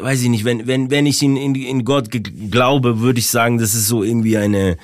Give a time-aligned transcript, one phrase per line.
[0.00, 3.58] weiß ich nicht, wenn, wenn, wenn ich in, in, in Gott glaube, würde ich sagen,
[3.58, 4.76] das ist so irgendwie eine,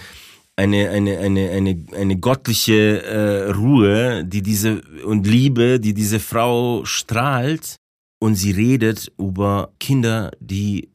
[0.56, 6.84] eine, eine, eine, eine, eine göttliche äh, Ruhe, die diese und Liebe, die diese Frau
[6.84, 7.76] strahlt
[8.18, 10.90] und sie redet über Kinder, die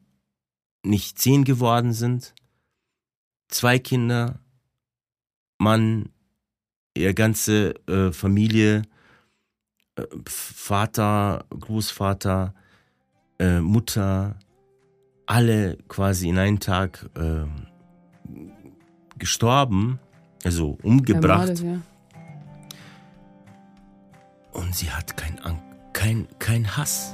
[0.83, 2.35] nicht zehn geworden sind,
[3.47, 4.39] zwei Kinder,
[5.57, 6.09] Mann,
[6.95, 8.83] ihre ganze äh, Familie,
[9.95, 12.53] äh, Vater, Großvater,
[13.39, 14.35] äh, Mutter,
[15.25, 17.45] alle quasi in einem Tag äh,
[19.17, 19.99] gestorben,
[20.43, 21.59] also umgebracht.
[21.59, 21.81] Ja.
[24.51, 25.39] Und sie hat kein,
[25.93, 27.13] kein, kein Hass.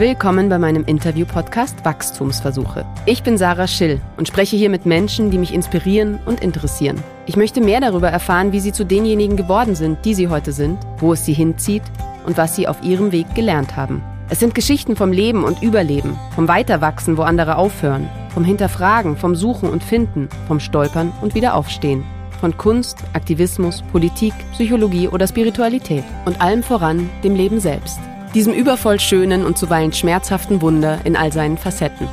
[0.00, 2.86] Willkommen bei meinem Interview-Podcast Wachstumsversuche.
[3.04, 6.96] Ich bin Sarah Schill und spreche hier mit Menschen, die mich inspirieren und interessieren.
[7.26, 10.78] Ich möchte mehr darüber erfahren, wie sie zu denjenigen geworden sind, die sie heute sind,
[11.00, 11.82] wo es sie hinzieht
[12.24, 14.02] und was sie auf ihrem Weg gelernt haben.
[14.30, 19.36] Es sind Geschichten vom Leben und Überleben, vom Weiterwachsen, wo andere aufhören, vom Hinterfragen, vom
[19.36, 22.04] Suchen und Finden, vom Stolpern und Wiederaufstehen,
[22.40, 28.00] von Kunst, Aktivismus, Politik, Psychologie oder Spiritualität und allem voran dem Leben selbst.
[28.34, 32.08] Diesem übervoll schönen und zuweilen schmerzhaften Wunder in all seinen Facetten.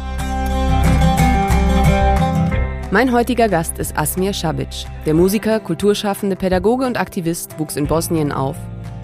[2.89, 4.87] Mein heutiger Gast ist Asmir Šabić.
[5.05, 8.55] Der Musiker, Kulturschaffende, Pädagoge und Aktivist wuchs in Bosnien auf,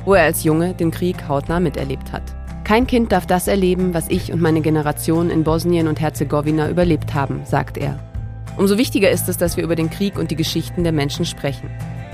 [0.05, 2.23] wo er als Junge den Krieg hautnah miterlebt hat.
[2.63, 7.13] Kein Kind darf das erleben, was ich und meine Generation in Bosnien und Herzegowina überlebt
[7.13, 7.99] haben, sagt er.
[8.57, 11.69] Umso wichtiger ist es, dass wir über den Krieg und die Geschichten der Menschen sprechen.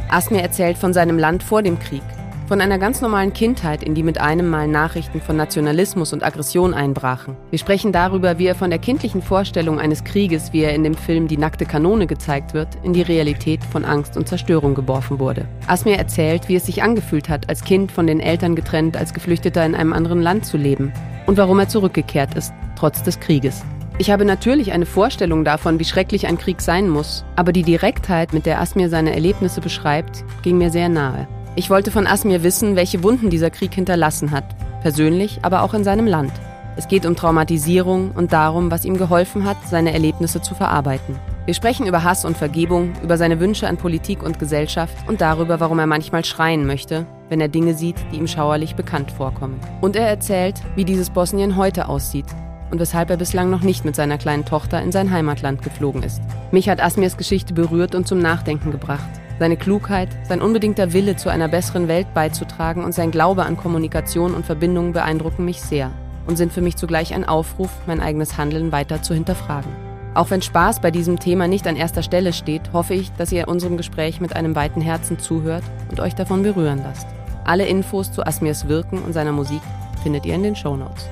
[0.09, 2.01] Asmir erzählt von seinem Land vor dem Krieg,
[2.49, 6.73] von einer ganz normalen Kindheit, in die mit einem Mal Nachrichten von Nationalismus und Aggression
[6.73, 7.37] einbrachen.
[7.51, 10.95] Wir sprechen darüber, wie er von der kindlichen Vorstellung eines Krieges, wie er in dem
[10.95, 15.47] Film Die nackte Kanone gezeigt wird, in die Realität von Angst und Zerstörung geworfen wurde.
[15.67, 19.63] Asmir erzählt, wie es sich angefühlt hat, als Kind von den Eltern getrennt, als Geflüchteter
[19.63, 20.91] in einem anderen Land zu leben
[21.27, 23.63] und warum er zurückgekehrt ist, trotz des Krieges.
[23.99, 28.33] Ich habe natürlich eine Vorstellung davon, wie schrecklich ein Krieg sein muss, aber die Direktheit,
[28.33, 31.27] mit der Asmir seine Erlebnisse beschreibt, ging mir sehr nahe.
[31.55, 34.45] Ich wollte von Asmir wissen, welche Wunden dieser Krieg hinterlassen hat,
[34.81, 36.31] persönlich, aber auch in seinem Land.
[36.77, 41.19] Es geht um Traumatisierung und darum, was ihm geholfen hat, seine Erlebnisse zu verarbeiten.
[41.45, 45.59] Wir sprechen über Hass und Vergebung, über seine Wünsche an Politik und Gesellschaft und darüber,
[45.59, 49.59] warum er manchmal schreien möchte, wenn er Dinge sieht, die ihm schauerlich bekannt vorkommen.
[49.81, 52.27] Und er erzählt, wie dieses Bosnien heute aussieht
[52.71, 56.21] und weshalb er bislang noch nicht mit seiner kleinen Tochter in sein Heimatland geflogen ist.
[56.51, 59.09] Mich hat Asmirs Geschichte berührt und zum Nachdenken gebracht.
[59.39, 64.33] Seine Klugheit, sein unbedingter Wille, zu einer besseren Welt beizutragen und sein Glaube an Kommunikation
[64.33, 65.91] und Verbindungen beeindrucken mich sehr
[66.27, 69.71] und sind für mich zugleich ein Aufruf, mein eigenes Handeln weiter zu hinterfragen.
[70.13, 73.47] Auch wenn Spaß bei diesem Thema nicht an erster Stelle steht, hoffe ich, dass ihr
[73.47, 77.07] unserem Gespräch mit einem weiten Herzen zuhört und euch davon berühren lasst.
[77.45, 79.61] Alle Infos zu Asmirs Wirken und seiner Musik
[80.03, 81.05] findet ihr in den Show Notes.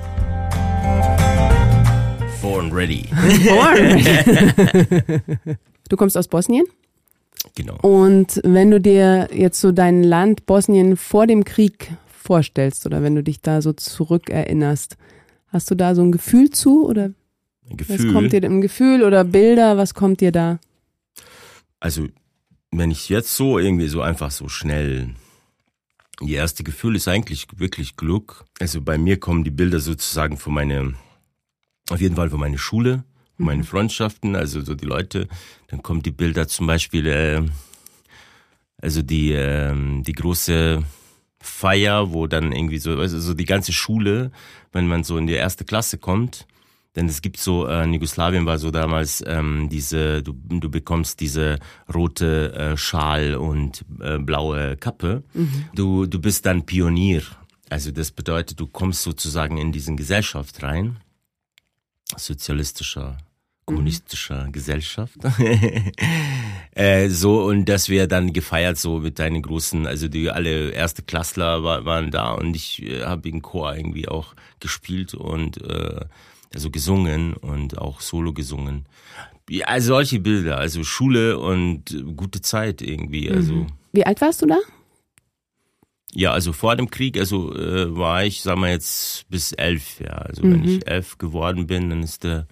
[2.42, 3.08] Born ready.
[3.48, 4.04] Born.
[5.88, 6.66] du kommst aus Bosnien?
[7.54, 7.76] Genau.
[7.82, 13.14] Und wenn du dir jetzt so dein Land Bosnien vor dem Krieg vorstellst oder wenn
[13.14, 14.96] du dich da so zurückerinnerst,
[15.48, 17.10] hast du da so ein Gefühl zu oder
[17.70, 17.98] ein Gefühl.
[17.98, 20.58] was kommt dir ein Gefühl oder Bilder, was kommt dir da?
[21.80, 22.08] Also,
[22.70, 25.14] wenn ich jetzt so irgendwie so einfach so schnell
[26.20, 28.44] die erste Gefühl ist eigentlich wirklich Glück.
[28.58, 30.92] Also bei mir kommen die Bilder sozusagen von meiner,
[31.90, 33.04] auf jeden Fall von meiner Schule,
[33.38, 33.66] meine mhm.
[33.66, 35.28] Freundschaften, also so die Leute.
[35.68, 37.42] Dann kommen die Bilder zum Beispiel, äh,
[38.80, 40.82] also die, äh, die große
[41.40, 44.30] Feier, wo dann irgendwie so, also so die ganze Schule,
[44.72, 46.46] wenn man so in die erste Klasse kommt,
[46.96, 51.20] denn es gibt so, äh, in Jugoslawien war so damals ähm, diese, du, du bekommst
[51.20, 51.58] diese
[51.94, 55.22] rote äh, Schal und äh, blaue Kappe.
[55.32, 55.64] Mhm.
[55.74, 57.22] Du, du bist dann Pionier.
[57.70, 60.96] Also das bedeutet, du kommst sozusagen in diesen Gesellschaft rein.
[62.16, 63.18] Sozialistischer
[63.68, 64.52] kommunistischer mhm.
[64.52, 65.18] Gesellschaft.
[66.74, 71.02] äh, so, und das wir dann gefeiert, so mit deinen großen, also die alle erste
[71.02, 76.00] Klassler war, waren da und ich äh, habe im Chor irgendwie auch gespielt und äh,
[76.54, 78.86] also gesungen und auch Solo gesungen.
[79.50, 83.30] Ja, also solche Bilder, also Schule und gute Zeit irgendwie.
[83.30, 83.52] Also.
[83.52, 83.66] Mhm.
[83.92, 84.58] Wie alt warst du da?
[86.14, 90.12] Ja, also vor dem Krieg, also äh, war ich, sagen wir jetzt, bis elf, ja.
[90.12, 90.52] Also mhm.
[90.52, 92.46] wenn ich elf geworden bin, dann ist der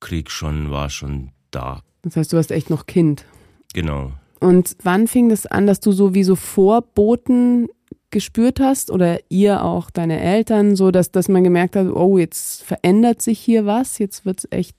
[0.00, 1.82] Krieg schon, war schon da.
[2.02, 3.24] Das heißt, du warst echt noch Kind.
[3.74, 4.12] Genau.
[4.40, 7.68] Und wann fing das an, dass du so wie so Vorboten
[8.10, 12.62] gespürt hast oder ihr auch deine Eltern, so dass, dass man gemerkt hat, oh, jetzt
[12.62, 14.76] verändert sich hier was, jetzt wird es echt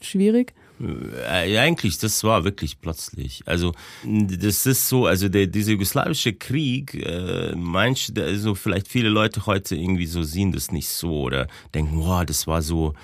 [0.00, 0.54] schwierig?
[0.80, 3.42] Äh, eigentlich, das war wirklich plötzlich.
[3.44, 3.72] Also
[4.04, 9.76] das ist so, also der, dieser jugoslawische Krieg, äh, manche, also vielleicht viele Leute heute
[9.76, 12.94] irgendwie so sehen das nicht so oder denken, wow, das war so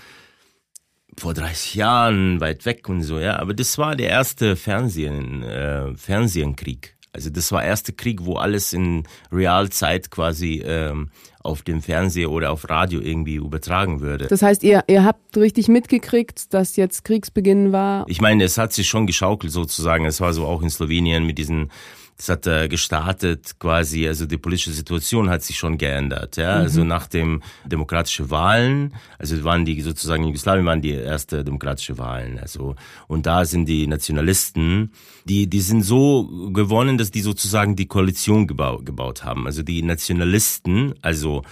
[1.18, 3.38] vor 30 Jahren weit weg und so, ja.
[3.38, 6.96] Aber das war der erste Fernsehen, äh, Fernsehkrieg.
[7.12, 11.08] Also das war der erste Krieg, wo alles in Realzeit quasi ähm,
[11.42, 14.26] auf dem Fernseher oder auf Radio irgendwie übertragen würde.
[14.26, 18.04] Das heißt, ihr, ihr habt richtig mitgekriegt, dass jetzt Kriegsbeginn war?
[18.08, 20.04] Ich meine, es hat sich schon geschaukelt sozusagen.
[20.04, 21.70] Es war so auch in Slowenien mit diesen
[22.16, 26.36] das hat äh, gestartet quasi, also die politische Situation hat sich schon geändert.
[26.36, 26.56] Ja?
[26.56, 26.62] Mhm.
[26.62, 31.98] Also nach dem demokratischen Wahlen, also waren die sozusagen in Jugoslawien waren die erste demokratische
[31.98, 32.38] Wahlen.
[32.38, 32.74] Also
[33.06, 34.92] und da sind die Nationalisten,
[35.24, 39.46] die die sind so gewonnen, dass die sozusagen die Koalition gebaut, gebaut haben.
[39.46, 41.42] Also die Nationalisten, also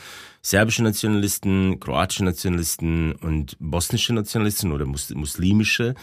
[0.41, 5.95] serbische Nationalisten, kroatische Nationalisten und bosnische Nationalisten oder muslimische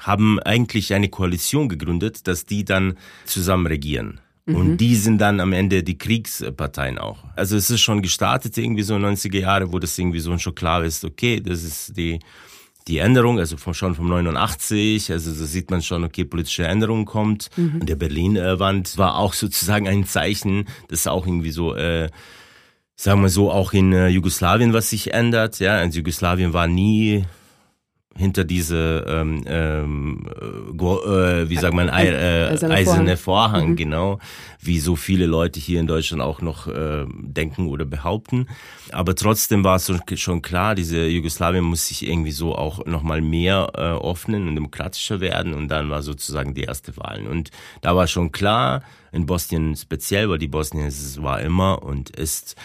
[0.00, 4.20] haben eigentlich eine Koalition gegründet, dass die dann zusammen regieren.
[4.46, 4.54] Mhm.
[4.56, 7.24] Und die sind dann am Ende die Kriegsparteien auch.
[7.36, 10.54] Also es ist schon gestartet irgendwie so in 90er Jahre, wo das irgendwie so schon
[10.54, 12.18] klar ist, okay, das ist die,
[12.88, 17.04] die Änderung, also von, schon vom 89, also da sieht man schon, okay, politische Änderung
[17.04, 17.48] kommt.
[17.56, 17.80] Mhm.
[17.80, 22.08] Und der Berlin-Wand war auch sozusagen ein Zeichen, das auch irgendwie so, äh,
[22.96, 25.58] sagen wir so, auch in äh, Jugoslawien was sich ändert.
[25.58, 27.24] Ja, also Jugoslawien war nie
[28.16, 33.76] hinter diese ähm, ähm, äh, wie sagt man äh, eiserne, eiserne Vorhang, mhm.
[33.76, 34.18] genau
[34.60, 38.46] wie so viele Leute hier in Deutschland auch noch äh, denken oder behaupten.
[38.92, 43.22] Aber trotzdem war es schon klar diese Jugoslawien muss sich irgendwie so auch noch mal
[43.22, 45.54] mehr äh, öffnen und demokratischer werden.
[45.54, 47.26] Und dann war sozusagen die erste Wahl.
[47.26, 48.82] Und da war schon klar
[49.12, 52.56] in Bosnien speziell weil die Bosnien es war immer und ist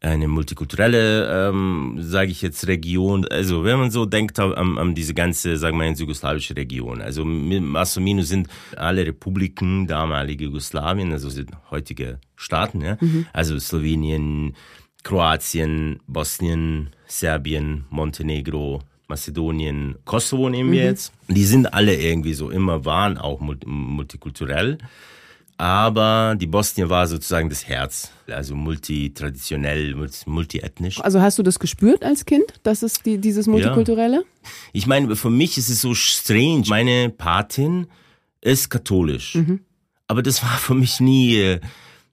[0.00, 3.26] eine multikulturelle, ähm, sage ich jetzt, Region.
[3.26, 7.00] Also wenn man so denkt an, an diese ganze, sagen wir, jugoslawische Region.
[7.00, 12.98] Also Masomino sind alle Republiken damalige Jugoslawien, also sind heutige Staaten, ja.
[13.00, 13.26] Mhm.
[13.32, 14.54] Also Slowenien,
[15.02, 20.88] Kroatien, Bosnien, Serbien, Montenegro, Mazedonien, Kosovo nehmen wir mhm.
[20.88, 21.12] jetzt.
[21.28, 24.78] Die sind alle irgendwie so immer, waren auch multikulturell
[25.58, 29.94] aber die Bosnien war sozusagen das Herz, also multitraditionell,
[30.26, 31.00] multiethnisch.
[31.00, 34.16] Also hast du das gespürt als Kind, dass es die, dieses Multikulturelle?
[34.16, 34.50] Ja.
[34.72, 36.64] Ich meine, für mich ist es so strange.
[36.68, 37.86] Meine Patin
[38.42, 39.60] ist katholisch, mhm.
[40.08, 41.60] aber das war für mich nie, äh,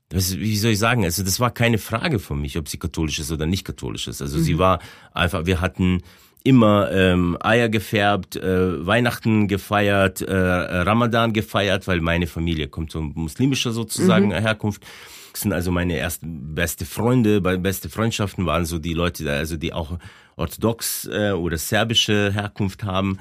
[0.09, 3.31] wie soll ich sagen, also das war keine Frage für mich, ob sie katholisch ist
[3.31, 4.21] oder nicht katholisch ist.
[4.21, 4.43] Also mhm.
[4.43, 4.79] sie war
[5.13, 6.01] einfach, wir hatten
[6.43, 13.01] immer ähm, Eier gefärbt, äh, Weihnachten gefeiert, äh, Ramadan gefeiert, weil meine Familie kommt so
[13.01, 14.33] muslimischer sozusagen mhm.
[14.33, 14.83] Herkunft.
[15.31, 19.73] Das sind also meine ersten beste Freunde, beste Freundschaften waren so die Leute, also die
[19.73, 19.97] auch
[20.35, 23.17] orthodox äh, oder serbische Herkunft haben.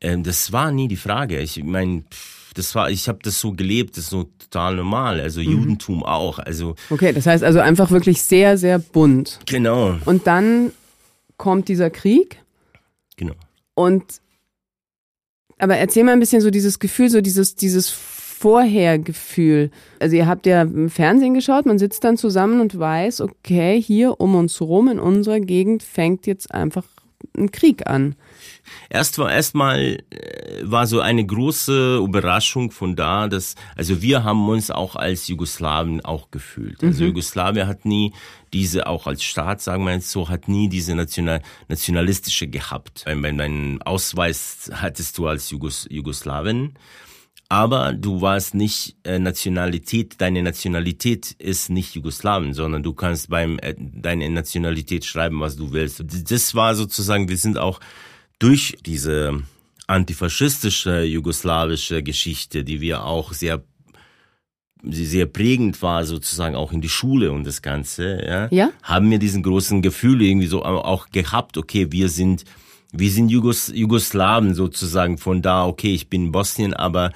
[0.00, 1.38] Ähm, das war nie die Frage.
[1.40, 2.04] Ich meine,
[2.54, 5.20] das war, ich habe das so gelebt, das ist so total normal.
[5.20, 5.46] Also mhm.
[5.46, 6.38] Judentum auch.
[6.40, 9.38] Also okay, das heißt also einfach wirklich sehr, sehr bunt.
[9.46, 9.96] Genau.
[10.04, 10.72] Und dann
[11.36, 12.42] kommt dieser Krieg.
[13.18, 13.34] Genau.
[13.74, 14.22] Und
[15.58, 19.70] aber erzähl mal ein bisschen so dieses Gefühl, so dieses, dieses Vorhergefühl.
[19.98, 24.20] Also ihr habt ja im Fernsehen geschaut, man sitzt dann zusammen und weiß, okay, hier
[24.20, 26.84] um uns rum in unserer Gegend fängt jetzt einfach
[27.36, 28.16] ein Krieg an.
[28.90, 34.48] Erst war erstmal äh, war so eine große Überraschung von da, dass also wir haben
[34.48, 36.82] uns auch als Jugoslawen auch gefühlt.
[36.82, 37.08] Also mhm.
[37.08, 38.12] Jugoslawien hat nie
[38.52, 43.04] diese auch als Staat, sagen wir jetzt so, hat nie diese national, nationalistische gehabt.
[43.06, 46.74] Deinen Ausweis hattest du als Jugos, Jugoslawien,
[47.48, 53.58] aber du warst nicht äh, Nationalität, deine Nationalität ist nicht Jugoslawien, sondern du kannst beim
[53.60, 56.04] äh, deine Nationalität schreiben, was du willst.
[56.30, 57.80] Das war sozusagen, wir sind auch
[58.38, 59.42] durch diese
[59.86, 63.62] antifaschistische jugoslawische Geschichte, die wir auch sehr
[64.84, 68.70] sehr prägend war sozusagen auch in die Schule und das Ganze, ja, ja?
[68.84, 72.44] haben wir diesen großen Gefühl irgendwie so auch gehabt, okay, wir sind,
[72.92, 77.10] wir sind Jugos, Jugoslawen sozusagen von da, okay, ich bin Bosnien, aber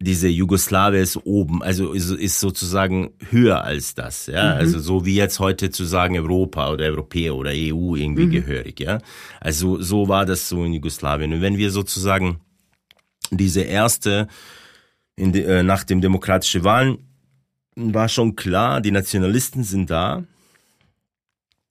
[0.00, 4.60] diese Jugoslawien ist oben, also ist, ist sozusagen höher als das, ja, mhm.
[4.60, 8.30] also so wie jetzt heute zu sagen Europa oder Europäer oder EU irgendwie mhm.
[8.30, 9.00] gehörig, ja,
[9.40, 11.32] also so war das so in Jugoslawien.
[11.32, 12.38] Und wenn wir sozusagen
[13.30, 14.28] diese erste
[15.16, 16.98] in de, äh, nach dem demokratischen Wahlen
[17.74, 20.24] war schon klar, die Nationalisten sind da.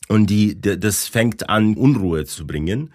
[0.10, 2.93] Und die, das fängt an Unruhe zu bringen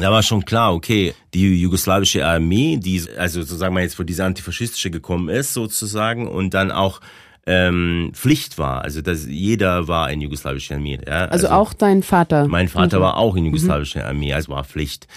[0.00, 4.24] da war schon klar, okay, die jugoslawische Armee, die also sozusagen mal jetzt vor diese
[4.24, 7.00] antifaschistische gekommen ist sozusagen und dann auch
[7.46, 10.98] ähm, Pflicht war, also dass jeder war in jugoslawischer Armee.
[11.06, 11.24] Ja?
[11.26, 12.46] Also, also auch dein Vater.
[12.46, 13.02] Mein Vater mhm.
[13.02, 15.08] war auch in jugoslawischer Armee, also war Pflicht.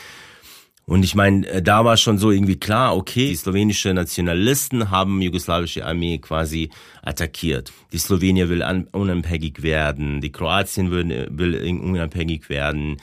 [0.86, 5.22] Und ich meine, äh, da war schon so irgendwie klar, okay, die slowenische Nationalisten haben
[5.22, 6.70] jugoslawische Armee quasi
[7.02, 7.72] attackiert.
[7.94, 12.98] Die Slowenier will unabhängig werden, die Kroatien will, will unabhängig werden.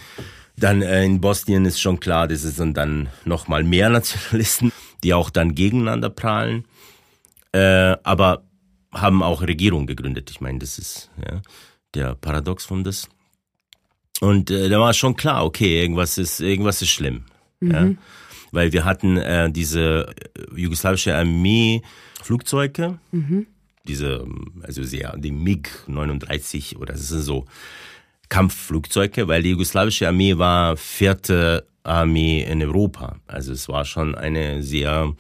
[0.59, 4.73] Dann äh, in Bosnien ist schon klar, das sind dann noch mal mehr Nationalisten,
[5.03, 6.65] die auch dann gegeneinander prahlen.
[7.53, 8.43] Äh, aber
[8.93, 10.31] haben auch Regierungen gegründet.
[10.31, 11.43] Ich meine, das ist ja,
[11.95, 13.09] der Paradox von das.
[14.21, 17.25] Und äh, da war schon klar, okay, irgendwas ist irgendwas ist schlimm.
[17.61, 17.71] Mhm.
[17.71, 17.91] Ja?
[18.51, 21.83] Weil wir hatten äh, diese äh, jugoslawische Armee
[22.23, 23.47] Flugzeuge, mhm.
[23.87, 24.27] diese,
[24.63, 27.47] also sehr, die MiG 39 oder das sind so
[28.29, 33.17] Kampfflugzeuge, weil die jugoslawische Armee war vierte Armee in Europa.
[33.27, 35.15] Also es war schon eine sehr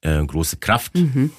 [0.00, 0.94] äh, große Kraft.
[0.94, 1.30] Mhm.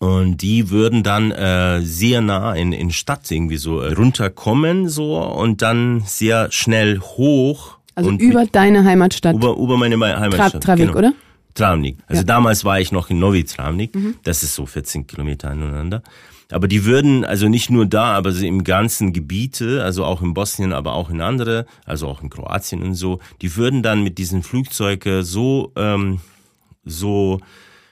[0.00, 5.62] Und die würden dann äh, sehr nah in, in Stadt irgendwie so runterkommen so und
[5.62, 9.36] dann sehr schnell hoch also über mit, deine Heimatstadt.
[9.36, 10.52] Über, über meine Heimatstadt.
[10.52, 10.98] Tra Travik, genau.
[10.98, 11.12] oder?
[11.54, 11.98] Travnik.
[12.06, 12.26] Also ja.
[12.26, 13.94] damals war ich noch in Novi Travnik.
[13.94, 14.16] Mhm.
[14.24, 16.02] Das ist so 14 Kilometer aneinander.
[16.50, 20.34] Aber die würden also nicht nur da, aber sie im ganzen Gebiete, also auch in
[20.34, 24.18] Bosnien, aber auch in andere, also auch in Kroatien und so, die würden dann mit
[24.18, 26.20] diesen Flugzeugen so ähm,
[26.84, 27.40] so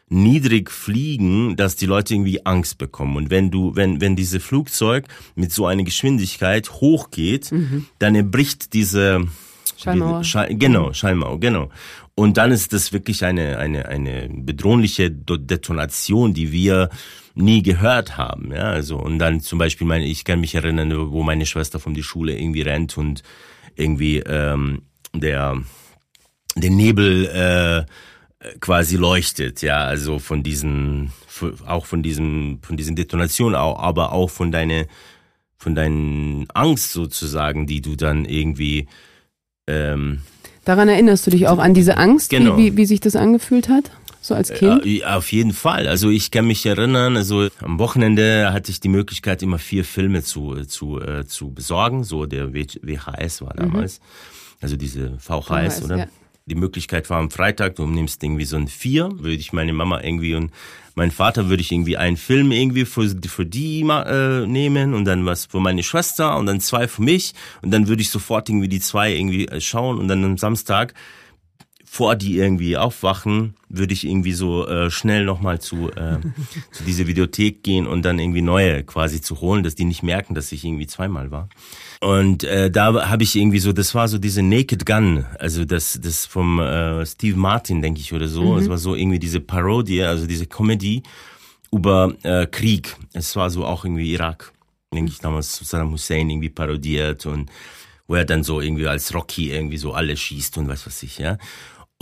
[0.08, 3.16] niedrig fliegen, dass die Leute irgendwie Angst bekommen.
[3.16, 7.86] Und wenn du, wenn, wenn diese Flugzeug mit so einer Geschwindigkeit hochgeht, mhm.
[7.98, 9.26] dann erbricht diese
[9.76, 10.22] Schallmauer.
[10.22, 11.70] Schall, genau, Schallmauer, genau.
[12.14, 16.90] Und dann ist das wirklich eine, eine, eine bedrohliche Detonation, die wir
[17.34, 18.52] nie gehört haben.
[18.52, 21.94] Ja, also, und dann zum Beispiel, meine, ich kann mich erinnern, wo meine Schwester von
[21.94, 23.22] die Schule irgendwie rennt und
[23.76, 24.82] irgendwie ähm,
[25.14, 25.56] der,
[26.56, 31.12] der Nebel äh, quasi leuchtet, ja, also von diesen,
[31.66, 34.86] auch von diesem, von diesen Detonationen, aber auch von deine,
[35.56, 38.88] von deinen Angst sozusagen, die du dann irgendwie
[39.68, 40.22] ähm,
[40.64, 42.56] Daran erinnerst du dich auch an diese Angst, genau.
[42.56, 43.90] wie, wie, wie sich das angefühlt hat?
[44.22, 44.86] So als Kind?
[44.86, 45.86] Äh, auf jeden Fall.
[45.86, 50.22] Also ich kann mich erinnern, also am Wochenende hatte ich die Möglichkeit, immer vier Filme
[50.22, 52.04] zu, zu, äh, zu besorgen.
[52.04, 53.58] So der WHS war mhm.
[53.58, 53.98] damals.
[53.98, 54.04] Mhm.
[54.62, 55.98] Also diese VHS, VHS oder?
[55.98, 56.06] Ja
[56.46, 60.00] die Möglichkeit war am Freitag, du nimmst irgendwie so ein Vier, würde ich meine Mama
[60.02, 60.50] irgendwie und
[60.94, 65.24] mein Vater würde ich irgendwie einen Film irgendwie für, für die äh, nehmen und dann
[65.24, 68.68] was für meine Schwester und dann zwei für mich und dann würde ich sofort irgendwie
[68.68, 70.94] die zwei irgendwie äh, schauen und dann am Samstag
[71.92, 76.20] vor die irgendwie aufwachen, würde ich irgendwie so äh, schnell nochmal zu, äh,
[76.72, 80.34] zu dieser Videothek gehen und dann irgendwie neue quasi zu holen, dass die nicht merken,
[80.34, 81.50] dass ich irgendwie zweimal war.
[82.00, 86.00] Und äh, da habe ich irgendwie so, das war so diese Naked Gun, also das
[86.02, 88.56] das vom äh, Steve Martin, denke ich, oder so.
[88.56, 88.70] Es mhm.
[88.70, 91.02] war so irgendwie diese Parodie, also diese Comedy
[91.72, 92.96] über äh, Krieg.
[93.12, 94.54] Es war so auch irgendwie Irak,
[94.94, 97.50] denke ich, damals Saddam Hussein irgendwie parodiert und
[98.08, 101.18] wo er dann so irgendwie als Rocky irgendwie so alle schießt und was weiß ich,
[101.18, 101.38] ja.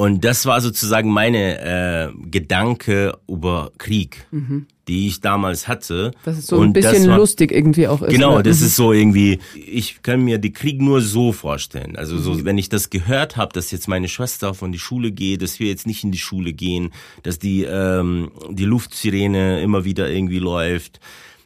[0.00, 4.64] Und das war sozusagen meine äh, Gedanke über Krieg, mhm.
[4.88, 6.12] die ich damals hatte.
[6.24, 8.10] Das ist so und ein bisschen war, lustig irgendwie auch ist.
[8.10, 8.42] Genau, ne?
[8.44, 8.66] das mhm.
[8.66, 11.96] ist so irgendwie, ich kann mir die Krieg nur so vorstellen.
[11.96, 12.46] Also so, mhm.
[12.46, 15.68] wenn ich das gehört habe, dass jetzt meine Schwester von die Schule geht, dass wir
[15.68, 16.92] jetzt nicht in die Schule gehen,
[17.22, 20.98] dass die, ähm, die Luftsirene immer wieder irgendwie läuft,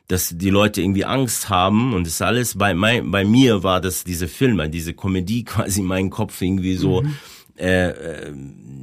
[0.07, 4.05] dass die Leute irgendwie Angst haben und das alles bei, mein, bei mir war das
[4.05, 7.03] diese Filme, diese Komödie quasi in meinem Kopf irgendwie so.
[7.03, 7.17] Mhm
[7.59, 8.35] äh, äh,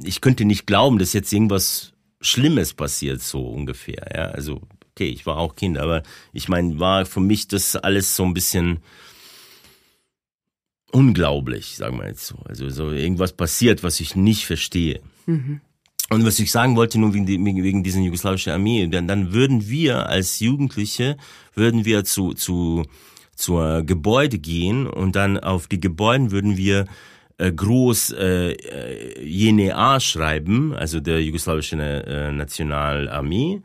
[0.04, 4.06] ich könnte nicht glauben, dass jetzt irgendwas Schlimmes passiert, so ungefähr.
[4.14, 4.60] Ja, also
[4.92, 6.02] okay, ich war auch Kind, aber
[6.32, 8.78] ich meine, war für mich das alles so ein bisschen
[10.92, 12.36] unglaublich, sagen wir jetzt so.
[12.44, 15.00] Also so irgendwas passiert, was ich nicht verstehe.
[15.26, 15.60] Mhm.
[16.10, 20.08] Und was ich sagen wollte, nur wegen, wegen dieser jugoslawischen Armee, dann, dann würden wir
[20.08, 21.16] als Jugendliche,
[21.54, 22.84] würden wir zu, zu,
[23.34, 26.86] zur Gebäude gehen und dann auf die Gebäuden würden wir
[27.38, 33.62] groß äh, äh JNA schreiben, also der jugoslawischen äh, Nationalarmee,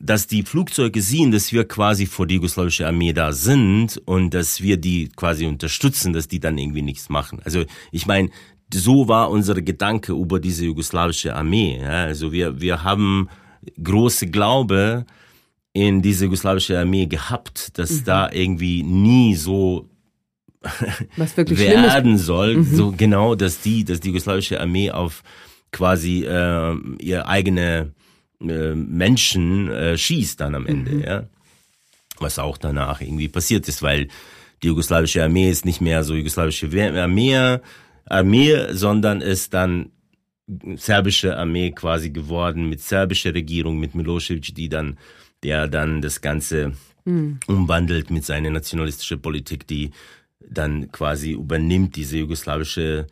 [0.00, 4.60] dass die Flugzeuge sehen, dass wir quasi vor der jugoslawischen Armee da sind und dass
[4.60, 7.40] wir die quasi unterstützen, dass die dann irgendwie nichts machen.
[7.44, 8.30] Also ich meine,
[8.72, 11.78] so war unser Gedanke über diese jugoslawische Armee.
[11.80, 12.04] Ja?
[12.04, 13.28] Also wir, wir haben
[13.82, 15.06] große Glaube
[15.72, 18.04] in diese jugoslawische Armee gehabt, dass mhm.
[18.04, 19.88] da irgendwie nie so
[21.16, 22.74] was wirklich werden soll, mhm.
[22.74, 25.22] so genau, dass die, dass die jugoslawische Armee auf
[25.72, 27.92] quasi äh, ihr eigene
[28.40, 31.02] äh, Menschen äh, schießt dann am Ende, mhm.
[31.02, 31.24] ja.
[32.18, 34.08] Was auch danach irgendwie passiert ist, weil
[34.62, 36.68] die jugoslawische Armee ist nicht mehr so jugoslawische
[37.00, 37.58] Armee,
[38.06, 39.90] Armee, sondern ist dann
[40.76, 44.98] serbische Armee quasi geworden mit serbischer Regierung, mit Milosevic, die dann,
[45.42, 46.72] der dann das Ganze
[47.04, 47.40] mhm.
[47.46, 49.90] umwandelt mit seiner nationalistischen Politik, die
[50.40, 53.06] dann quasi übernimmt diese jugoslawische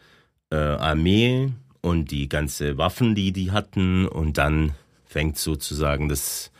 [0.50, 4.72] äh, Armee und die ganze Waffen, die die hatten und dann
[5.04, 6.50] fängt sozusagen das,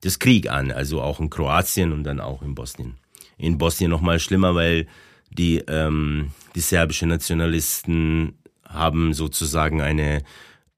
[0.00, 2.96] das Krieg an, also auch in Kroatien und dann auch in Bosnien.
[3.38, 4.86] In Bosnien noch mal schlimmer, weil
[5.30, 10.22] die, ähm, die serbischen Nationalisten haben sozusagen eine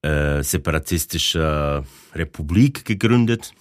[0.02, 3.52] äh, separatistische Republik gegründet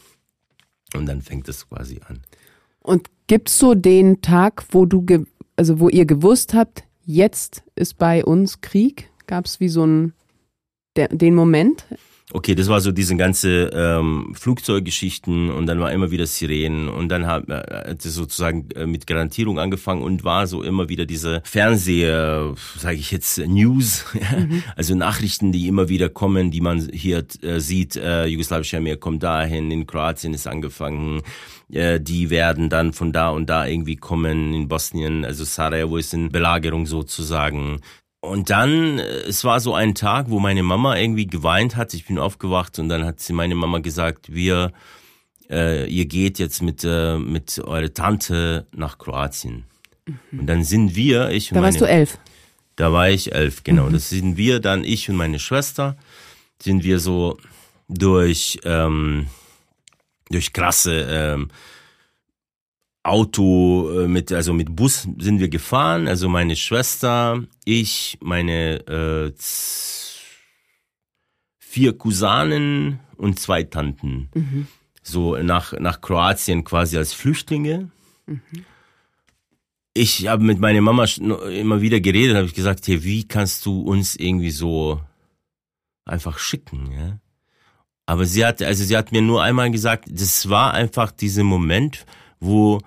[0.93, 2.21] und dann fängt es quasi an.
[2.79, 5.05] Und gibt's so den Tag, wo du,
[5.57, 9.09] also wo ihr gewusst habt, jetzt ist bei uns Krieg?
[9.25, 10.13] Gab's wie so ein
[10.95, 11.85] der, den Moment?
[12.34, 17.07] Okay, das war so diese ganze ähm, Flugzeuggeschichten und dann war immer wieder Sirenen und
[17.07, 21.41] dann hat, äh, es sozusagen äh, mit Garantierung angefangen und war so immer wieder diese
[21.46, 24.62] Fernseher, sage ich jetzt, News, mhm.
[24.75, 29.24] also Nachrichten, die immer wieder kommen, die man hier äh, sieht, äh, jugoslawische Armee kommt
[29.24, 31.22] dahin, in Kroatien ist angefangen,
[31.72, 36.13] äh, die werden dann von da und da irgendwie kommen, in Bosnien, also Sarajevo ist
[36.13, 37.79] in Belagerung sozusagen.
[38.19, 41.93] Und dann, äh, es war so ein Tag, wo meine Mama irgendwie geweint hat.
[41.93, 44.74] Ich bin aufgewacht und dann hat sie meine Mama gesagt, wir,
[45.50, 49.65] äh, ihr geht jetzt mit, äh, mit eurer Tante nach Kroatien.
[50.05, 50.39] Mhm.
[50.39, 52.17] Und dann sind wir, ich und Da meine, warst du elf.
[52.75, 53.86] Da war ich elf, genau.
[53.86, 53.93] Mhm.
[53.93, 55.97] Das sind wir dann, ich und meine Schwester,
[56.62, 57.38] sind wir so
[57.88, 59.27] durch, ähm,
[60.29, 61.50] durch krasse ähm,
[63.07, 66.07] Auto äh, mit, also mit Bus sind wir gefahren.
[66.07, 69.33] Also meine Schwester, ich, meine äh,
[71.57, 74.29] vier Cousanen und zwei Tanten.
[74.33, 74.67] Mhm.
[75.01, 77.89] So nach, nach Kroatien quasi als Flüchtlinge.
[78.25, 78.41] Mhm.
[79.93, 83.81] Ich habe mit meiner Mama immer wieder geredet, habe ich gesagt, hey, wie kannst du
[83.81, 85.01] uns irgendwie so
[86.05, 87.19] einfach schicken, ja?
[88.05, 92.05] Aber sie hat, also sie hat mir nur einmal gesagt, das war einfach dieser Moment,
[92.39, 92.79] wo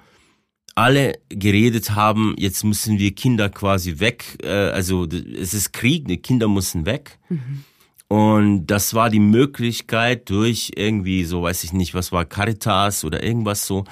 [0.81, 6.17] alle geredet haben, jetzt müssen wir Kinder quasi weg, äh, also es ist Krieg, die
[6.17, 7.19] Kinder müssen weg.
[7.29, 7.65] Mhm.
[8.09, 13.23] Und das war die Möglichkeit durch irgendwie so, weiß ich nicht, was war Caritas oder
[13.23, 13.85] irgendwas so,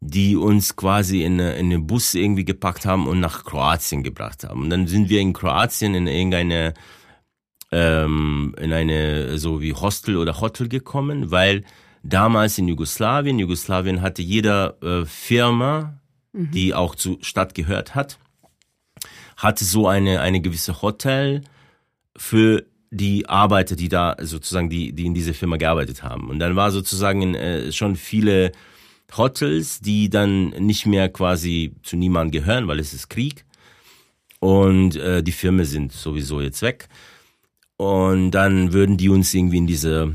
[0.00, 4.62] die uns quasi in, in einen Bus irgendwie gepackt haben und nach Kroatien gebracht haben.
[4.62, 6.74] Und dann sind wir in Kroatien in irgendeine,
[7.72, 11.64] ähm, in eine so wie Hostel oder Hotel gekommen, weil
[12.04, 15.98] damals in Jugoslawien, Jugoslawien hatte jeder äh, Firma
[16.36, 16.50] Mhm.
[16.50, 18.18] die auch zur Stadt gehört hat,
[19.36, 21.42] hatte so eine, eine gewisse Hotel
[22.16, 26.28] für die Arbeiter, die da sozusagen, die, die in dieser Firma gearbeitet haben.
[26.28, 28.52] Und dann war sozusagen äh, schon viele
[29.16, 33.44] Hotels, die dann nicht mehr quasi zu niemandem gehören, weil es ist Krieg.
[34.38, 36.88] Und äh, die Firmen sind sowieso jetzt weg.
[37.76, 40.14] Und dann würden die uns irgendwie in diese,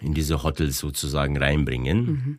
[0.00, 2.06] in diese Hotels sozusagen reinbringen.
[2.06, 2.38] Mhm.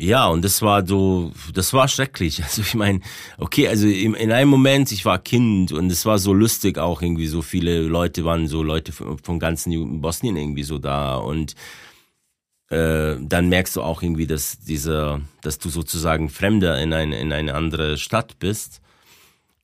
[0.00, 2.42] Ja, und das war so, das war schrecklich.
[2.44, 3.00] Also ich meine,
[3.36, 7.02] okay, also in, in einem Moment, ich war Kind und es war so lustig auch
[7.02, 11.54] irgendwie, so viele Leute waren so Leute von, von ganzen Bosnien irgendwie so da und
[12.70, 17.32] äh, dann merkst du auch irgendwie, dass dieser, dass du sozusagen Fremder in eine, in
[17.32, 18.80] eine andere Stadt bist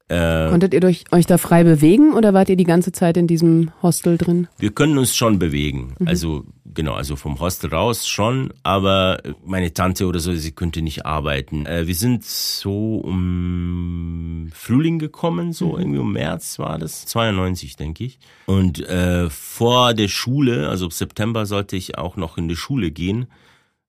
[0.09, 3.27] äh, Konntet ihr euch, euch da frei bewegen oder wart ihr die ganze Zeit in
[3.27, 4.49] diesem Hostel drin?
[4.59, 5.95] Wir können uns schon bewegen.
[5.99, 6.09] Mhm.
[6.09, 11.07] Also genau, also vom Hostel raus schon, aber meine Tante oder so, sie könnte nicht
[11.07, 11.64] arbeiten.
[11.64, 15.79] Äh, wir sind so um Frühling gekommen, so mhm.
[15.79, 18.19] irgendwie um März war das, 92 denke ich.
[18.47, 23.27] Und äh, vor der Schule, also September sollte ich auch noch in die Schule gehen,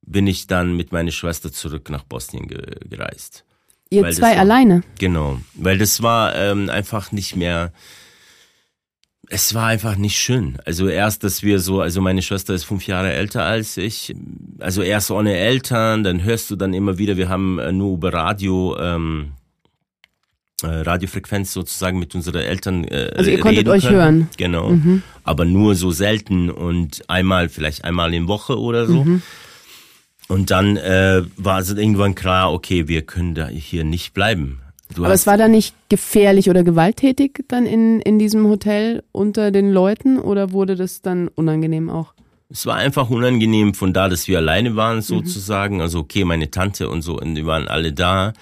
[0.01, 3.44] bin ich dann mit meiner Schwester zurück nach Bosnien ge gereist.
[3.95, 4.81] Ihr weil zwei war, alleine?
[4.99, 7.71] Genau, weil das war ähm, einfach nicht mehr,
[9.29, 10.58] es war einfach nicht schön.
[10.65, 14.13] Also erst, dass wir so, also meine Schwester ist fünf Jahre älter als ich,
[14.60, 18.13] also erst ohne Eltern, dann hörst du dann immer wieder, wir haben äh, nur über
[18.13, 19.31] Radio, ähm,
[20.63, 23.95] äh, Radiofrequenz sozusagen mit unseren Eltern äh, Also ihr konntet euch können.
[23.95, 24.29] hören.
[24.38, 25.03] Genau, mhm.
[25.23, 29.03] aber nur so selten und einmal, vielleicht einmal in Woche oder so.
[29.03, 29.21] Mhm.
[30.27, 34.61] Und dann äh, war es irgendwann klar, okay, wir können da hier nicht bleiben.
[34.93, 39.51] Du Aber es war da nicht gefährlich oder gewalttätig dann in, in diesem Hotel unter
[39.51, 42.13] den Leuten oder wurde das dann unangenehm auch?
[42.49, 45.01] Es war einfach unangenehm von da, dass wir alleine waren mhm.
[45.01, 45.75] sozusagen.
[45.75, 45.81] Mhm.
[45.81, 48.33] Also okay, meine Tante und so, und die waren alle da.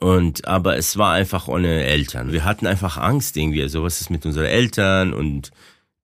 [0.00, 2.32] Und aber es war einfach ohne Eltern.
[2.32, 3.62] Wir hatten einfach Angst irgendwie.
[3.62, 5.52] Also was ist mit unseren Eltern und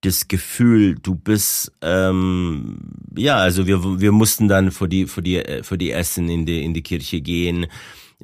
[0.03, 2.79] das Gefühl, du bist ähm,
[3.17, 6.63] ja, also wir wir mussten dann vor die vor die vor die Essen in die
[6.63, 7.67] in die Kirche gehen,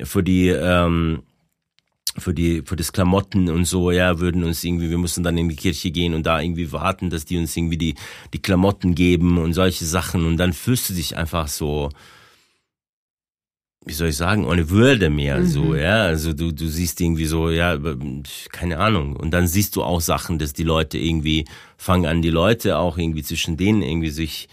[0.02, 1.22] vor die ähm,
[2.18, 5.48] für die für das Klamotten und so ja würden uns irgendwie wir mussten dann in
[5.48, 7.94] die Kirche gehen und da irgendwie warten dass die uns irgendwie die
[8.34, 10.26] die Klamotten geben und solche Sachen.
[10.26, 11.90] Und dann fühlst du dich einfach so
[13.84, 15.46] wie soll ich sagen, ohne Würde mehr, mhm.
[15.46, 16.02] so, ja.
[16.02, 17.78] Also du, du siehst irgendwie so, ja,
[18.52, 19.16] keine Ahnung.
[19.16, 22.98] Und dann siehst du auch Sachen, dass die Leute irgendwie fangen an, die Leute auch
[22.98, 24.48] irgendwie zwischen denen irgendwie sich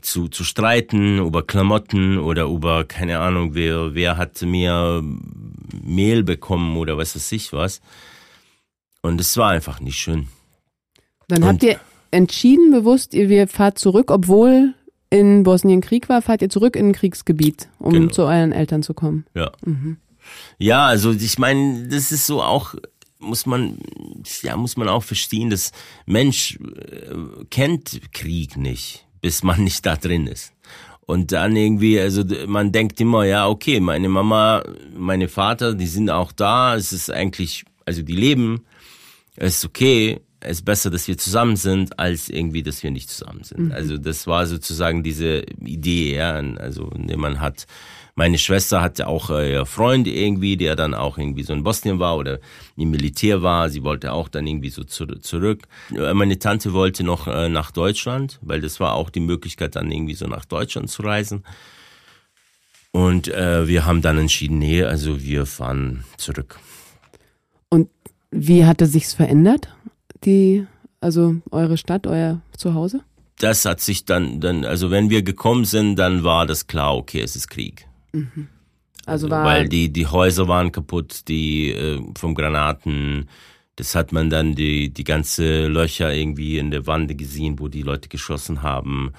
[0.00, 5.02] zu, zu streiten über Klamotten oder über, keine Ahnung, wer, wer hat mehr
[5.82, 7.80] Mehl bekommen oder was weiß ich was.
[9.02, 10.28] Und es war einfach nicht schön.
[11.28, 11.80] Dann Und habt ihr
[12.10, 14.74] entschieden bewusst, ihr fahrt zurück, obwohl
[15.10, 18.12] in Bosnien Krieg war, fahrt ihr zurück in ein Kriegsgebiet, um genau.
[18.12, 19.24] zu euren Eltern zu kommen.
[19.34, 19.52] Ja.
[19.64, 19.96] Mhm.
[20.58, 22.74] Ja, also ich meine, das ist so auch
[23.20, 23.78] muss man
[24.42, 25.72] ja muss man auch verstehen, dass
[26.06, 30.52] Mensch äh, kennt Krieg nicht bis man nicht da drin ist.
[31.06, 34.62] Und dann irgendwie, also man denkt immer, ja, okay, meine Mama,
[34.94, 38.66] meine Vater, die sind auch da, es ist eigentlich, also die leben,
[39.36, 43.10] es ist okay, es ist besser, dass wir zusammen sind, als irgendwie, dass wir nicht
[43.10, 43.66] zusammen sind.
[43.66, 43.72] Mhm.
[43.72, 47.66] Also das war sozusagen diese Idee, ja, also man hat
[48.18, 52.16] meine Schwester hatte auch äh, Freund irgendwie, der dann auch irgendwie so in Bosnien war
[52.16, 52.40] oder
[52.76, 53.70] im Militär war.
[53.70, 55.68] Sie wollte auch dann irgendwie so zu, zurück.
[55.94, 59.92] Äh, meine Tante wollte noch äh, nach Deutschland, weil das war auch die Möglichkeit, dann
[59.92, 61.44] irgendwie so nach Deutschland zu reisen.
[62.90, 66.58] Und äh, wir haben dann entschieden, nee, also wir fahren zurück.
[67.68, 67.88] Und
[68.32, 69.68] wie hatte sich's verändert?
[70.24, 70.66] Die,
[71.00, 73.02] also eure Stadt, euer Zuhause?
[73.38, 77.20] Das hat sich dann, dann, also wenn wir gekommen sind, dann war das klar, okay,
[77.20, 77.86] es ist Krieg.
[78.12, 78.48] Mhm.
[79.06, 83.28] Also war Weil die, die Häuser waren kaputt, die äh, vom Granaten.
[83.76, 87.82] Das hat man dann die, die ganze Löcher irgendwie in der Wand gesehen, wo die
[87.82, 89.12] Leute geschossen haben.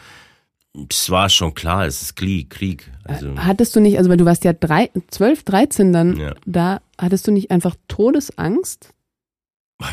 [0.89, 2.91] Es war schon klar, es ist Krieg, Krieg.
[3.03, 6.35] Also hattest du nicht, also weil du warst ja drei, 12, 13 dann ja.
[6.45, 8.93] da, hattest du nicht einfach Todesangst?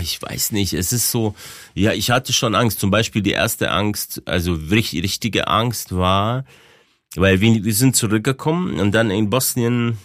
[0.00, 1.34] Ich weiß nicht, es ist so,
[1.74, 2.80] ja, ich hatte schon Angst.
[2.80, 6.44] Zum Beispiel die erste Angst, also richtige Angst war,
[7.14, 9.96] weil wir, wir sind zurückgekommen und dann in Bosnien,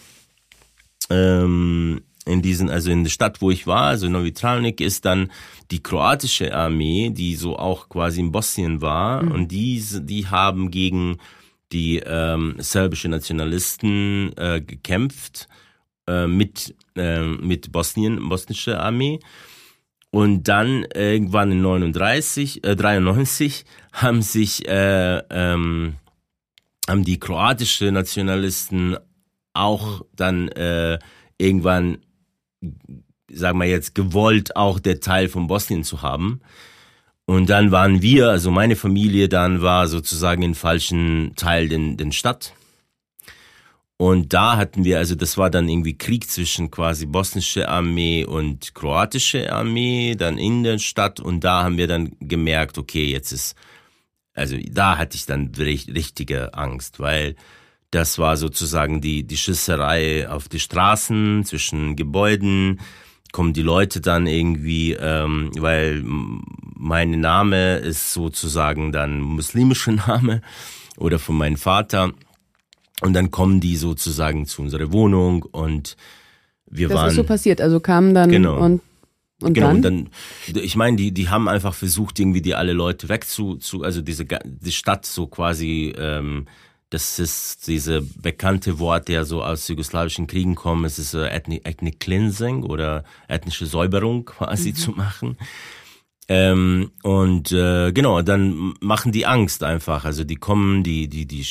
[1.10, 5.32] ähm, in diesen, also in der Stadt, wo ich war, also Novi Travnik, ist dann
[5.72, 9.32] die kroatische Armee, die so auch quasi in Bosnien war mhm.
[9.32, 11.18] und die, die haben gegen
[11.72, 15.48] die ähm, serbische Nationalisten äh, gekämpft
[16.08, 19.20] äh, mit, äh, mit Bosnien, bosnische Armee.
[20.12, 25.96] Und dann irgendwann in 39, äh, 93 haben sich äh, ähm,
[26.88, 28.98] haben die kroatische Nationalisten
[29.54, 31.00] auch dann äh,
[31.38, 32.00] irgendwann,
[33.32, 36.42] sagen wir jetzt, gewollt, auch der Teil von Bosnien zu haben.
[37.26, 42.12] Und dann waren wir, also meine Familie, dann war sozusagen in falschen Teil den, den
[42.12, 42.54] Stadt.
[44.02, 48.74] Und da hatten wir, also das war dann irgendwie Krieg zwischen quasi bosnische Armee und
[48.74, 51.20] kroatische Armee, dann in der Stadt.
[51.20, 53.56] Und da haben wir dann gemerkt, okay, jetzt ist
[54.34, 57.36] also da hatte ich dann richtige Angst, weil
[57.92, 62.80] das war sozusagen die, die Schüsserei auf die Straßen zwischen Gebäuden,
[63.34, 70.42] kommen die Leute dann irgendwie, ähm, weil mein Name ist sozusagen dann muslimischer Name
[70.98, 72.14] oder von meinem Vater.
[73.02, 75.98] Und dann kommen die sozusagen zu unserer Wohnung und
[76.70, 77.06] wir das waren.
[77.06, 78.58] Das ist so passiert, also kamen dann genau.
[78.60, 78.82] und
[79.42, 79.76] und genau, dann?
[79.78, 80.10] und dann,
[80.64, 84.26] ich meine, die, die haben einfach versucht, irgendwie die alle Leute wegzu, zu, also diese
[84.26, 86.46] die Stadt so quasi, ähm,
[86.92, 91.68] das ist diese bekannte Wort, der so aus jugoslawischen Kriegen kommt, es ist uh, Ethnic,
[91.68, 94.76] Ethnic Cleansing oder ethnische Säuberung quasi mhm.
[94.76, 95.38] zu machen.
[96.28, 100.06] Ähm, und äh, genau, dann machen die Angst einfach.
[100.06, 101.46] Also die kommen, die, die, die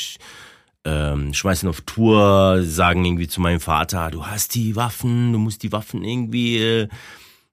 [0.84, 5.62] ähm, schmeißen auf Tour, sagen irgendwie zu meinem Vater, du hast die Waffen, du musst
[5.62, 6.88] die Waffen irgendwie äh,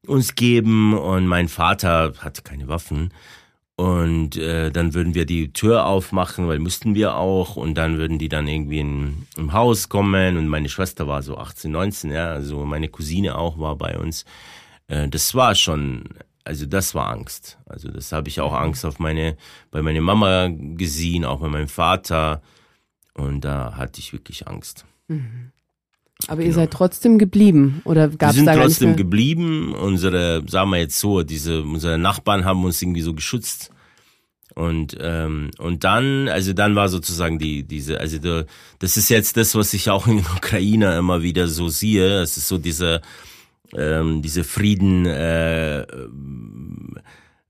[0.05, 0.97] uns geben.
[0.97, 3.13] Und mein Vater hatte keine Waffen.
[3.75, 7.57] Und äh, dann würden wir die Tür aufmachen, weil mussten wir auch.
[7.57, 10.37] Und dann würden die dann irgendwie in, im Haus kommen.
[10.37, 14.25] Und meine Schwester war so 18, 19, ja, also meine Cousine auch war bei uns.
[14.87, 16.05] Äh, das war schon,
[16.43, 17.59] also das war Angst.
[17.65, 19.37] Also das habe ich auch Angst auf meine,
[19.69, 22.41] bei meiner Mama gesehen, auch bei meinem Vater
[23.17, 24.85] und da hatte ich wirklich Angst.
[25.07, 25.51] Mhm.
[26.27, 26.47] Aber genau.
[26.47, 29.73] ihr seid trotzdem geblieben oder gab es da Wir sind trotzdem geblieben.
[29.75, 33.71] Unsere, sagen wir jetzt so, diese unsere Nachbarn haben uns irgendwie so geschützt.
[34.55, 38.45] Und ähm, und dann, also dann war sozusagen die diese, also der,
[38.79, 42.21] das ist jetzt das, was ich auch in der Ukraine immer wieder so sehe.
[42.21, 43.01] Es ist so diese
[43.75, 45.05] ähm, diese Frieden.
[45.05, 45.85] Äh,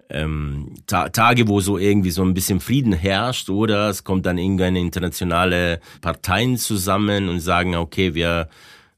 [0.09, 4.37] ähm, Ta Tage, wo so irgendwie so ein bisschen Frieden herrscht, oder es kommt dann
[4.37, 8.49] irgendeine internationale Parteien zusammen und sagen, okay, wir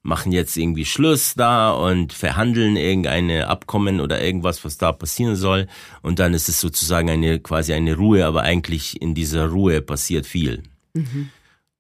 [0.02, 5.68] machen jetzt irgendwie Schluss da und verhandeln irgendeine Abkommen oder irgendwas, was da passieren soll.
[6.02, 10.26] Und dann ist es sozusagen eine quasi eine Ruhe, aber eigentlich in dieser Ruhe passiert
[10.26, 10.64] viel.
[10.94, 11.30] Mhm.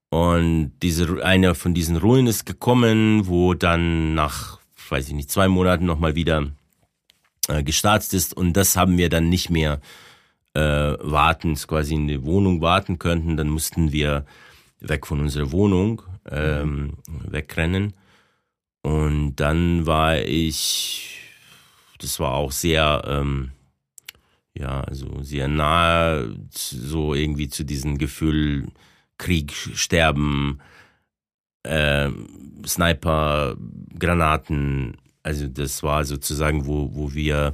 [0.09, 5.47] Und diese, einer von diesen Ruinen ist gekommen, wo dann nach, weiß ich nicht, zwei
[5.47, 6.47] Monaten nochmal wieder
[7.47, 8.35] äh, gestartet ist.
[8.35, 9.79] Und das haben wir dann nicht mehr
[10.53, 13.37] äh, warten, quasi in die Wohnung warten könnten.
[13.37, 14.25] Dann mussten wir
[14.79, 17.93] weg von unserer Wohnung ähm, wegrennen.
[18.81, 21.19] Und dann war ich,
[21.99, 23.51] das war auch sehr, ähm,
[24.53, 28.67] ja, also sehr nahe, so irgendwie zu diesem Gefühl,
[29.17, 30.59] Krieg, Sterben,
[31.63, 32.09] äh,
[32.65, 33.57] Sniper,
[33.97, 34.97] Granaten.
[35.29, 37.51] Also das war sozusagen, wo, wo wir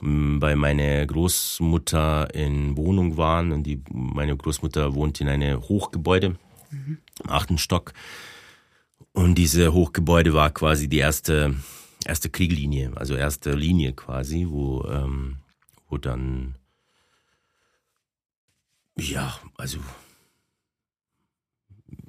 [0.00, 6.36] hm, bei meiner Großmutter in Wohnung waren und die, meine Großmutter wohnt in einem Hochgebäude,
[6.70, 6.98] mhm.
[7.24, 7.94] im achten Stock.
[9.14, 11.54] Und diese Hochgebäude war quasi die erste,
[12.04, 15.38] erste Krieglinie, also erste Linie quasi, wo, ähm,
[15.88, 16.56] wo dann,
[18.98, 19.78] ja, also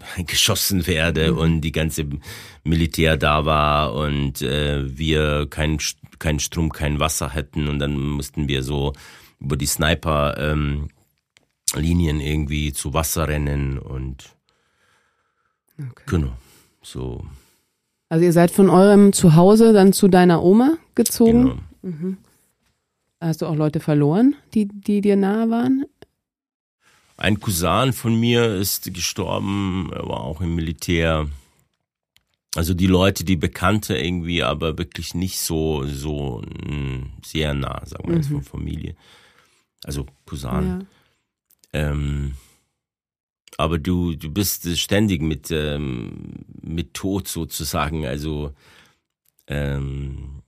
[0.28, 1.38] geschossen werde mhm.
[1.38, 2.06] und die ganze
[2.64, 5.80] Militär da war und äh, wir kein,
[6.20, 8.94] kein Strom, kein Wasser hätten und dann mussten wir so
[9.40, 10.90] über die Sniper ähm,
[11.76, 14.36] Linien irgendwie zu Wasser rennen und
[15.78, 16.04] okay.
[16.08, 16.34] genau.
[16.82, 17.24] So.
[18.10, 21.44] Also ihr seid von eurem Zuhause dann zu deiner Oma gezogen?
[21.44, 21.58] Genau.
[21.82, 22.18] Mhm.
[23.22, 25.86] Hast du auch Leute verloren, die, die dir nahe waren?
[27.20, 31.28] Ein Cousin von mir ist gestorben, er war auch im Militär.
[32.56, 36.42] Also die Leute, die Bekannte irgendwie, aber wirklich nicht so, so
[37.26, 38.22] sehr nah, sagen wir mhm.
[38.22, 38.96] jetzt von Familie.
[39.84, 40.88] Also Cousin.
[41.74, 41.92] Ja.
[41.92, 42.36] Ähm,
[43.58, 48.06] aber du, du bist ständig mit, ähm, mit Tod sozusagen.
[48.06, 48.54] Also
[49.48, 50.42] ähm,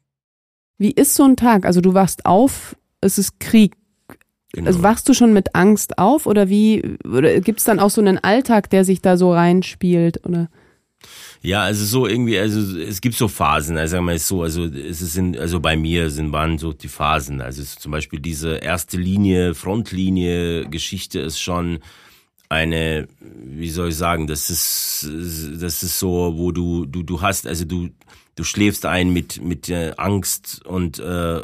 [0.78, 1.66] wie ist so ein Tag?
[1.66, 3.76] Also du wachst auf, es ist Krieg.
[4.54, 4.68] Genau.
[4.68, 6.98] Also wachst du schon mit Angst auf oder wie?
[7.06, 10.26] Oder gibt es dann auch so einen Alltag, der sich da so reinspielt?
[10.26, 10.50] Oder?
[11.42, 14.66] Ja, also so irgendwie, also es gibt so Phasen, also sagen wir mal so, also
[14.66, 17.42] es sind, also bei mir sind waren so die Phasen.
[17.42, 21.80] Also zum Beispiel diese erste Linie, Frontlinie, Geschichte ist schon
[22.50, 25.10] eine, wie soll ich sagen, das ist,
[25.60, 27.90] das ist so, wo du, du, du hast, also du,
[28.36, 31.42] du schläfst ein mit, mit äh, Angst und äh,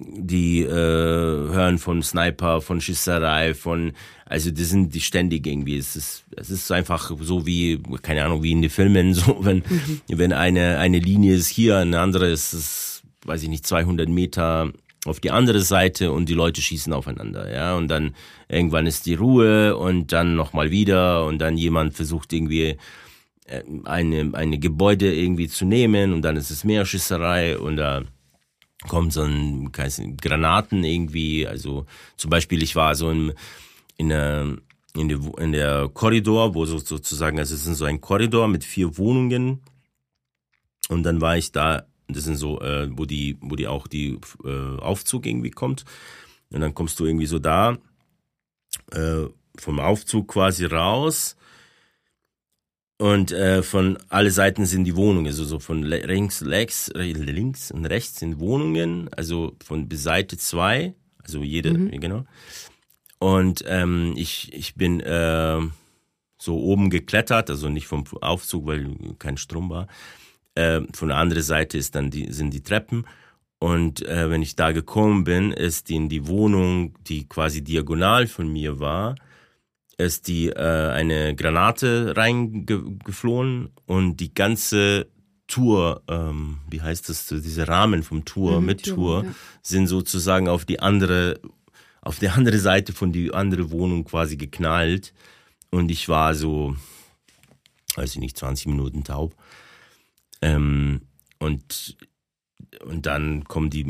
[0.00, 3.92] die äh, hören von Sniper, von Schisserei, von,
[4.26, 5.76] also das sind die ständig irgendwie.
[5.76, 9.58] Es ist, es ist einfach so wie, keine Ahnung, wie in den Filmen, so wenn,
[9.58, 10.00] mhm.
[10.08, 14.72] wenn eine, eine Linie ist hier, eine andere ist, ist, weiß ich nicht, 200 Meter
[15.06, 18.14] auf die andere Seite und die Leute schießen aufeinander, ja, und dann
[18.48, 22.76] irgendwann ist die Ruhe und dann nochmal wieder und dann jemand versucht irgendwie
[23.46, 28.02] äh, eine, eine Gebäude irgendwie zu nehmen und dann ist es mehr Schießerei und da
[28.88, 33.34] kommt so ein Granaten irgendwie, also zum Beispiel ich war so in,
[33.96, 34.56] in der
[34.96, 38.64] in der, in der Korridor, wo so, sozusagen, also es ist so ein Korridor mit
[38.64, 39.60] vier Wohnungen
[40.88, 44.18] und dann war ich da das sind so, äh, wo die, wo die auch die
[44.44, 45.84] äh, Aufzug irgendwie kommt.
[46.50, 47.78] Und dann kommst du irgendwie so da
[48.92, 51.36] äh, vom Aufzug quasi raus.
[53.00, 57.86] Und äh, von alle Seiten sind die Wohnungen, also so von links, links, links und
[57.86, 60.92] rechts sind Wohnungen, also von Seite zwei,
[61.24, 61.98] also jede, mhm.
[61.98, 62.24] genau.
[63.18, 65.60] Und ähm, ich, ich bin äh,
[66.36, 69.86] so oben geklettert, also nicht vom Aufzug, weil kein Strom war,
[70.54, 73.06] äh, von der anderen Seite ist dann die, sind die Treppen.
[73.58, 78.52] Und äh, wenn ich da gekommen bin, ist in die Wohnung, die quasi diagonal von
[78.52, 79.14] mir war,
[80.04, 85.08] ist die äh, eine Granate reingeflohen und die ganze
[85.46, 89.34] Tour, ähm, wie heißt das, diese Rahmen vom Tour, mhm, mit Tour, ja.
[89.62, 91.40] sind sozusagen auf die andere,
[92.02, 95.12] auf die andere Seite von die andere Wohnung quasi geknallt.
[95.70, 96.76] Und ich war so,
[97.96, 99.34] weiß ich nicht, 20 Minuten taub.
[100.40, 101.02] Ähm,
[101.38, 101.96] und
[102.84, 103.84] und dann kommen die,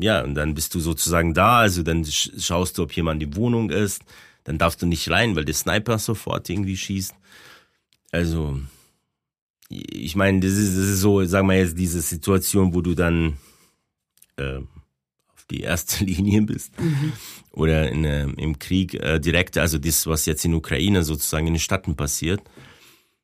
[0.00, 3.36] ja, und dann bist du sozusagen da, also dann schaust du, ob jemand in die
[3.36, 4.02] Wohnung ist,
[4.44, 7.14] dann darfst du nicht rein, weil der Sniper sofort irgendwie schießt.
[8.12, 8.60] Also,
[9.68, 13.38] ich meine, das ist, das ist so, sagen wir jetzt, diese Situation, wo du dann
[14.36, 17.12] äh, auf die erste Linie bist mhm.
[17.50, 21.54] oder in, äh, im Krieg äh, direkt, also das, was jetzt in Ukraine sozusagen in
[21.54, 22.40] den Städten passiert.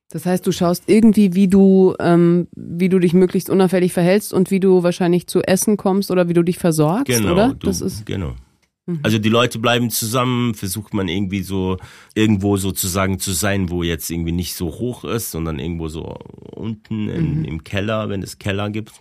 [0.09, 4.51] Das heißt, du schaust irgendwie, wie du, ähm, wie du dich möglichst unauffällig verhältst und
[4.51, 7.49] wie du wahrscheinlich zu essen kommst oder wie du dich versorgst, genau, oder?
[7.53, 8.35] Du, das ist genau.
[8.85, 8.99] Mhm.
[9.03, 11.77] Also die Leute bleiben zusammen, versucht man irgendwie so
[12.15, 16.03] irgendwo sozusagen zu sein, wo jetzt irgendwie nicht so hoch ist, sondern irgendwo so
[16.51, 17.45] unten in, mhm.
[17.45, 18.93] im Keller, wenn es Keller gibt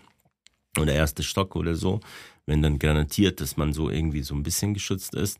[0.78, 2.00] oder erste Stock oder so,
[2.46, 5.38] wenn dann granatiert, dass man so irgendwie so ein bisschen geschützt ist.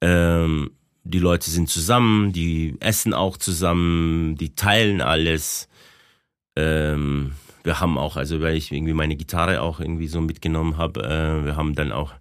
[0.00, 0.70] Ähm,
[1.04, 5.68] die Leute sind zusammen, die essen auch zusammen, die teilen alles.
[6.56, 11.02] Ähm, wir haben auch, also weil ich irgendwie meine Gitarre auch irgendwie so mitgenommen habe,
[11.02, 12.14] äh, wir haben dann auch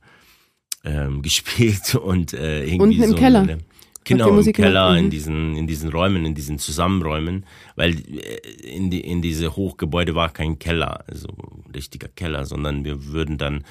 [0.84, 3.42] ähm, gespielt und äh, irgendwie Unten im so Keller?
[3.42, 3.58] Eine,
[4.06, 4.92] Genau, im Musik Keller, gemacht?
[4.92, 5.06] Mhm.
[5.06, 10.16] in diesen, in diesen Räumen, in diesen Zusammenräumen, weil äh, in, die, in diese Hochgebäude
[10.16, 11.30] war kein Keller, also
[11.74, 13.64] richtiger Keller, sondern wir würden dann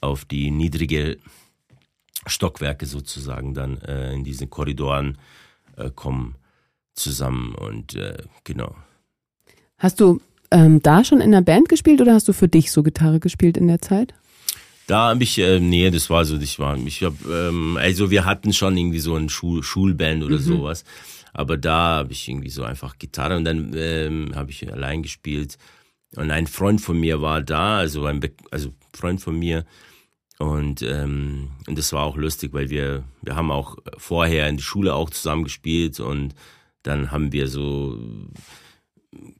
[0.00, 1.18] auf die niedrige
[2.26, 5.18] Stockwerke sozusagen dann äh, in diesen Korridoren
[5.76, 6.36] äh, kommen
[6.94, 8.74] zusammen und äh, genau.
[9.78, 12.82] Hast du ähm, da schon in der Band gespielt oder hast du für dich so
[12.82, 14.14] Gitarre gespielt in der Zeit?
[14.86, 18.24] Da habe ich, äh, nee, das war so, ich war, ich hab, ähm, also wir
[18.24, 20.84] hatten schon irgendwie so ein Schul Schulband oder sowas,
[21.32, 25.58] aber da habe ich irgendwie so einfach Gitarre und dann ähm, habe ich allein gespielt.
[26.14, 29.64] Und ein Freund von mir war da, also ein Be also Freund von mir.
[30.38, 34.62] Und ähm, und das war auch lustig, weil wir wir haben auch vorher in der
[34.64, 36.34] Schule auch zusammen gespielt und
[36.82, 37.98] dann haben wir so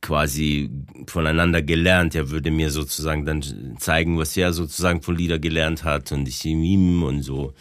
[0.00, 0.70] quasi
[1.06, 2.14] voneinander gelernt.
[2.14, 3.42] Er würde mir sozusagen dann
[3.78, 7.52] zeigen, was er sozusagen von Lieder gelernt hat und ich ihm und so.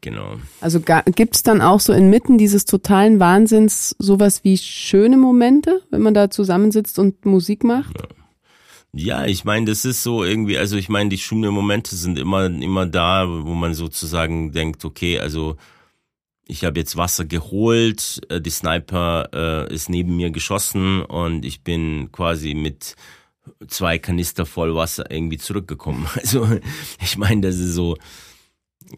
[0.00, 0.38] Genau.
[0.60, 6.02] Also gibt es dann auch so inmitten dieses totalen Wahnsinns sowas wie schöne Momente, wenn
[6.02, 7.94] man da zusammensitzt und Musik macht?
[8.92, 12.46] Ja, ich meine, das ist so irgendwie, also ich meine, die schönen Momente sind immer,
[12.46, 15.56] immer da, wo man sozusagen denkt, okay, also
[16.48, 21.62] ich habe jetzt Wasser geholt, äh, die Sniper äh, ist neben mir geschossen und ich
[21.62, 22.96] bin quasi mit
[23.68, 26.06] zwei Kanister voll Wasser irgendwie zurückgekommen.
[26.16, 26.48] Also
[27.02, 27.96] ich meine, das ist so,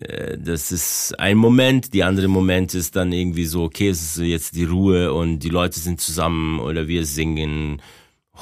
[0.00, 4.18] äh, das ist ein Moment, die andere Moment ist dann irgendwie so, okay, es ist
[4.18, 7.80] jetzt die Ruhe und die Leute sind zusammen oder wir singen,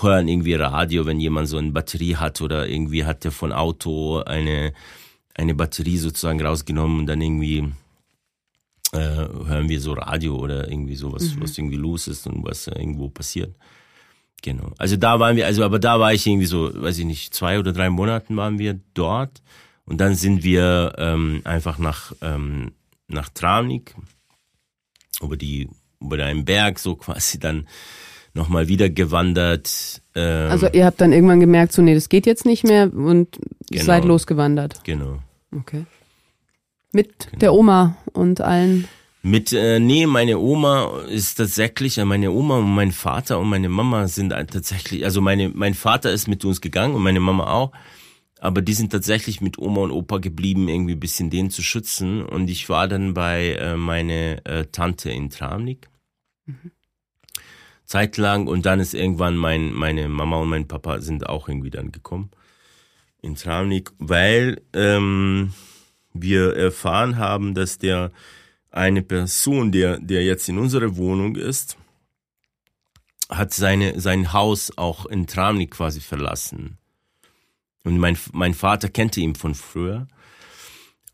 [0.00, 4.18] hören irgendwie Radio, wenn jemand so eine Batterie hat oder irgendwie hat der von Auto
[4.20, 4.72] eine,
[5.34, 7.72] eine Batterie sozusagen rausgenommen und dann irgendwie
[8.96, 11.42] äh, hören wir so Radio oder irgendwie sowas, Mhm.
[11.42, 13.54] was irgendwie los ist und was irgendwo passiert.
[14.42, 14.72] Genau.
[14.78, 17.58] Also da waren wir, also aber da war ich irgendwie so, weiß ich nicht, zwei
[17.58, 19.42] oder drei Monaten waren wir dort
[19.86, 22.72] und dann sind wir ähm, einfach nach ähm,
[23.08, 23.94] nach Travnik
[25.22, 25.68] über die
[26.00, 27.66] über einen Berg so quasi dann
[28.34, 30.02] nochmal wieder gewandert.
[30.14, 33.38] Ähm, Also ihr habt dann irgendwann gemerkt, so nee, das geht jetzt nicht mehr und
[33.70, 33.84] Genau.
[33.84, 34.84] seid losgewandert.
[34.84, 35.18] genau.
[35.56, 35.86] Okay.
[36.96, 38.88] Mit der Oma und allen.
[39.20, 43.68] Mit, äh, nee, meine Oma ist tatsächlich, äh, meine Oma und mein Vater und meine
[43.68, 47.72] Mama sind tatsächlich, also meine, mein Vater ist mit uns gegangen und meine Mama auch,
[48.40, 52.24] aber die sind tatsächlich mit Oma und Opa geblieben, irgendwie ein bisschen den zu schützen
[52.24, 55.90] und ich war dann bei äh, meine äh, Tante in Travnik.
[57.84, 61.92] Zeitlang und dann ist irgendwann mein, meine Mama und mein Papa sind auch irgendwie dann
[61.92, 62.30] gekommen
[63.20, 65.52] in Travnik, weil ähm,
[66.22, 68.12] wir erfahren haben, dass der
[68.70, 71.76] eine Person, der, der jetzt in unserer Wohnung ist,
[73.28, 76.78] hat seine, sein Haus auch in Travnik quasi verlassen.
[77.84, 80.06] Und mein, mein Vater kannte ihn von früher.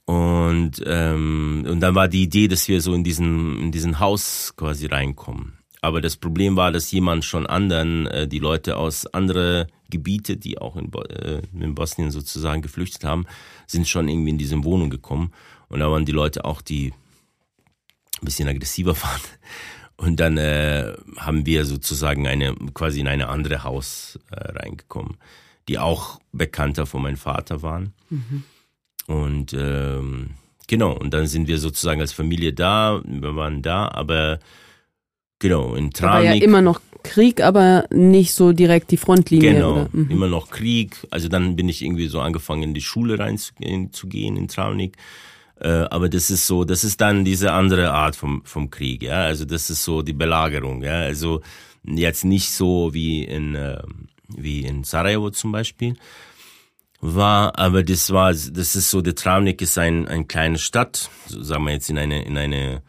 [0.04, 4.54] Und, ähm, und dann war die Idee, dass wir so in diesen, in diesen Haus
[4.56, 5.61] quasi reinkommen.
[5.82, 10.58] Aber das Problem war, dass jemand schon anderen, äh, die Leute aus andere Gebiete, die
[10.58, 13.26] auch in, Bo äh, in Bosnien sozusagen geflüchtet haben,
[13.66, 15.32] sind schon irgendwie in diese Wohnung gekommen.
[15.68, 16.92] Und da waren die Leute auch, die
[18.20, 19.20] ein bisschen aggressiver waren.
[19.96, 25.18] Und dann äh, haben wir sozusagen eine quasi in eine andere Haus äh, reingekommen,
[25.68, 27.92] die auch Bekannter von meinem Vater waren.
[29.06, 30.30] Und ähm,
[30.68, 34.38] genau, und dann sind wir sozusagen als Familie da, wir waren da, aber
[35.42, 39.54] genau, in Da war ja immer noch Krieg, aber nicht so direkt die Frontlinie.
[39.54, 39.88] Genau?
[39.92, 40.10] Mhm.
[40.10, 40.96] immer noch Krieg.
[41.10, 44.96] Also dann bin ich irgendwie so angefangen, in die Schule reinzugehen zu gehen in Travnik.
[45.60, 49.22] Äh, aber das ist so, das ist dann diese andere Art vom, vom Krieg, ja.
[49.24, 51.00] Also das ist so die Belagerung, ja.
[51.00, 51.42] Also
[51.84, 53.82] jetzt nicht so wie in, äh,
[54.28, 55.94] wie in Sarajevo zum Beispiel
[57.00, 61.42] war, aber das war, das ist so, der Travnik ist ein, ein kleine Stadt, so
[61.42, 62.82] sagen wir jetzt in eine, in eine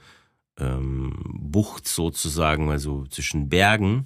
[0.59, 4.05] ähm, Bucht sozusagen, also zwischen Bergen.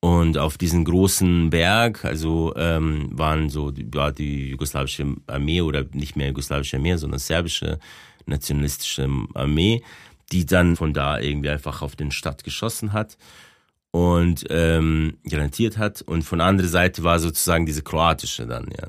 [0.00, 5.86] Und auf diesen großen Berg, also ähm, waren so die, ja, die jugoslawische Armee oder
[5.92, 7.78] nicht mehr jugoslawische Armee, sondern serbische
[8.26, 9.82] nationalistische Armee,
[10.30, 13.16] die dann von da irgendwie einfach auf den Stadt geschossen hat
[13.92, 16.02] und ähm, garantiert hat.
[16.02, 18.88] Und von der anderen Seite war sozusagen diese kroatische dann, ja.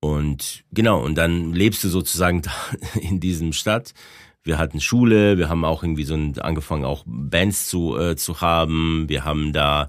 [0.00, 2.52] Und genau, und dann lebst du sozusagen da
[3.00, 3.94] in diesem Stadt.
[4.46, 8.40] Wir hatten Schule, wir haben auch irgendwie so ein, angefangen, auch Bands zu, äh, zu
[8.40, 9.08] haben.
[9.08, 9.88] Wir haben da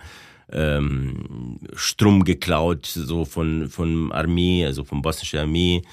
[0.51, 5.83] ähm, Strom geklaut, so von, von Armee, also von bosnischer Armee,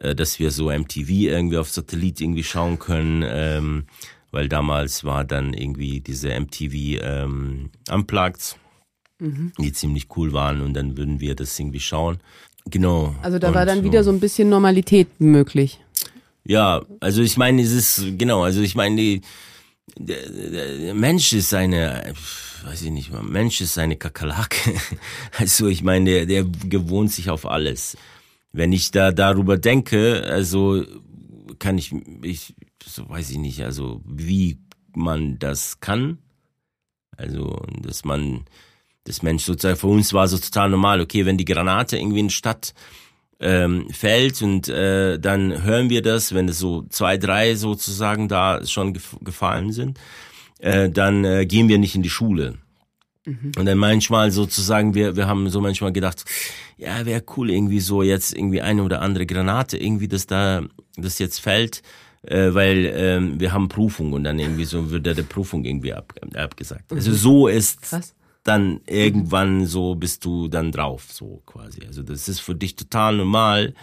[0.00, 3.24] äh, dass wir so MTV irgendwie auf Satellit irgendwie schauen können.
[3.26, 3.84] Ähm,
[4.30, 8.56] weil damals war dann irgendwie diese MTV ähm, Unplugged,
[9.18, 9.52] mhm.
[9.58, 12.18] die ziemlich cool waren und dann würden wir das irgendwie schauen.
[12.70, 13.14] Genau.
[13.22, 13.84] Also da war dann so.
[13.84, 15.80] wieder so ein bisschen Normalität möglich.
[16.48, 19.20] Ja, also ich meine, es ist, genau, also ich meine, die,
[19.98, 22.14] der, der Mensch ist eine,
[22.64, 24.74] weiß ich nicht, Mensch ist eine Kakerlake.
[25.36, 27.98] Also ich meine, der, der gewohnt sich auf alles.
[28.50, 30.82] Wenn ich da darüber denke, also
[31.58, 34.58] kann ich, ich, so weiß ich nicht, also wie
[34.94, 36.16] man das kann.
[37.18, 38.46] Also, dass man,
[39.04, 42.30] das Mensch sozusagen, für uns war so total normal, okay, wenn die Granate irgendwie in
[42.30, 42.72] Stadt
[43.40, 48.64] ähm, fällt und äh, dann hören wir das, wenn es so zwei, drei sozusagen da
[48.66, 49.98] schon gef gefallen sind,
[50.58, 52.54] äh, dann äh, gehen wir nicht in die Schule.
[53.24, 53.52] Mhm.
[53.56, 56.24] Und dann manchmal sozusagen, wir, wir haben so manchmal gedacht,
[56.76, 60.62] ja, wäre cool irgendwie so jetzt irgendwie eine oder andere Granate irgendwie, dass da,
[60.96, 61.82] das jetzt fällt,
[62.22, 66.12] äh, weil ähm, wir haben Prüfung und dann irgendwie so wird der Prüfung irgendwie ab,
[66.34, 66.92] abgesagt.
[66.92, 67.14] Also mhm.
[67.14, 68.14] so ist Krass
[68.48, 71.82] dann irgendwann so bist du dann drauf, so quasi.
[71.86, 73.74] Also das ist für dich total normal.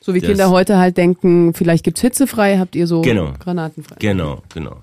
[0.00, 3.96] So wie Kinder heute halt denken, vielleicht gibt's hitzefrei, habt ihr so genau, granatenfrei.
[3.98, 4.82] Genau, genau,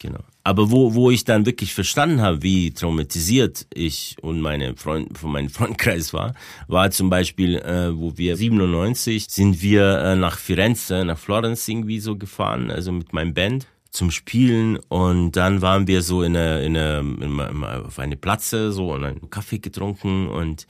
[0.00, 0.20] genau.
[0.44, 5.30] Aber wo, wo ich dann wirklich verstanden habe, wie traumatisiert ich und meine Freund, von
[5.30, 6.34] meinem Freundkreis war,
[6.68, 12.00] war zum Beispiel, äh, wo wir 97 sind wir äh, nach Firenze, nach Florence irgendwie
[12.00, 16.62] so gefahren, also mit meinem Band zum Spielen und dann waren wir so in eine,
[16.62, 20.66] in eine, in auf eine Platze so und einen Kaffee getrunken und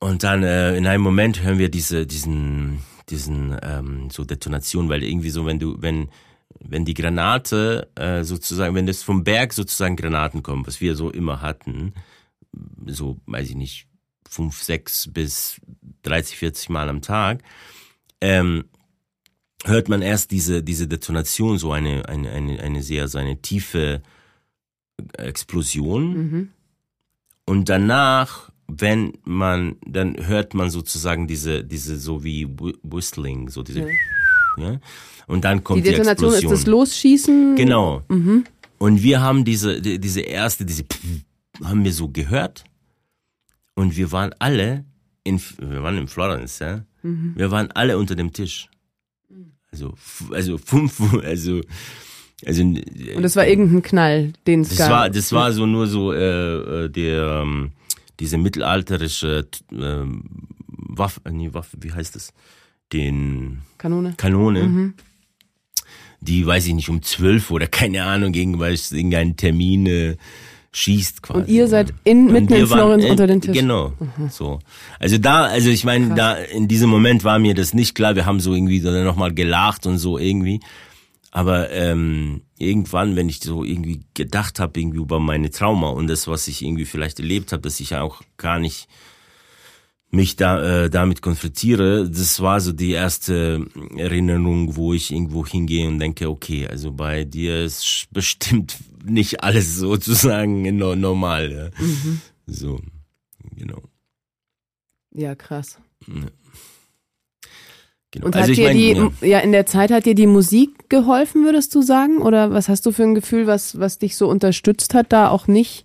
[0.00, 5.02] und dann äh, in einem Moment hören wir diese diesen diesen ähm, so Detonation, weil
[5.02, 6.08] irgendwie so wenn du wenn
[6.60, 11.10] wenn die Granate äh, sozusagen wenn das vom Berg sozusagen Granaten kommen, was wir so
[11.10, 11.94] immer hatten,
[12.86, 13.88] so weiß ich nicht
[14.28, 15.60] fünf sechs bis
[16.02, 17.42] 30 40 Mal am Tag
[18.20, 18.64] ähm,
[19.64, 24.02] hört man erst diese, diese Detonation, so eine, eine, eine, eine sehr, so eine tiefe
[25.16, 26.16] Explosion.
[26.16, 26.48] Mhm.
[27.44, 32.48] Und danach, wenn man, dann hört man sozusagen diese, diese so wie
[32.82, 33.88] Whistling, so diese, ja.
[34.58, 34.80] ja?
[35.26, 36.54] Und dann kommt die Detonation die Explosion.
[36.54, 37.56] ist das Losschießen.
[37.56, 38.02] Genau.
[38.08, 38.44] Mhm.
[38.78, 40.84] Und wir haben diese, diese erste, diese,
[41.62, 42.64] haben wir so gehört.
[43.74, 44.84] Und wir waren alle
[45.24, 46.84] in, wir waren in Florence, ja.
[47.02, 47.34] Mhm.
[47.36, 48.68] Wir waren alle unter dem Tisch.
[49.72, 49.92] Also,
[50.32, 51.60] also fünf, also,
[52.46, 52.62] also.
[52.62, 54.90] Und das war irgendein Knall, den es das gab.
[54.90, 57.72] War, das war so nur so äh, äh der ähm,
[58.18, 60.04] diese mittelalterische äh,
[60.66, 62.32] Waffe, nee, Waffe, wie heißt das?
[62.92, 64.14] Den Kanone.
[64.16, 64.62] Kanone.
[64.64, 64.94] Mhm.
[66.20, 70.16] Die weiß ich nicht um zwölf oder keine Ahnung gegen irgendeinen Termin äh,
[70.78, 71.40] schießt quasi.
[71.40, 73.56] Und ihr seid in, mitten in Florenz unter den Tisch.
[73.56, 74.28] Genau, mhm.
[74.30, 74.60] so.
[74.98, 78.14] Also da, also ich meine, da in diesem Moment war mir das nicht klar.
[78.14, 80.60] Wir haben so irgendwie dann nochmal gelacht und so irgendwie.
[81.30, 86.28] Aber ähm, irgendwann, wenn ich so irgendwie gedacht habe irgendwie über meine Trauma und das,
[86.28, 88.88] was ich irgendwie vielleicht erlebt habe, dass ich auch gar nicht
[90.10, 95.86] mich da äh, damit konfrontiere, das war so die erste Erinnerung, wo ich irgendwo hingehe
[95.86, 101.52] und denke, okay, also bei dir ist bestimmt nicht alles sozusagen normal.
[101.52, 101.84] Ja.
[101.84, 102.20] Mhm.
[102.46, 102.80] So,
[103.54, 103.82] genau.
[105.12, 105.78] Ja, krass.
[106.06, 106.14] Ja.
[108.10, 108.26] Genau.
[108.26, 109.38] Und also hat dir mein, die, ja.
[109.38, 109.38] ja.
[109.40, 112.22] in der Zeit hat dir die Musik geholfen, würdest du sagen?
[112.22, 115.46] Oder was hast du für ein Gefühl, was, was dich so unterstützt hat, da auch
[115.46, 115.84] nicht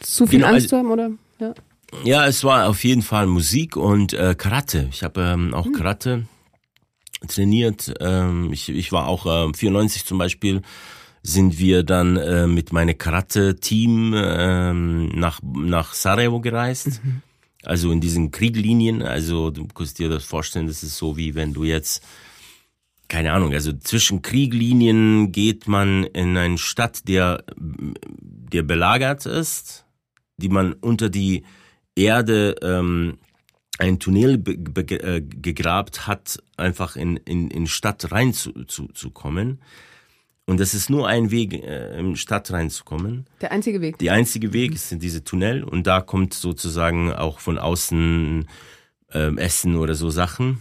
[0.00, 1.10] zu viel genau, Angst also, zu haben, oder?
[1.40, 1.54] Ja.
[2.02, 4.88] Ja, es war auf jeden Fall Musik und äh, Karate.
[4.90, 5.72] Ich habe ähm, auch hm.
[5.72, 6.26] Karate
[7.28, 7.94] trainiert.
[8.00, 10.62] Ähm, ich, ich war auch äh, 94 zum Beispiel
[11.22, 17.02] sind wir dann äh, mit meinem Karate-Team ähm, nach nach Sarajevo gereist.
[17.02, 17.22] Mhm.
[17.62, 19.00] Also in diesen Krieglinien.
[19.00, 22.04] Also du kannst dir das vorstellen, das ist so wie wenn du jetzt
[23.08, 29.84] keine Ahnung, also zwischen Krieglinien geht man in eine Stadt, der, der belagert ist,
[30.38, 31.44] die man unter die
[31.96, 33.18] Erde ähm,
[33.78, 39.60] ein Tunnel äh, gegrabt hat, einfach in, in, in Stadt rein zu, zu, zu kommen.
[40.46, 43.26] Und das ist nur ein Weg, äh, in Stadt reinzukommen.
[43.40, 43.98] Der einzige Weg.
[43.98, 44.76] Der einzige Weg mhm.
[44.76, 48.46] sind diese Tunnel und da kommt sozusagen auch von außen
[49.12, 50.60] äh, Essen oder so Sachen.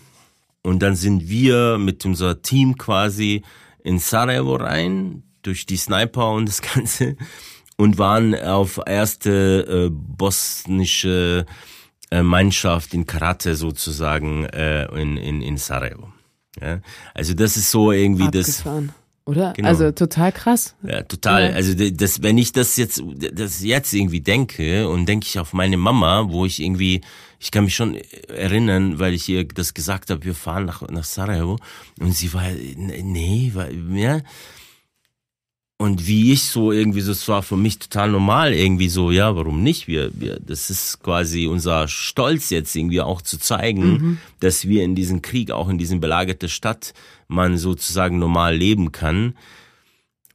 [0.61, 3.43] Und dann sind wir mit unser Team quasi
[3.83, 7.17] in Sarajevo rein, durch die Sniper und das Ganze
[7.83, 11.45] und waren auf erste äh, bosnische
[12.11, 16.07] äh, Mannschaft in Karate sozusagen äh, in, in, in Sarajevo.
[16.61, 16.79] Ja?
[17.13, 18.93] Also das ist so irgendwie Abgefahren.
[19.25, 19.51] Oder?
[19.53, 19.67] Genau.
[19.67, 20.75] Also total krass.
[20.83, 21.49] Ja, total.
[21.49, 21.55] Ja.
[21.55, 23.03] Also das, wenn ich das jetzt,
[23.33, 27.01] das jetzt irgendwie denke und denke ich auf meine Mama, wo ich irgendwie,
[27.39, 27.97] ich kann mich schon
[28.29, 31.57] erinnern, weil ich ihr das gesagt habe, wir fahren nach, nach Sarajevo
[31.99, 32.43] und sie war,
[32.77, 34.21] nee, war, ja.
[35.83, 39.63] Und wie ich so irgendwie, das war für mich total normal irgendwie so, ja, warum
[39.63, 39.85] nicht?
[39.89, 44.17] Wir, wir, das ist quasi unser Stolz jetzt irgendwie auch zu zeigen, Mhm.
[44.39, 46.93] dass wir in diesem Krieg, auch in diesem belagerte Stadt,
[47.27, 49.35] man sozusagen normal leben kann.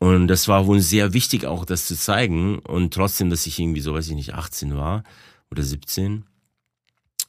[0.01, 2.59] Und das war wohl sehr wichtig auch, das zu zeigen.
[2.59, 5.03] Und trotzdem, dass ich irgendwie so, weiß ich nicht, 18 war
[5.51, 6.24] oder 17,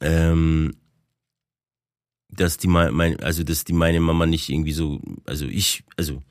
[0.01, 0.75] ähm,
[2.27, 6.21] dass die mein, also dass die meine Mama nicht irgendwie so, also ich, also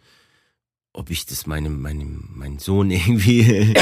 [0.92, 3.74] ob ich das meinem meinem mein Sohn irgendwie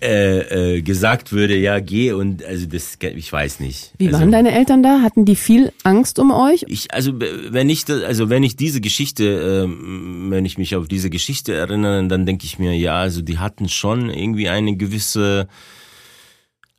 [0.00, 3.92] äh, äh, gesagt würde, ja geh und also das ich weiß nicht.
[3.98, 5.02] Wie also, waren deine Eltern da?
[5.02, 6.64] Hatten die viel Angst um euch?
[6.68, 9.24] ich also wenn ich das, also wenn ich diese Geschichte,
[9.64, 13.38] ähm, wenn ich mich auf diese Geschichte erinnere, dann denke ich mir, ja, also die
[13.38, 15.48] hatten schon irgendwie eine gewisse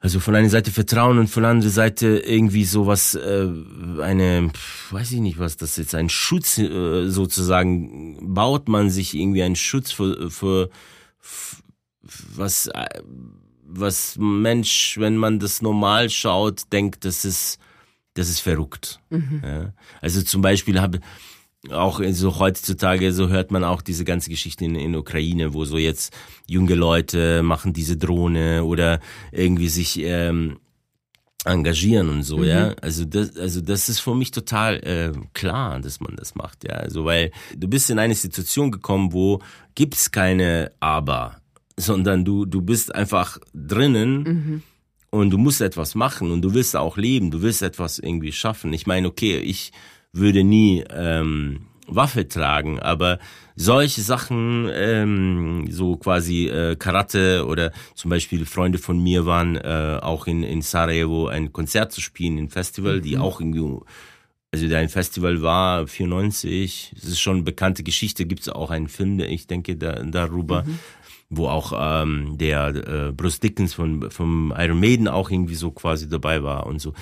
[0.02, 3.48] also von einer Seite Vertrauen und von der anderen Seite irgendwie sowas, äh,
[4.02, 4.52] eine,
[4.90, 9.56] weiß ich nicht, was das jetzt, ein Schutz äh, sozusagen, baut man sich irgendwie einen
[9.56, 10.70] Schutz für, für,
[11.22, 11.62] f-
[12.36, 13.02] was, äh,
[13.64, 17.60] was Mensch, wenn man das normal schaut, denkt, das ist,
[18.16, 19.00] das ist verrückt.
[19.12, 19.72] Ja.
[20.02, 21.00] Also zum Beispiel habe
[21.70, 25.78] auch so heutzutage, so hört man auch diese ganze Geschichte in, in Ukraine, wo so
[25.78, 26.14] jetzt
[26.48, 29.00] junge Leute machen diese Drohne oder
[29.32, 30.58] irgendwie sich ähm,
[31.46, 32.74] engagieren und so, ja.
[32.82, 36.76] Also das, also das ist für mich total äh, klar, dass man das macht, ja.
[36.76, 39.40] Also weil du bist in eine Situation gekommen, wo
[39.76, 41.38] gibt's keine Aber,
[41.78, 44.64] sondern du du bist einfach drinnen
[45.12, 48.74] und du musst etwas machen und du willst auch leben, du willst etwas irgendwie schaffen.
[48.74, 49.72] Ich meine, okay, ich
[50.14, 53.20] würde nie ähm, Waffe tragen, aber
[53.56, 60.00] solche Sachen, ähm, so quasi äh, Karate oder zum Beispiel Freunde von mir waren äh,
[60.02, 63.80] auch in, in Sarajevo ein Konzert zu spielen, ein Festival, die auch irgendwie
[64.54, 68.90] also dein Festival war 94, es ist schon eine bekannte Geschichte, gibt es auch einen
[68.90, 70.66] Film, der ich denke da, darüber,
[71.30, 72.68] wo auch ähm, der
[73.08, 76.94] äh, Bruce Dickens von vom Iron Maiden auch irgendwie so quasi dabei war und so.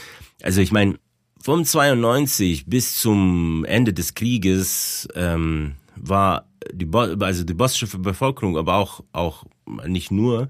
[0.44, 1.00] Also ich meine,
[1.42, 8.58] vom 92 bis zum Ende des Krieges ähm, war die Bo also die bosnische Bevölkerung,
[8.58, 9.46] aber auch auch
[9.86, 10.50] nicht nur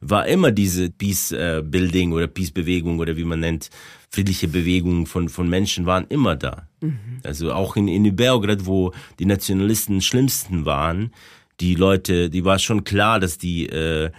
[0.00, 1.32] war immer diese Peace
[1.62, 3.70] Building oder Peace Bewegung oder wie man nennt
[4.10, 6.68] friedliche Bewegung von von Menschen waren immer da.
[7.24, 11.12] Also auch in in Beograd, wo die Nationalisten schlimmsten waren,
[11.60, 14.10] die Leute, die war schon klar, dass die äh,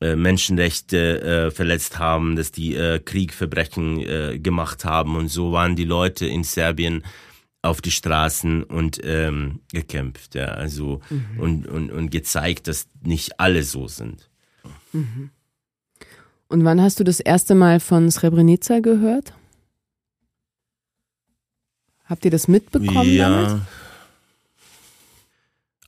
[0.00, 5.84] Menschenrechte äh, verletzt haben, dass die äh, Kriegverbrechen äh, gemacht haben und so waren die
[5.84, 7.04] Leute in Serbien
[7.62, 11.00] auf die Straßen und ähm, gekämpft, ja, also
[11.38, 14.28] und, und und gezeigt, dass nicht alle so sind.
[16.48, 19.32] Und wann hast du das erste Mal von Srebrenica gehört?
[22.04, 23.62] Habt ihr das mitbekommen damals?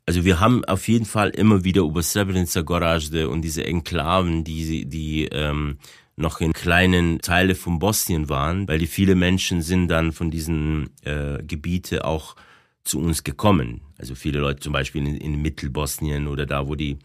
[0.06, 4.86] Also wir haben auf jeden Fall immer wieder über Srebrenica, Gorazde und diese Enklaven, die,
[4.86, 5.78] die ähm,
[6.14, 10.90] noch in kleinen Teile von Bosnien waren, weil die viele Menschen sind dann von diesen
[11.02, 12.36] äh, Gebiete auch
[12.84, 13.80] zu uns gekommen.
[13.98, 16.98] Also viele Leute zum Beispiel in, in Mittelbosnien oder da, wo die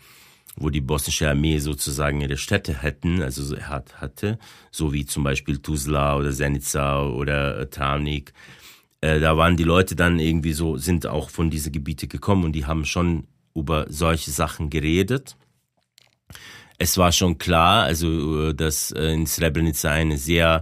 [0.58, 4.38] wo die bosnische Armee sozusagen ihre Städte hätten, also so hat, hatte,
[4.70, 8.34] so wie zum Beispiel Tuzla oder Zenica oder äh, Travnik.
[9.02, 12.54] Äh, da waren die Leute dann irgendwie so, sind auch von diese Gebiete gekommen und
[12.54, 15.36] die haben schon über solche Sachen geredet.
[16.78, 20.62] Es war schon klar, also äh, dass äh, in Srebrenica eine sehr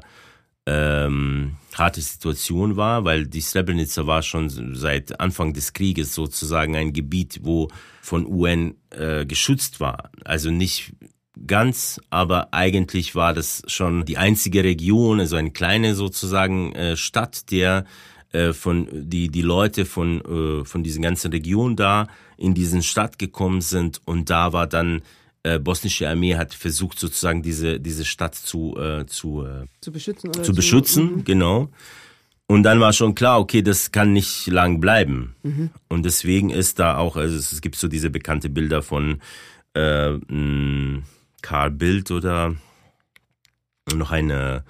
[0.66, 6.94] ähm, harte Situation war, weil die Srebrenica war schon seit Anfang des Krieges sozusagen ein
[6.94, 7.70] Gebiet, wo
[8.02, 10.12] von UN äh, geschützt war.
[10.26, 10.94] Also nicht
[11.48, 17.52] ganz, aber eigentlich war das schon die einzige Region, also eine kleine sozusagen äh, Stadt,
[17.52, 17.86] der
[18.32, 22.07] äh, von die die Leute von äh, von diesen ganzen Region da
[22.38, 25.01] in diesen Stadt gekommen sind und da war dann
[25.43, 30.30] äh, bosnische Armee hat versucht sozusagen diese diese Stadt zu äh, zu äh, Zu beschützen
[30.30, 31.69] oder zu beschützen, genau.
[32.45, 35.36] Und dann war schon klar, okay, das kann nicht lang bleiben.
[35.88, 39.21] Und deswegen ist da auch, also es gibt so diese bekannte Bilder von
[39.75, 40.17] äh,
[41.43, 42.55] Karl Bildt oder
[43.93, 44.63] noch eine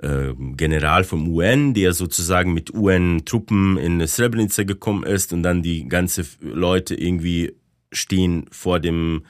[0.00, 6.24] General vom UN, der sozusagen mit UN-Truppen in Srebrenica gekommen ist und dann die ganze
[6.40, 7.54] Leute irgendwie
[7.90, 9.22] stehen vor dem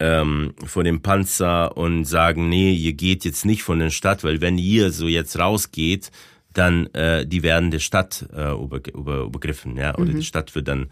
[0.00, 4.40] ähm, vor dem Panzer und sagen, nee, ihr geht jetzt nicht von der Stadt, weil
[4.40, 6.10] wenn ihr so jetzt rausgeht,
[6.52, 10.66] dann äh, die werden der Stadt äh, über, über, übergriffen, ja, oder die Stadt wird
[10.66, 10.90] dann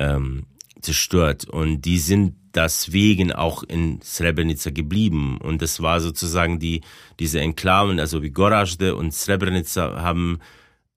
[0.00, 0.46] ähm,
[0.80, 1.44] zerstört.
[1.44, 5.38] Und die sind deswegen auch in Srebrenica geblieben.
[5.38, 6.82] Und das war sozusagen die,
[7.18, 10.38] diese Enklaven, also wie Gorazde und Srebrenica haben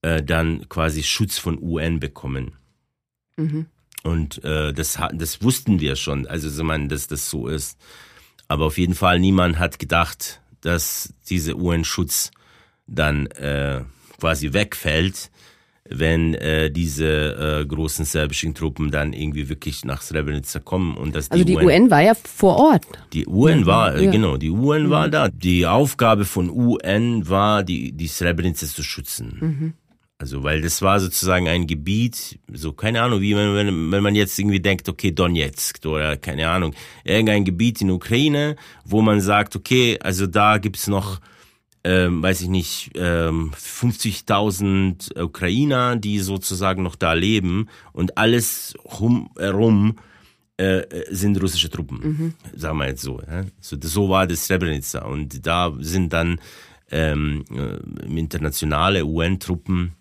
[0.02, 2.52] äh, dann quasi Schutz von UN bekommen.
[3.36, 3.66] Mhm.
[4.04, 7.78] Und äh, das, das wussten wir schon, also ich meine, dass das so ist.
[8.46, 12.30] Aber auf jeden Fall niemand hat gedacht, dass dieser UN-Schutz
[12.86, 13.82] dann äh,
[14.18, 15.30] quasi wegfällt
[15.90, 21.28] wenn äh, diese äh, großen serbischen Truppen dann irgendwie wirklich nach Srebrenica kommen und dass
[21.28, 22.84] die also die UN, UN war ja vor Ort.
[23.12, 24.10] Die UN war äh, ja.
[24.10, 24.90] genau, die UN mhm.
[24.90, 25.28] war da.
[25.28, 29.36] Die Aufgabe von UN war, die die Srebrenica zu schützen.
[29.40, 29.72] Mhm.
[30.20, 34.16] Also weil das war sozusagen ein Gebiet, so keine Ahnung, wie man, wenn, wenn man
[34.16, 36.74] jetzt irgendwie denkt, okay, Donetsk oder keine Ahnung,
[37.04, 41.20] irgendein Gebiet in Ukraine, wo man sagt, okay, also da gibt's noch
[41.84, 49.96] ähm, weiß ich nicht, ähm, 50.000 Ukrainer, die sozusagen noch da leben und alles herum
[50.56, 52.34] äh, sind russische Truppen, mhm.
[52.58, 53.20] sagen wir jetzt so.
[53.20, 53.44] Ja?
[53.60, 56.40] So, so war das Srebrenica und da sind dann
[56.90, 59.92] ähm, äh, internationale UN-Truppen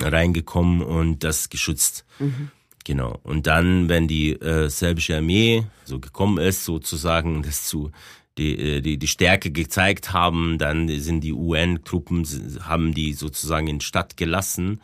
[0.00, 2.04] reingekommen und das geschützt.
[2.18, 2.50] Mhm.
[2.84, 3.20] Genau.
[3.22, 7.90] Und dann, wenn die äh, serbische Armee so gekommen ist, sozusagen das zu
[8.38, 12.26] die, äh, die, die Stärke gezeigt haben, dann sind die UN-Truppen,
[12.62, 14.80] haben die sozusagen in Stadt gelassen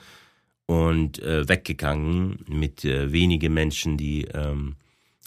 [0.66, 4.76] und äh, weggegangen mit äh, wenigen Menschen, die, ähm,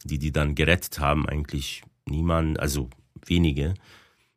[0.03, 2.89] die die dann gerettet haben, eigentlich niemand, also
[3.25, 3.73] wenige,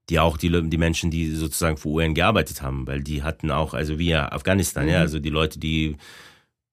[0.09, 3.75] die auch die, die Menschen, die sozusagen für UN gearbeitet haben, weil die hatten auch,
[3.75, 4.91] also wie Afghanistan, mhm.
[4.91, 5.97] ja, also die Leute, die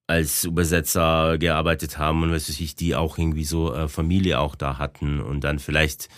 [0.08, 4.56] als Übersetzer gearbeitet haben und was weiß ich, die auch irgendwie so äh, Familie auch
[4.56, 6.10] da hatten und dann vielleicht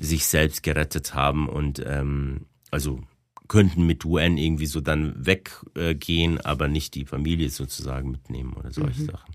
[0.00, 3.00] sich selbst gerettet haben und ähm, also
[3.48, 9.02] könnten mit UN irgendwie so dann weggehen, aber nicht die Familie sozusagen mitnehmen oder solche
[9.02, 9.06] mhm.
[9.06, 9.34] Sachen.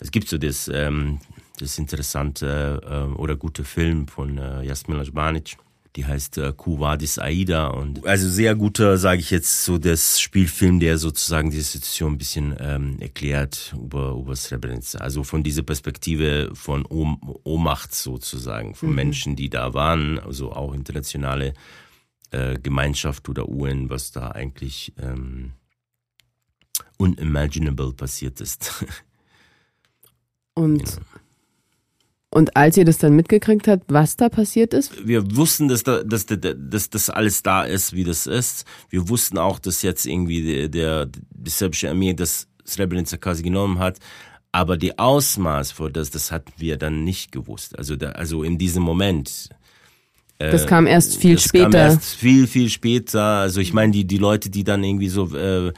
[0.00, 1.20] Es gibt so das, ähm,
[1.58, 5.58] das interessante äh, oder gute Film von äh, Jasmin Lajbanic,
[5.96, 10.80] die heißt äh, Kuvadis Aida und also sehr guter, sage ich jetzt, so das Spielfilm,
[10.80, 14.98] der sozusagen die Situation ein bisschen ähm, erklärt über über Srebrenica.
[14.98, 18.94] Also von dieser Perspektive von Ohm Ohnmacht sozusagen, von mhm.
[18.94, 21.52] Menschen, die da waren, also auch internationale
[22.30, 25.52] äh, Gemeinschaft oder UN, was da eigentlich ähm,
[26.96, 28.84] unimaginable passiert ist.
[30.54, 31.06] Und genau.
[32.34, 35.06] Und als ihr das dann mitgekriegt habt, was da passiert ist?
[35.06, 38.64] Wir wussten, dass, da, dass, dass das alles da ist, wie das ist.
[38.88, 43.78] Wir wussten auch, dass jetzt irgendwie der, der die serbische Armee das Srebrenica quasi genommen
[43.80, 43.98] hat.
[44.50, 47.78] Aber die Ausmaß für das, das hatten wir dann nicht gewusst.
[47.78, 49.50] Also, da, also in diesem Moment.
[50.38, 51.64] Äh, das kam erst viel das später.
[51.64, 53.22] Kam erst viel, viel später.
[53.22, 55.74] Also ich meine, die, die Leute, die dann irgendwie so äh,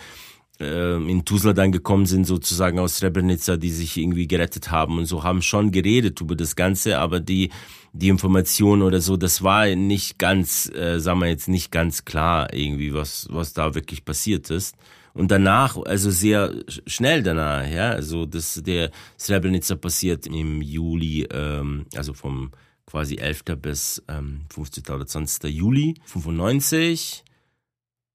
[0.61, 5.25] in Tuzla dann gekommen sind, sozusagen aus Srebrenica, die sich irgendwie gerettet haben und so,
[5.25, 7.51] haben schon geredet über das Ganze, aber die,
[7.93, 12.53] die Information oder so, das war nicht ganz, äh, sagen wir jetzt nicht ganz klar
[12.55, 14.77] irgendwie, was, was da wirklich passiert ist.
[15.13, 16.53] Und danach, also sehr
[16.87, 22.51] schnell danach, ja, also das, der Srebrenica passiert im Juli, ähm, also vom
[22.87, 23.43] quasi 11.
[23.61, 24.85] bis ähm, 15.
[24.95, 25.51] oder 20.
[25.53, 27.25] Juli 95.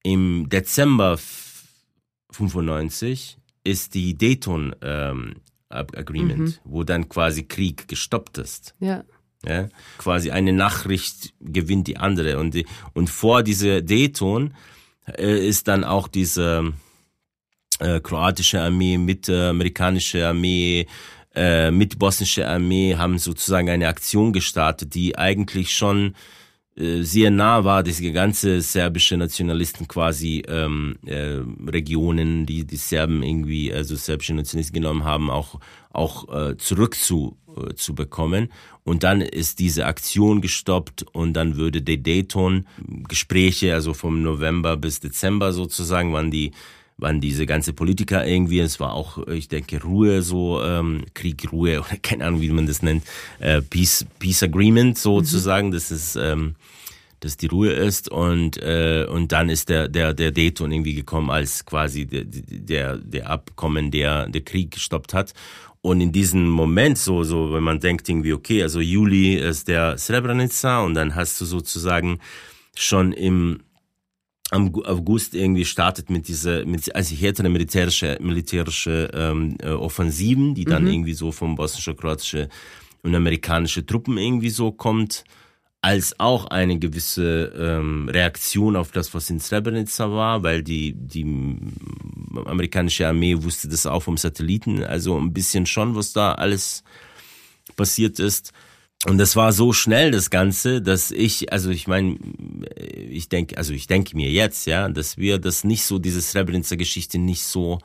[0.04, 1.18] Im Dezember
[2.32, 5.36] 95 ist die Dayton ähm,
[5.70, 6.56] Agreement, mhm.
[6.64, 8.76] wo dann quasi Krieg gestoppt ist.
[8.80, 9.04] Ja.
[9.46, 14.54] Ja, quasi eine Nachricht gewinnt die andere und die, und vor dieser Dayton
[15.18, 16.74] äh, ist dann auch diese
[17.80, 20.88] äh, kroatische Armee mit äh, amerikanische Armee
[21.36, 26.16] äh, mit bosnische Armee haben sozusagen eine Aktion gestartet, die eigentlich schon
[27.04, 33.22] sehr nah war, dass die ganze serbische Nationalisten quasi ähm, äh, Regionen, die die Serben
[33.22, 35.60] irgendwie, also serbische Nationalisten genommen haben, auch
[35.92, 37.96] auch äh, zurück zu, äh, zu.
[38.84, 42.66] Und dann ist diese Aktion gestoppt und dann würde der Dayton
[43.08, 46.52] Gespräche, also vom November bis Dezember sozusagen, wann die
[47.00, 51.80] waren diese ganze Politiker irgendwie, es war auch, ich denke, Ruhe, so ähm, Krieg, Ruhe
[51.86, 53.04] oder keine Ahnung, wie man das nennt,
[53.40, 55.72] äh, Peace, Peace Agreement sozusagen, mhm.
[55.72, 56.56] das ist ähm,
[57.20, 61.30] dass die Ruhe ist und äh, und dann ist der der der Dayton irgendwie gekommen
[61.30, 65.34] als quasi der der der Abkommen der der Krieg gestoppt hat
[65.82, 69.98] und in diesem Moment so so wenn man denkt irgendwie okay also Juli ist der
[69.98, 72.20] Srebrenica und dann hast du sozusagen
[72.76, 73.60] schon im
[74.52, 80.66] am August irgendwie startet mit dieser mit also härtere militärische militärische ähm, äh, Offensiven die
[80.66, 80.92] dann mhm.
[80.92, 82.50] irgendwie so vom bosnische kroatische
[83.04, 85.24] und amerikanische Truppen irgendwie so kommt
[85.82, 91.26] als auch eine gewisse ähm, Reaktion auf das, was in Srebrenica war, weil die, die
[92.46, 96.84] amerikanische Armee wusste das auch vom Satelliten, also ein bisschen schon, was da alles
[97.78, 98.52] passiert ist.
[99.08, 102.18] Und das war so schnell, das Ganze, dass ich, also ich meine,
[103.10, 107.18] ich denke, also ich denke mir jetzt, ja, dass wir das nicht so, diese Srebrenica-Geschichte
[107.18, 107.80] nicht so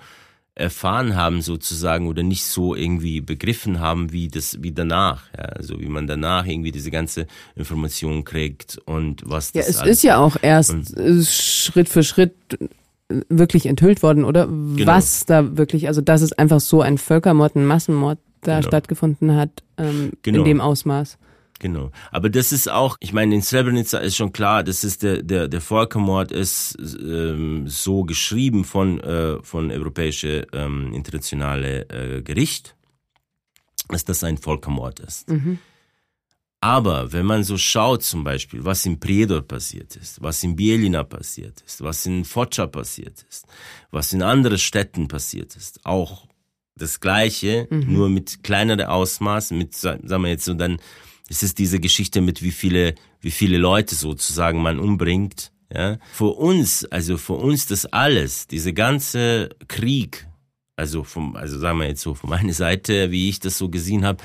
[0.57, 5.81] erfahren haben sozusagen oder nicht so irgendwie begriffen haben wie das wie danach ja also
[5.81, 10.19] wie man danach irgendwie diese ganze Information kriegt und was das ja es ist ja
[10.19, 10.95] auch erst
[11.27, 12.37] Schritt für Schritt
[13.29, 14.87] wirklich enthüllt worden oder genau.
[14.87, 18.69] was da wirklich also dass es einfach so ein Völkermord ein Massenmord da genau.
[18.69, 20.39] stattgefunden hat ähm, genau.
[20.41, 21.19] in dem Ausmaß.
[21.61, 21.93] Genau.
[22.11, 25.49] Aber das ist auch, ich meine, in Srebrenica ist schon klar, das ist der, der,
[25.49, 32.77] der Völkermord ist ähm, so geschrieben von, äh, von europäische ähm, internationale äh, Gericht,
[33.89, 35.31] dass das ein Völkermord ist.
[35.31, 35.59] Mhm.
[36.61, 41.05] Aber wenn man so schaut zum Beispiel, was in Priedor passiert ist, was in Bielina
[41.05, 43.47] passiert ist, was in Foča passiert ist,
[43.91, 46.27] was in anderen Städten passiert ist, auch
[46.77, 47.93] das Gleiche, mhm.
[47.93, 50.79] nur mit kleinerem Ausmaß, mit, sagen wir jetzt so, dann
[51.29, 55.99] ist es diese Geschichte mit wie viele, wie viele Leute sozusagen man umbringt, ja.
[56.13, 60.27] Für uns, also für uns das alles, diese ganze Krieg,
[60.77, 64.05] also vom, also sagen wir jetzt so von meiner Seite, wie ich das so gesehen
[64.05, 64.23] habe,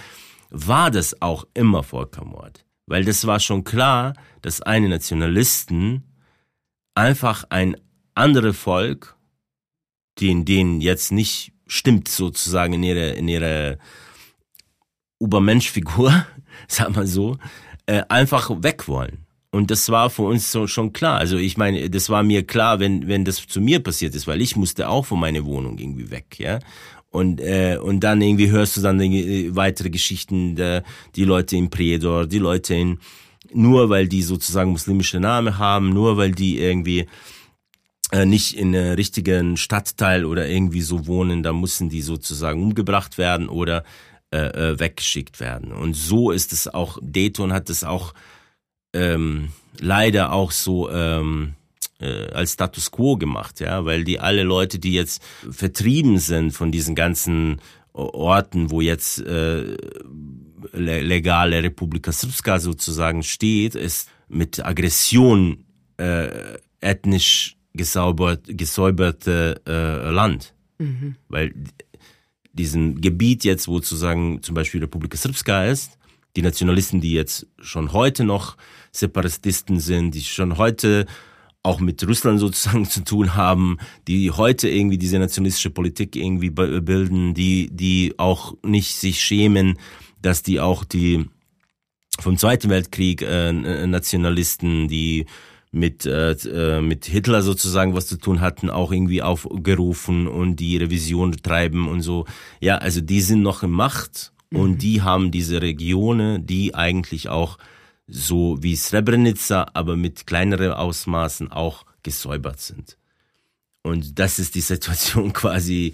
[0.50, 2.66] war das auch immer Völkermord.
[2.86, 6.04] Weil das war schon klar, dass eine Nationalisten
[6.96, 7.78] einfach ein
[8.16, 9.16] anderes Volk,
[10.20, 13.78] den, denen jetzt nicht stimmt sozusagen in ihrer in ihrer
[15.20, 16.26] Übermenschfigur,
[16.68, 17.38] sag mal so,
[17.86, 19.26] äh, einfach weg wollen.
[19.52, 21.18] Und das war für uns so, schon klar.
[21.18, 24.42] Also ich meine, das war mir klar, wenn wenn das zu mir passiert ist, weil
[24.42, 26.60] ich musste auch von meiner Wohnung irgendwie weg, ja.
[27.10, 30.84] Und äh, und dann irgendwie hörst du dann irgendwie weitere Geschichten, der,
[31.16, 33.00] die Leute in Predor, die Leute in
[33.52, 37.08] nur weil die sozusagen muslimische Namen haben, nur weil die irgendwie äh,
[38.26, 43.50] nicht in einem richtigen Stadtteil oder irgendwie so wohnen, da müssen die sozusagen umgebracht werden
[43.50, 43.84] oder
[44.32, 45.72] äh, äh, weggeschickt werden.
[45.72, 48.14] Und so ist es auch, Dayton hat es auch
[48.94, 49.50] ähm,
[49.80, 51.54] leider auch so ähm,
[52.00, 56.72] äh, als Status quo gemacht, ja, weil die alle Leute, die jetzt vertrieben sind von
[56.72, 57.62] diesen ganzen
[57.94, 59.76] Orten, wo jetzt äh,
[60.74, 65.66] legale Republika Srpska sozusagen steht, ist mit Aggression
[65.98, 70.54] äh, ethnisch gesaubert, gesäuberte äh, Land.
[70.78, 71.16] Mhm.
[71.28, 71.54] Weil
[72.54, 75.98] diesen Gebiet jetzt, wo sozusagen zum Beispiel Republika Srpska ist,
[76.36, 78.58] die Nationalisten, die jetzt schon heute noch
[78.92, 81.06] Separatisten sind, die schon heute
[81.64, 87.34] auch mit Russland sozusagen zu tun haben, die heute irgendwie diese nationalistische Politik irgendwie bilden,
[87.34, 89.78] die, die auch nicht sich schämen,
[90.22, 91.26] dass die auch die
[92.20, 93.54] vom Zweiten Weltkrieg äh,
[93.88, 95.26] Nationalisten, die
[95.72, 100.78] mit, äh, äh, mit Hitler sozusagen was zu tun hatten, auch irgendwie aufgerufen und die
[100.78, 102.26] Revision treiben und so.
[102.60, 104.60] Ja, also die sind noch in Macht mhm.
[104.60, 107.58] und die haben diese Regionen, die eigentlich auch
[108.08, 112.98] so wie Srebrenica, aber mit kleineren Ausmaßen auch gesäubert sind.
[113.84, 115.94] Und das ist die Situation quasi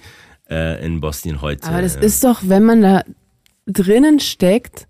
[0.50, 1.68] äh, in Bosnien heute.
[1.68, 3.04] Aber das ist doch, wenn man da
[3.66, 4.88] drinnen steckt,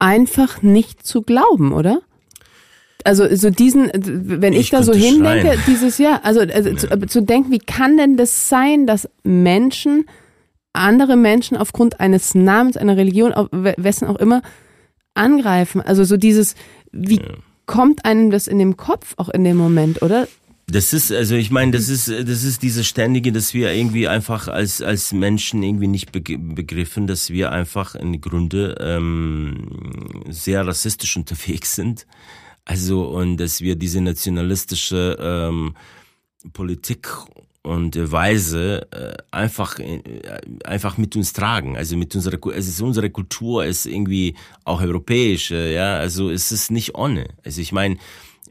[0.00, 2.00] einfach nicht zu glauben, oder?
[3.06, 5.60] Also so diesen, wenn ich, ich da so hindenke, schreien.
[5.66, 6.76] dieses Jahr, also, also ja.
[6.76, 10.06] zu, zu, denken, wie kann denn das sein, dass Menschen,
[10.72, 14.42] andere Menschen aufgrund eines Namens, einer Religion, wessen auch immer,
[15.14, 15.80] angreifen?
[15.80, 16.54] Also so dieses,
[16.92, 17.24] wie ja.
[17.66, 20.26] kommt einem das in dem Kopf auch in dem Moment, oder?
[20.66, 24.46] Das ist, also ich meine, das ist, das ist diese ständige, dass wir irgendwie einfach
[24.46, 31.74] als als Menschen irgendwie nicht begriffen, dass wir einfach in Grunde ähm, sehr rassistisch unterwegs
[31.74, 32.06] sind
[32.64, 35.74] also, und dass wir diese nationalistische ähm,
[36.52, 37.08] Politik
[37.62, 40.00] und Weise äh, einfach äh,
[40.64, 41.76] einfach mit uns tragen.
[41.76, 44.34] Also mit unserer es ist unsere Kultur ist irgendwie
[44.64, 45.98] auch europäische ja.
[45.98, 47.28] Also es ist nicht ohne.
[47.44, 47.98] Also ich meine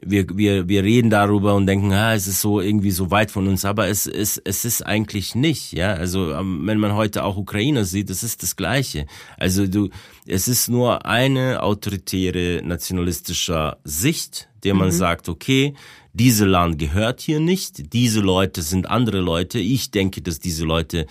[0.02, 3.46] wir, wir, wir reden darüber und denken, ah, es ist so irgendwie so weit von
[3.46, 5.92] uns, aber es ist, es ist eigentlich nicht, ja.
[5.92, 9.06] Also, ähm, wenn man heute auch Ukrainer sieht, es ist das Gleiche.
[9.36, 9.90] Also, du,
[10.26, 14.92] es ist nur eine autoritäre nationalistische Sicht, der man mhm.
[14.92, 15.74] sagt, okay,
[16.12, 19.58] diese Land gehört hier nicht, diese Leute sind andere Leute.
[19.58, 21.06] Ich denke, dass diese Leute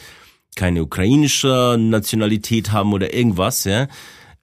[0.55, 3.87] keine ukrainische Nationalität haben oder irgendwas, ja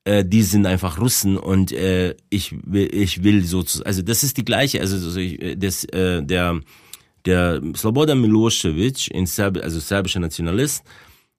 [0.06, 4.36] äh, die sind einfach Russen und äh, ich will, ich will so, also das ist
[4.36, 4.96] die gleiche, also
[5.56, 6.60] das, äh, der
[7.26, 10.84] der Slobodan Milosevic, in Serb, also serbischer Nationalist,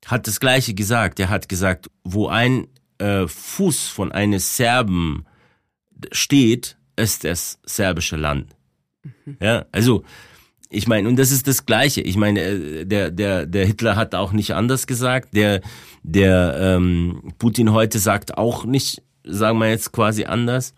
[0.06, 1.18] hat das gleiche gesagt.
[1.22, 5.26] Er hat gesagt, wo ein äh, Fuß von eines Serben
[6.12, 8.54] steht, ist das serbische Land.
[9.04, 9.38] Mhm.
[9.40, 10.04] Ja, also
[10.70, 12.02] ich meine, und das ist das Gleiche.
[12.02, 15.36] Ich meine, äh, der, der, der Hitler hat auch nicht anders gesagt.
[15.36, 15.62] Der,
[16.04, 20.74] der ähm, Putin heute sagt auch nicht, sagen wir jetzt quasi anders.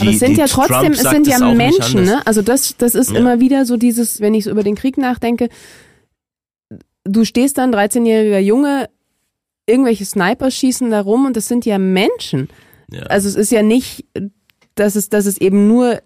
[0.00, 2.26] Die, Aber es sind ja trotzdem, es sind ja Menschen, ne?
[2.26, 3.18] Also das, das ist ja.
[3.18, 5.48] immer wieder so dieses, wenn ich so über den Krieg nachdenke,
[7.04, 8.90] du stehst dann, 13-jähriger Junge,
[9.66, 12.48] irgendwelche Sniper schießen da rum und das sind ja Menschen.
[12.90, 13.02] Ja.
[13.04, 14.04] Also es ist ja nicht,
[14.74, 16.02] dass es, dass es eben nur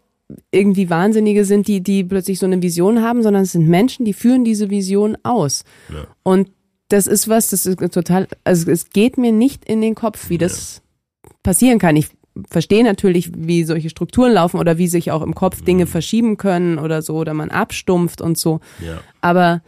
[0.50, 4.12] irgendwie Wahnsinnige sind, die, die plötzlich so eine Vision haben, sondern es sind Menschen, die
[4.12, 5.64] führen diese Vision aus.
[5.92, 6.06] Ja.
[6.22, 6.50] Und
[6.88, 10.38] das ist was, das ist total, also es geht mir nicht in den Kopf, wie
[10.38, 10.82] das
[11.24, 11.30] ja.
[11.42, 11.96] passieren kann.
[11.96, 12.08] Ich
[12.48, 15.88] verstehe natürlich, wie solche Strukturen laufen oder wie sich auch im Kopf Dinge mhm.
[15.88, 18.60] verschieben können oder so, oder man abstumpft und so.
[18.84, 19.00] Ja.
[19.20, 19.62] Aber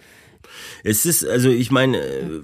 [0.85, 2.41] es ist, also ich meine, äh,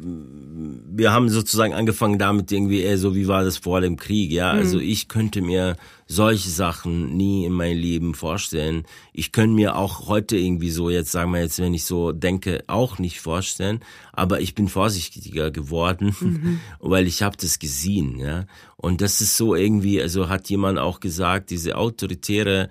[0.90, 4.52] wir haben sozusagen angefangen damit irgendwie eher so, wie war das vor dem Krieg, ja.
[4.52, 4.58] Mhm.
[4.58, 8.84] Also ich könnte mir solche Sachen nie in mein Leben vorstellen.
[9.12, 12.64] Ich könnte mir auch heute irgendwie so, jetzt sagen wir jetzt, wenn ich so denke,
[12.66, 13.80] auch nicht vorstellen.
[14.12, 16.60] Aber ich bin vorsichtiger geworden, mhm.
[16.80, 18.46] weil ich habe das gesehen, ja.
[18.76, 22.68] Und das ist so irgendwie, also hat jemand auch gesagt, diese autoritäre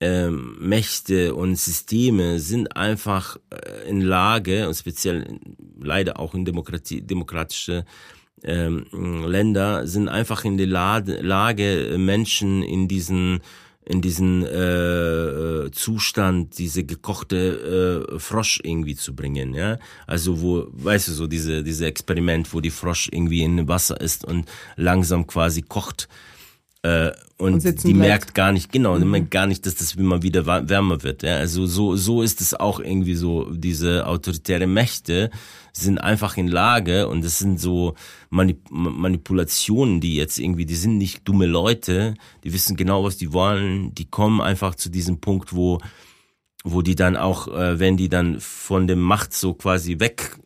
[0.00, 5.38] ähm, Mächte und Systeme sind einfach äh, in Lage, und speziell
[5.78, 7.84] leider auch in Demokratie, demokratische
[8.42, 8.86] ähm,
[9.26, 13.40] Länder, sind einfach in der Lage, Menschen in diesen
[13.86, 19.78] in diesen äh, äh, Zustand, diese gekochte äh, Frosch irgendwie zu bringen, ja.
[20.06, 24.24] Also wo, weißt du, so diese diese Experiment, wo die Frosch irgendwie in Wasser ist
[24.24, 26.08] und langsam quasi kocht
[26.82, 28.08] äh, und, und die bleibt.
[28.08, 29.00] merkt gar nicht, genau, mhm.
[29.00, 31.22] die merkt gar nicht, dass das immer wieder wärmer wird.
[31.22, 31.36] Ja?
[31.36, 35.30] Also so, so ist es auch irgendwie so, diese autoritäre Mächte
[35.72, 37.94] sind einfach in Lage und das sind so
[38.30, 42.14] Manip Manipulationen, die jetzt irgendwie, die sind nicht dumme Leute,
[42.44, 45.78] die wissen genau, was die wollen, die kommen einfach zu diesem Punkt, wo,
[46.64, 50.38] wo die dann auch, äh, wenn die dann von dem Macht so quasi weg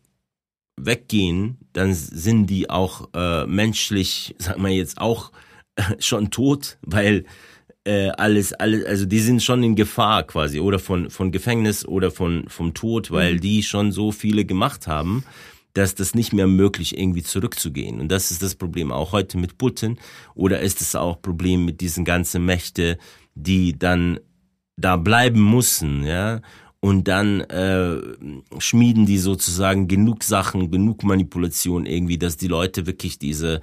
[0.77, 5.31] weggehen, dann sind die auch äh, menschlich, sag mal jetzt auch
[5.99, 7.25] schon tot, weil
[7.85, 12.11] äh, alles, alles, also die sind schon in Gefahr quasi oder von von Gefängnis oder
[12.11, 13.41] von vom Tod, weil mhm.
[13.41, 15.25] die schon so viele gemacht haben,
[15.75, 18.01] dass das nicht mehr möglich irgendwie zurückzugehen.
[18.01, 19.99] Und das ist das Problem auch heute mit Putin
[20.35, 22.97] oder ist es auch Problem mit diesen ganzen Mächte,
[23.35, 24.21] die dann
[24.77, 26.41] da bleiben müssen, ja.
[26.81, 27.97] Und dann äh,
[28.59, 33.63] schmieden die sozusagen genug Sachen, genug Manipulation irgendwie, dass die Leute wirklich diese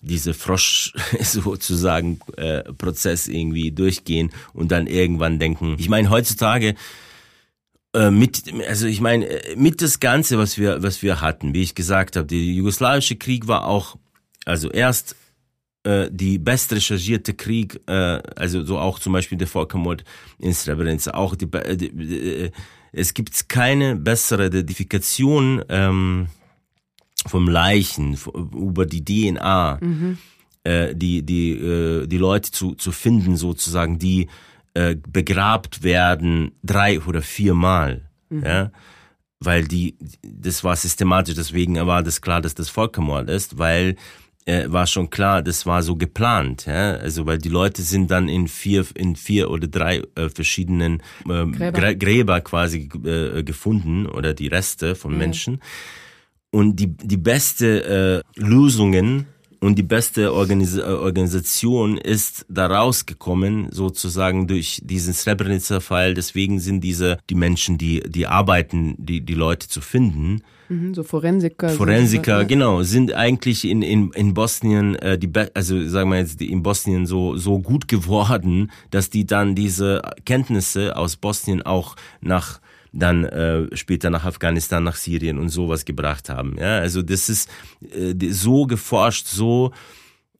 [0.00, 5.76] diese Frosch sozusagen äh, Prozess irgendwie durchgehen und dann irgendwann denken.
[5.78, 6.74] Ich meine heutzutage
[7.94, 11.62] äh, mit also ich meine äh, mit das ganze was wir was wir hatten, wie
[11.62, 13.96] ich gesagt habe, der jugoslawische Krieg war auch
[14.44, 15.16] also erst
[15.84, 20.04] äh, die best recherchierte Krieg, äh, also so auch zum Beispiel der Völkermord
[20.38, 22.50] in Srebrenica, auch die, die, die
[22.92, 26.28] es gibt keine bessere Identifikation ähm,
[27.26, 30.18] vom Leichen, über die DNA, mhm.
[30.64, 34.28] äh, die, die, äh, die Leute zu, zu finden, sozusagen, die
[34.74, 38.08] äh, begrabt werden drei oder viermal.
[38.28, 38.44] Mhm.
[38.44, 38.70] Ja?
[39.40, 43.96] Weil die, das war systematisch, deswegen war das klar, dass das Völkermord ist, weil
[44.46, 46.92] äh, war schon klar, das war so geplant, ja?
[46.92, 51.46] also weil die Leute sind dann in vier, in vier oder drei äh, verschiedenen äh,
[51.46, 51.94] Gräber.
[51.94, 55.18] Gräber quasi äh, gefunden oder die Reste von mhm.
[55.18, 55.60] Menschen.
[56.50, 59.26] Und die, die beste äh, Lösungen
[59.60, 66.14] und die beste Organis äh, Organisation ist da rausgekommen, sozusagen durch diesen Srebrenica-Fall.
[66.14, 70.42] Deswegen sind diese, die Menschen, die, die arbeiten, die, die Leute zu finden.
[70.68, 71.70] Mhm, so Forensiker.
[71.70, 76.40] Forensiker, so, genau, sind eigentlich in, in, in Bosnien, äh, die, also sagen wir jetzt,
[76.40, 82.60] in Bosnien so, so gut geworden, dass die dann diese Kenntnisse aus Bosnien auch nach
[82.98, 86.56] dann äh, später nach Afghanistan, nach Syrien und sowas gebracht haben.
[86.58, 87.50] Ja, also das ist
[87.92, 89.72] äh, so geforscht, so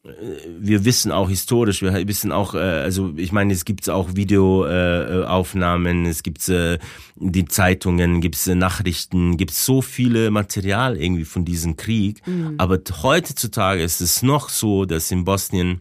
[0.05, 0.11] äh,
[0.59, 6.07] wir wissen auch historisch, wir wissen auch, äh, also ich meine, es gibt auch Videoaufnahmen,
[6.07, 6.79] äh, es gibt äh,
[7.17, 12.27] die Zeitungen, gibt es Nachrichten, gibt so viele Material irgendwie von diesem Krieg.
[12.27, 12.55] Mhm.
[12.59, 15.81] Aber heutzutage ist es noch so, dass in Bosnien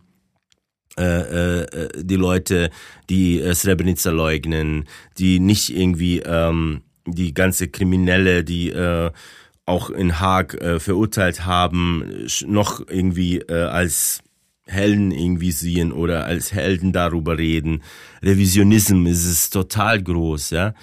[0.98, 2.70] äh, äh, die Leute,
[3.10, 4.86] die äh, Srebrenica leugnen,
[5.18, 9.12] die nicht irgendwie ähm, die ganze Kriminelle, die äh,
[9.66, 14.22] auch in Haag äh, verurteilt haben, noch irgendwie äh, als
[14.66, 17.84] Helden irgendwie sehen oder als Helden darüber reden.
[18.22, 20.74] Revisionismus ist es total groß, ja.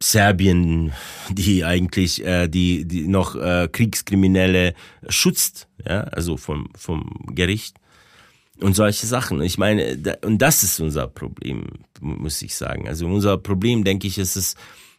[0.00, 0.92] Serbien,
[1.30, 4.74] die eigentlich äh, die die noch äh, Kriegskriminelle
[5.08, 7.76] schützt, ja, also vom vom Gericht
[8.60, 9.40] und solche Sachen.
[9.42, 11.64] Ich meine, und das ist unser Problem,
[12.00, 12.88] muss ich sagen.
[12.88, 14.54] Also unser Problem, denke ich, ist es,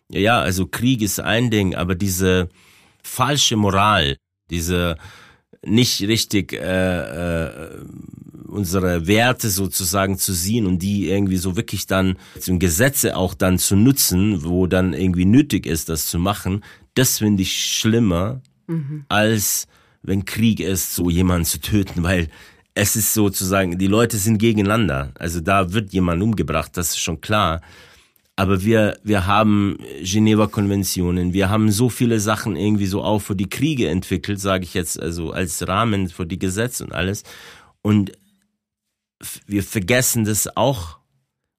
[0.09, 2.49] ja, also Krieg ist ein Ding, aber diese
[3.03, 4.17] falsche Moral,
[4.49, 4.97] diese
[5.65, 7.85] nicht richtig äh, äh,
[8.47, 13.59] unsere Werte sozusagen zu sehen und die irgendwie so wirklich dann zum Gesetze auch dann
[13.59, 16.63] zu nutzen, wo dann irgendwie nötig ist, das zu machen,
[16.95, 19.05] das finde ich schlimmer, mhm.
[19.09, 19.67] als
[20.01, 22.29] wenn Krieg ist, so jemanden zu töten, weil
[22.79, 25.11] es ist sozusagen, die Leute sind gegeneinander.
[25.19, 27.59] Also da wird jemand umgebracht, das ist schon klar.
[28.37, 33.49] Aber wir, wir haben Geneva-Konventionen, wir haben so viele Sachen irgendwie so auch für die
[33.49, 37.23] Kriege entwickelt, sage ich jetzt, also als Rahmen für die Gesetze und alles.
[37.81, 38.13] Und
[39.45, 40.99] wir vergessen das auch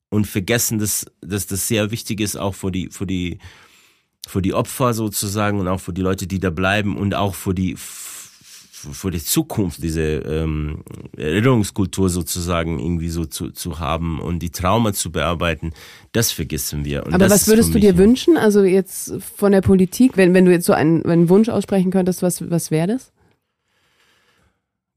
[0.08, 3.40] und vergessen, dass, dass das sehr wichtig ist, auch für die, für die,
[4.26, 7.54] für die Opfer sozusagen und auch für die Leute, die da bleiben und auch für
[7.54, 7.76] die,
[9.12, 10.82] die Zukunft diese ähm,
[11.16, 15.72] Erinnerungskultur sozusagen irgendwie so zu, zu haben und die Trauma zu bearbeiten,
[16.12, 17.06] das vergessen wir.
[17.06, 18.36] Und Aber was würdest du dir wünschen?
[18.36, 22.22] Also jetzt von der Politik, wenn, wenn du jetzt so einen, einen Wunsch aussprechen könntest,
[22.22, 23.12] was, was wäre das?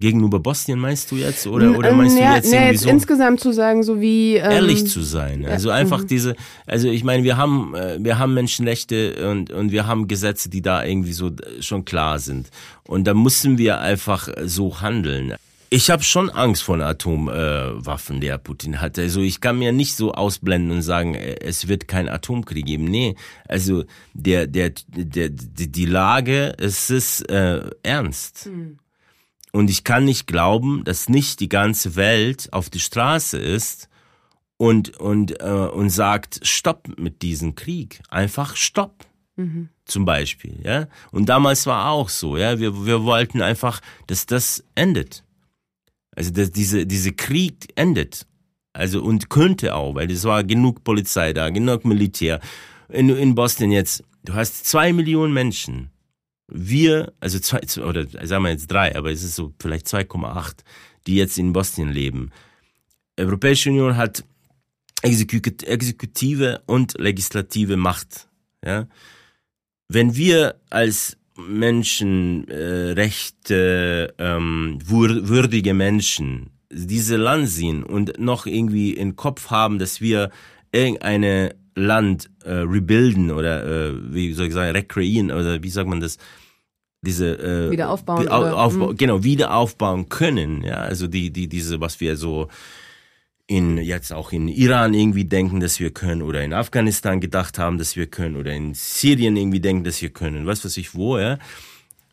[0.03, 1.47] Gegenüber Bosnien meinst du jetzt?
[1.47, 4.51] Oder, oder meinst ja, du jetzt, ja, jetzt so insgesamt zu sagen, so wie ähm,
[4.51, 5.45] ehrlich zu sein?
[5.45, 6.07] Also ja, einfach mhm.
[6.07, 6.35] diese,
[6.65, 10.61] also ich meine, wir haben äh, wir haben Menschenrechte und und wir haben Gesetze, die
[10.61, 11.31] da irgendwie so
[11.61, 12.49] schon klar sind.
[12.85, 15.35] Und da müssen wir einfach so handeln.
[15.69, 18.99] Ich habe schon Angst vor Atomwaffen, äh, der Putin hat.
[18.99, 22.83] Also ich kann mir nicht so ausblenden und sagen, äh, es wird kein Atomkrieg geben.
[22.83, 23.15] Nee,
[23.47, 28.47] also der der der die, die Lage es ist äh, ernst.
[28.47, 28.79] Mhm.
[29.55, 33.87] Und ich kann nicht glauben, dass nicht die ganze Welt auf die Straße ist
[34.57, 38.01] und, und, äh, und sagt, stopp mit diesem Krieg.
[38.09, 39.05] Einfach stopp.
[39.35, 39.69] Mhm.
[39.85, 40.87] Zum Beispiel, ja.
[41.11, 42.59] Und damals war auch so, ja.
[42.59, 45.23] Wir, wir wollten einfach, dass das endet.
[46.15, 48.25] Also, dass diese, diese Krieg endet.
[48.73, 52.39] Also, und könnte auch, weil es war genug Polizei da, genug Militär.
[52.89, 55.92] In, in Boston jetzt, du hast zwei Millionen Menschen
[56.47, 60.57] wir, also zwei, oder sagen wir jetzt drei, aber es ist so vielleicht 2,8,
[61.07, 62.31] die jetzt in Bosnien leben.
[63.17, 64.23] Europäische Union hat
[65.01, 68.27] exekutive und legislative Macht.
[68.63, 68.87] Ja?
[69.87, 79.15] Wenn wir als Menschenrechte, äh, ähm, würdige Menschen diese Land sehen und noch irgendwie im
[79.15, 80.29] Kopf haben, dass wir
[80.71, 85.99] irgendeine Land äh, rebuilden oder äh, wie soll ich sagen, rekreieren oder wie sagt man
[85.99, 86.17] das?
[87.05, 88.95] diese äh, wieder aufbauen, aufba mhm.
[88.95, 92.47] genau wieder aufbauen können ja also die die diese was wir so
[93.47, 97.77] in jetzt auch in Iran irgendwie denken, dass wir können oder in Afghanistan gedacht haben,
[97.77, 101.17] dass wir können oder in Syrien irgendwie denken, dass wir können, was weiß ich wo,
[101.17, 101.37] ja.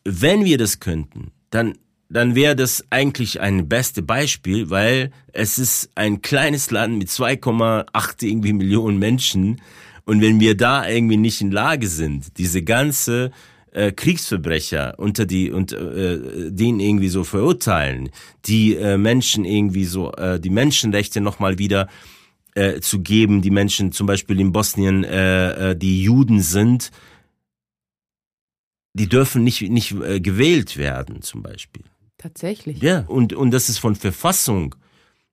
[0.03, 1.77] Wenn wir das könnten, dann
[2.11, 8.25] dann wäre das eigentlich ein beste Beispiel, weil es ist ein kleines Land mit 2,8
[8.25, 9.61] irgendwie Millionen Menschen
[10.05, 13.31] und wenn wir da irgendwie nicht in Lage sind, diese ganze
[13.71, 18.09] äh, Kriegsverbrecher unter die und äh, den irgendwie so verurteilen,
[18.45, 21.87] die äh, Menschen irgendwie so äh, die Menschenrechte noch mal wieder
[22.55, 26.91] äh, zu geben, die Menschen zum Beispiel in Bosnien, äh, äh, die Juden sind,
[28.93, 31.83] die dürfen nicht nicht äh, gewählt werden zum Beispiel.
[32.21, 32.81] Tatsächlich.
[32.81, 34.75] Ja und und das ist von Verfassung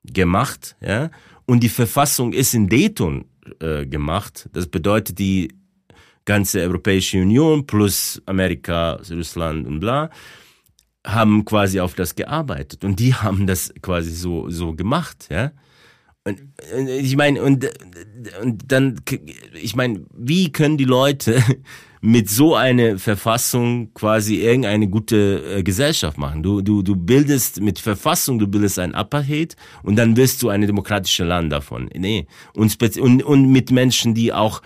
[0.05, 1.11] gemacht, ja
[1.47, 3.25] und die Verfassung ist in Dayton
[3.61, 4.49] äh, gemacht.
[4.53, 5.55] Das bedeutet die
[6.25, 10.11] ganze Europäische Union plus Amerika, Russland und bla,
[11.07, 15.53] haben quasi auf das gearbeitet und die haben das quasi so, so gemacht, ja.
[16.29, 17.69] Und, ich meine, und,
[18.43, 19.01] und dann,
[19.55, 21.43] ich meine, wie können die Leute
[22.01, 26.43] mit so einer Verfassung quasi irgendeine gute äh, Gesellschaft machen?
[26.43, 30.67] Du, du, du bildest mit Verfassung, du bildest ein Apartheid und dann wirst du eine
[30.67, 31.91] demokratische Land davon.
[31.95, 32.27] Nee.
[32.55, 34.63] Und, und, und mit Menschen, die auch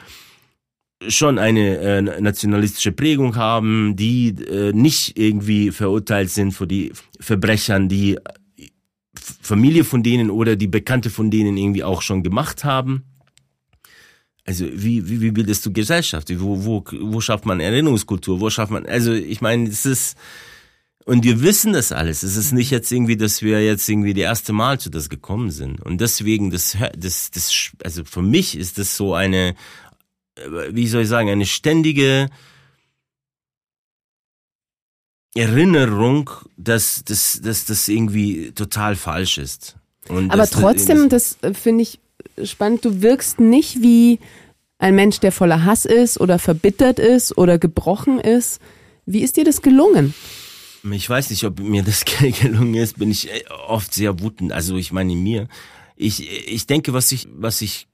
[1.08, 7.88] schon eine äh, nationalistische Prägung haben, die äh, nicht irgendwie verurteilt sind für die Verbrechern,
[7.88, 8.18] die
[9.22, 13.04] Familie von denen oder die Bekannte von denen irgendwie auch schon gemacht haben.
[14.44, 16.28] Also wie, wie, wie bildest du Gesellschaft?
[16.40, 18.40] Wo, wo, wo schafft man Erinnerungskultur?
[18.40, 20.16] Wo schafft man, also ich meine, es ist,
[21.04, 22.22] und wir wissen das alles.
[22.22, 25.50] Es ist nicht jetzt irgendwie, dass wir jetzt irgendwie die erste Mal zu das gekommen
[25.50, 25.80] sind.
[25.80, 29.54] Und deswegen, das, das, das, also für mich ist das so eine,
[30.70, 32.28] wie soll ich sagen, eine ständige
[35.34, 39.76] Erinnerung, dass das dass, dass irgendwie total falsch ist.
[40.08, 42.00] Und Aber trotzdem, das, das finde ich
[42.44, 44.18] spannend, du wirkst nicht wie
[44.78, 48.60] ein Mensch, der voller Hass ist oder verbittert ist oder gebrochen ist.
[49.06, 50.12] Wie ist dir das gelungen?
[50.90, 52.04] Ich weiß nicht, ob mir das
[52.40, 53.30] gelungen ist, bin ich
[53.68, 54.52] oft sehr wutend.
[54.52, 55.48] Also ich meine mir.
[55.96, 57.86] Ich, ich denke, was ich, was ich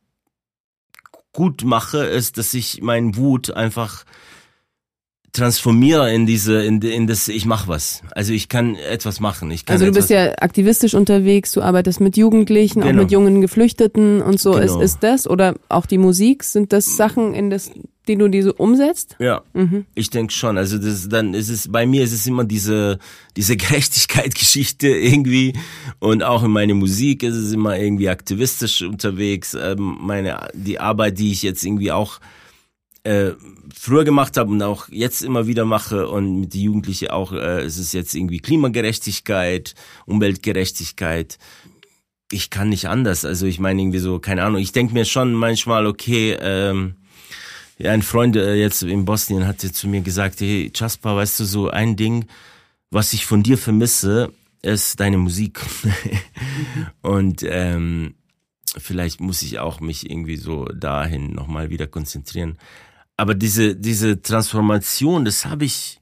[1.33, 4.05] gut mache, ist, dass ich meinen Wut einfach
[5.33, 8.03] transformiere in diese, in, in das, ich mache was.
[8.13, 9.51] Also ich kann etwas machen.
[9.51, 12.93] Ich kann also du bist ja aktivistisch unterwegs, du arbeitest mit Jugendlichen, genau.
[12.93, 14.53] auch mit jungen Geflüchteten und so.
[14.53, 14.65] Genau.
[14.65, 17.71] Ist, ist das oder auch die Musik, sind das Sachen, in das,
[18.09, 19.17] die du diese umsetzt?
[19.19, 19.85] Ja, mhm.
[19.95, 20.57] ich denke schon.
[20.57, 22.99] Also das, dann ist es, bei mir ist es immer diese,
[23.37, 25.53] diese Gerechtigkeit-Geschichte irgendwie
[25.99, 29.55] und auch in meiner Musik ist es immer irgendwie aktivistisch unterwegs.
[29.55, 32.19] Ähm, meine, die Arbeit, die ich jetzt irgendwie auch
[33.09, 33.35] äh,
[33.75, 37.63] früher gemacht habe und auch jetzt immer wieder mache und mit den Jugendlichen auch, äh,
[37.63, 41.39] es ist jetzt irgendwie Klimagerechtigkeit, Umweltgerechtigkeit.
[42.31, 43.25] Ich kann nicht anders.
[43.25, 44.61] Also ich meine irgendwie so, keine Ahnung.
[44.61, 46.97] Ich denke mir schon manchmal, okay, ähm,
[47.79, 51.45] ja, ein Freund äh, jetzt in Bosnien hatte zu mir gesagt, hey, Jasper, weißt du,
[51.47, 52.27] so ein Ding,
[52.91, 55.61] was ich von dir vermisse, ist deine Musik.
[57.01, 58.17] und ähm,
[58.77, 62.59] vielleicht muss ich auch mich irgendwie so dahin nochmal wieder konzentrieren
[63.19, 66.01] aber diese, diese Transformation, das habe ich,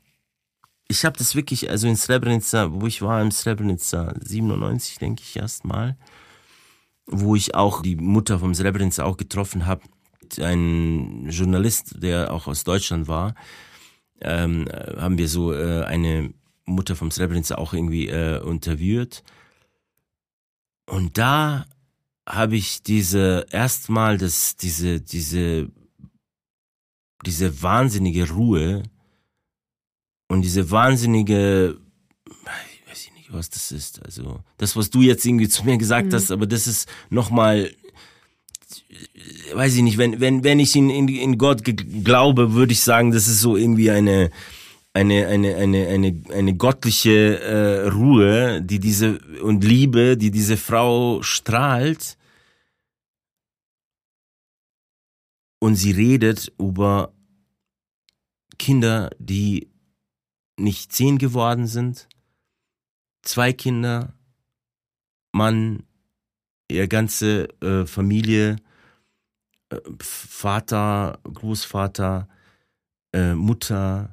[0.86, 5.34] ich habe das wirklich, also in Srebrenica, wo ich war, in Srebrenica, 97, denke ich
[5.34, 5.96] erstmal,
[7.06, 9.80] wo ich auch die Mutter vom Srebrenica auch getroffen habe,
[10.38, 13.34] ein Journalist, der auch aus Deutschland war,
[14.20, 16.34] ähm, haben wir so äh, eine
[16.66, 19.22] Mutter vom Srebrenica auch irgendwie äh, interviewt.
[20.84, 21.64] Und da
[22.28, 25.70] habe ich diese erstmal das, diese, diese
[27.26, 28.84] diese wahnsinnige Ruhe
[30.28, 31.76] und diese wahnsinnige,
[32.26, 34.04] ich weiß nicht, was das ist.
[34.04, 36.14] Also das, was du jetzt irgendwie zu mir gesagt mhm.
[36.14, 37.70] hast, aber das ist nochmal,
[39.54, 43.10] weiß ich nicht, wenn, wenn, wenn ich in, in, in Gott glaube, würde ich sagen,
[43.10, 44.30] das ist so irgendwie eine,
[44.92, 51.22] eine, eine, eine, eine, eine göttliche äh, Ruhe, die diese und Liebe, die diese Frau
[51.22, 52.16] strahlt.
[55.58, 57.12] Und sie redet über
[58.58, 59.70] Kinder, die
[60.58, 62.08] nicht zehn geworden sind,
[63.22, 64.14] zwei Kinder,
[65.32, 65.82] Mann,
[66.68, 68.56] ihre ganze äh, Familie,
[69.70, 72.28] äh, Vater, Großvater,
[73.12, 74.12] äh, Mutter,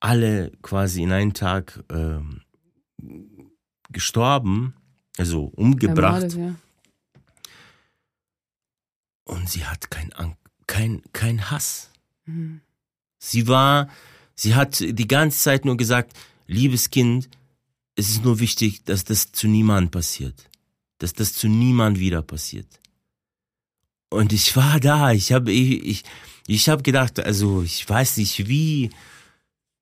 [0.00, 2.20] alle quasi in einem Tag äh,
[3.90, 4.74] gestorben,
[5.16, 6.22] also umgebracht.
[6.22, 6.54] Ermordet, ja.
[9.24, 10.12] Und sie hat kein,
[10.66, 11.90] kein, kein Hass.
[12.26, 12.60] Mhm.
[13.18, 13.88] Sie war,
[14.34, 17.28] sie hat die ganze Zeit nur gesagt, liebes Kind,
[17.96, 20.48] es ist nur wichtig, dass das zu niemand passiert.
[20.98, 22.80] Dass das zu niemand wieder passiert.
[24.10, 26.04] Und ich war da, ich habe ich, ich,
[26.46, 28.90] ich habe gedacht, also ich weiß nicht, wie,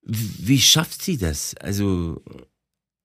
[0.02, 1.54] wie schafft sie das?
[1.56, 2.22] Also,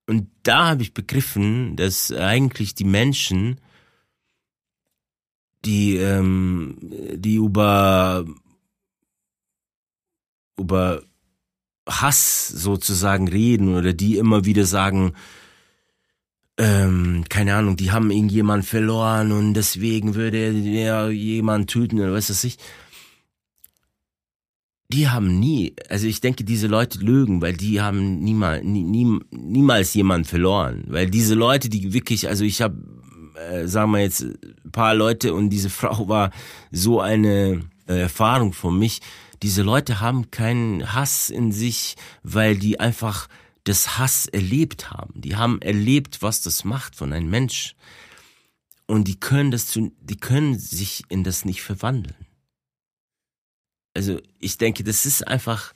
[0.08, 3.60] und da habe ich begriffen, dass eigentlich die Menschen,
[5.66, 6.78] die, ähm,
[7.16, 8.26] die über
[10.60, 11.02] über
[11.88, 15.14] Hass sozusagen reden oder die immer wieder sagen,
[16.60, 22.30] ähm, keine Ahnung, die haben irgendjemand verloren und deswegen würde er jemand töten oder was
[22.30, 22.58] weiß ich.
[24.92, 29.20] Die haben nie, also ich denke, diese Leute lügen, weil die haben niemals, nie, nie,
[29.32, 30.84] niemals jemand verloren.
[30.88, 32.76] Weil diese Leute, die wirklich, also ich habe,
[33.36, 36.32] äh, sagen wir jetzt, ein paar Leute und diese Frau war
[36.72, 39.00] so eine äh, Erfahrung für mich,
[39.42, 43.28] diese Leute haben keinen Hass in sich, weil die einfach
[43.64, 45.22] das Hass erlebt haben.
[45.22, 47.76] Die haben erlebt, was das macht von einem Mensch.
[48.88, 52.26] Und die können das zu, die können sich in das nicht verwandeln.
[53.94, 55.74] Also ich denke, das ist einfach,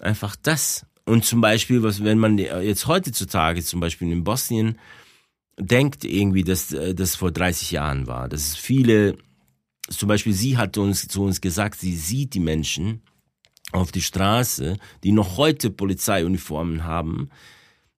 [0.00, 0.86] einfach das.
[1.04, 4.78] Und zum Beispiel, was, wenn man jetzt heutzutage zum Beispiel in Bosnien
[5.58, 9.16] denkt irgendwie, dass das vor 30 Jahren war, dass viele
[9.88, 13.02] zum Beispiel sie hat uns zu uns gesagt, sie sieht die Menschen
[13.72, 17.28] auf die Straße, die noch heute Polizeiuniformen haben,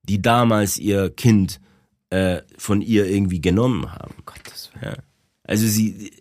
[0.03, 1.61] die damals ihr Kind
[2.11, 4.15] äh, von ihr irgendwie genommen haben.
[4.25, 4.95] Gottes Willen.
[4.97, 5.03] Ja.
[5.45, 6.13] Also sie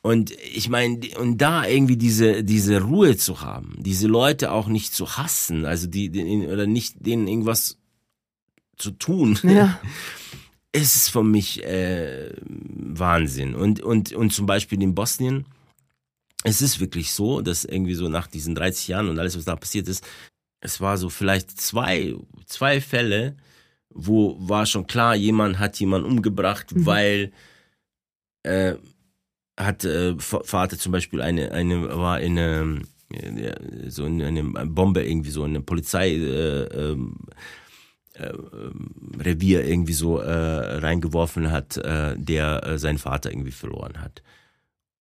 [0.00, 4.94] und ich meine und da irgendwie diese diese Ruhe zu haben, diese Leute auch nicht
[4.94, 7.78] zu hassen, also die, die oder nicht denen irgendwas
[8.76, 9.38] zu tun.
[9.42, 9.78] Ja.
[10.72, 13.54] es ist für mich äh, Wahnsinn.
[13.54, 15.46] Und, und, und zum Beispiel in Bosnien,
[16.44, 19.56] es ist wirklich so, dass irgendwie so nach diesen 30 Jahren und alles, was da
[19.56, 20.06] passiert ist,
[20.60, 22.14] es war so vielleicht zwei,
[22.46, 23.36] zwei Fälle,
[23.90, 26.86] wo war schon klar, jemand hat jemanden umgebracht, mhm.
[26.86, 27.32] weil
[28.42, 28.74] äh,
[29.58, 32.82] hat äh, Vater zum Beispiel eine, eine war in, ähm,
[33.88, 37.16] so eine Bombe irgendwie so eine Polizei äh, ähm,
[38.18, 38.32] äh,
[39.22, 44.22] Revier irgendwie so äh, reingeworfen hat, äh, der äh, seinen Vater irgendwie verloren hat.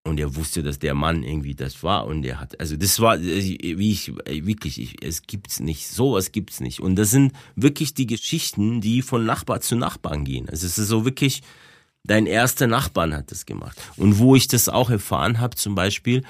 [0.08, 3.18] Und er wusste, dass der Mann irgendwie das war und er hat, also das war,
[3.18, 6.80] äh, wie ich, äh, wirklich, ich, es gibt's nicht, sowas gibt's nicht.
[6.80, 10.50] Und das sind wirklich die Geschichten, die von Nachbar zu Nachbarn gehen.
[10.50, 11.44] Also es ist so wirklich,
[12.04, 13.78] dein erster Nachbarn hat das gemacht.
[13.98, 16.24] Und wo ich das auch erfahren habe, zum Beispiel,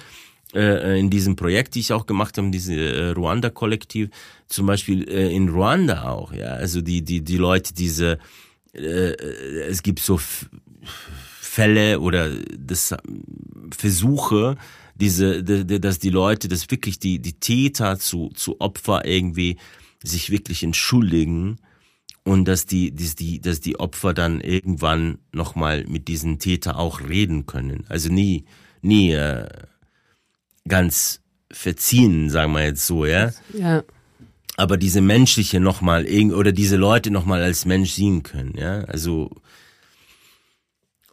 [0.54, 4.10] äh, in diesem Projekt, die ich auch gemacht habe, diese äh, Ruanda-Kollektiv,
[4.48, 8.18] zum Beispiel äh, in Ruanda auch, ja, also die, die, die Leute, diese,
[8.74, 9.14] äh,
[9.70, 10.20] es gibt so
[11.42, 12.96] Fälle oder das
[13.76, 14.58] Versuche,
[14.96, 19.58] diese, dass die Leute, dass wirklich die, die Täter zu, zu Opfer irgendwie
[20.04, 21.58] sich wirklich entschuldigen
[22.24, 27.02] und dass die, dass die, dass die Opfer dann irgendwann nochmal mit diesen Täter auch
[27.02, 27.86] reden können.
[27.90, 28.46] Also nie,
[28.82, 29.48] nie äh,
[30.68, 31.22] ganz
[31.52, 33.32] verziehen, sagen wir jetzt so, ja.
[33.54, 33.84] Ja.
[34.56, 38.82] Aber diese menschliche nochmal, oder diese Leute nochmal als Mensch sehen können, ja.
[38.82, 39.30] Also,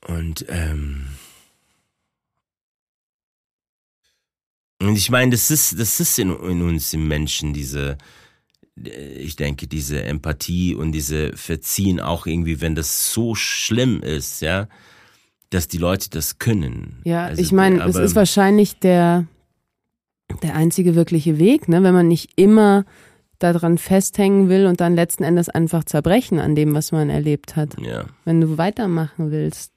[0.06, 1.06] und, ähm,
[4.80, 7.96] und ich meine, das ist, das ist in, in uns im Menschen, diese,
[8.76, 14.68] ich denke, diese Empathie und diese Verziehen auch irgendwie, wenn das so schlimm ist, ja,
[15.50, 17.00] dass die Leute das können.
[17.04, 19.26] Ja, also, ich meine, es ist wahrscheinlich der,
[20.42, 21.82] der einzige wirkliche Weg, ne?
[21.82, 22.84] wenn man nicht immer
[23.38, 27.76] daran festhängen will und dann letzten Endes einfach zerbrechen an dem, was man erlebt hat.
[27.80, 28.06] Ja.
[28.24, 29.72] Wenn du weitermachen willst.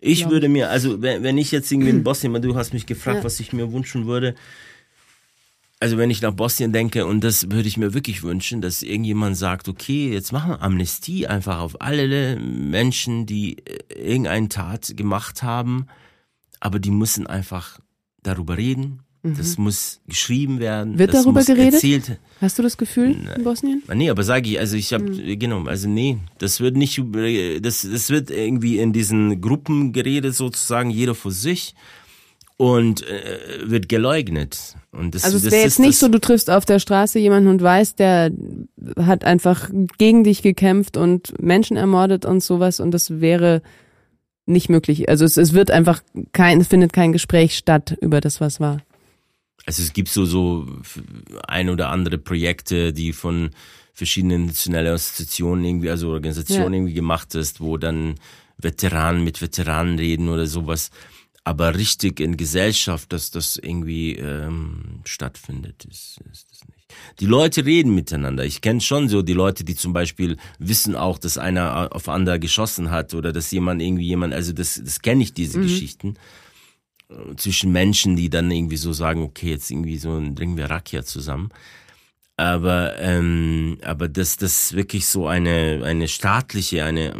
[0.00, 3.24] Ich würde mir, also wenn, ich jetzt irgendwie in Bosnien, du hast mich gefragt, ja.
[3.24, 4.34] was ich mir wünschen würde.
[5.80, 9.36] Also wenn ich nach Bosnien denke, und das würde ich mir wirklich wünschen, dass irgendjemand
[9.36, 15.42] sagt, okay, jetzt machen wir Amnestie einfach auf alle Menschen, die äh, irgendeine Tat gemacht
[15.42, 15.86] haben,
[16.60, 17.80] aber die müssen einfach
[18.22, 19.64] darüber reden, das mhm.
[19.64, 20.98] muss geschrieben werden.
[20.98, 21.74] Wird das darüber geredet?
[21.74, 22.18] Erzählt.
[22.40, 23.82] Hast du das Gefühl in Bosnien?
[23.92, 25.38] Nee, aber sage ich, also ich habe mhm.
[25.38, 27.02] genau, also nee, das wird nicht
[27.60, 31.74] das das wird irgendwie in diesen Gruppen geredet sozusagen, jeder für sich
[32.56, 34.74] und äh, wird geleugnet.
[34.92, 37.62] Und das, also es wäre jetzt nicht so, du triffst auf der Straße jemanden und
[37.62, 38.30] weißt, der
[38.96, 43.62] hat einfach gegen dich gekämpft und Menschen ermordet und sowas und das wäre
[44.46, 45.08] nicht möglich.
[45.08, 46.02] Also es, es wird einfach
[46.32, 48.82] kein, es findet kein Gespräch statt über das, was war.
[49.66, 50.66] Also es gibt so, so
[51.46, 53.50] ein oder andere Projekte, die von
[53.92, 56.78] verschiedenen nationalen Institutionen irgendwie, also Organisationen ja.
[56.78, 58.14] irgendwie gemacht ist, wo dann
[58.58, 60.90] Veteranen mit Veteranen reden oder sowas.
[61.44, 66.80] Aber richtig in Gesellschaft, dass das irgendwie ähm, stattfindet, ist, ist das nicht.
[67.20, 68.44] Die Leute reden miteinander.
[68.44, 72.38] Ich kenne schon so die Leute, die zum Beispiel wissen auch, dass einer auf andere
[72.40, 75.62] geschossen hat oder dass jemand irgendwie jemand, also das, das kenne ich diese mhm.
[75.62, 76.14] Geschichten
[77.36, 81.50] zwischen Menschen, die dann irgendwie so sagen, okay, jetzt irgendwie so trinken wir Rakia zusammen.
[82.36, 87.14] Aber ähm, aber dass das wirklich so eine eine staatliche, eine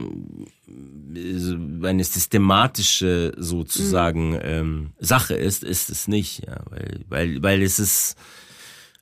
[1.82, 4.40] eine systematische sozusagen mhm.
[4.42, 8.16] ähm, Sache ist, ist es nicht, ja, weil weil weil es ist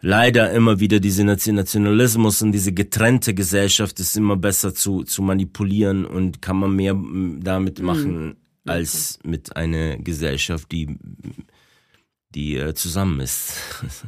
[0.00, 6.04] leider immer wieder diese Nationalismus und diese getrennte Gesellschaft ist immer besser zu zu manipulieren
[6.04, 6.96] und kann man mehr
[7.40, 7.84] damit mhm.
[7.84, 8.26] machen.
[8.26, 8.36] Mhm
[8.68, 10.98] als mit einer Gesellschaft, die,
[12.34, 13.54] die äh, zusammen ist.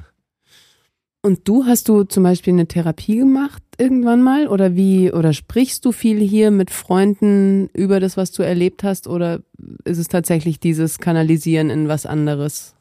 [1.23, 5.85] Und du hast du zum Beispiel eine Therapie gemacht irgendwann mal oder wie oder sprichst
[5.85, 9.41] du viel hier mit Freunden über das, was du erlebt hast oder
[9.85, 12.75] ist es tatsächlich dieses Kanalisieren in was anderes?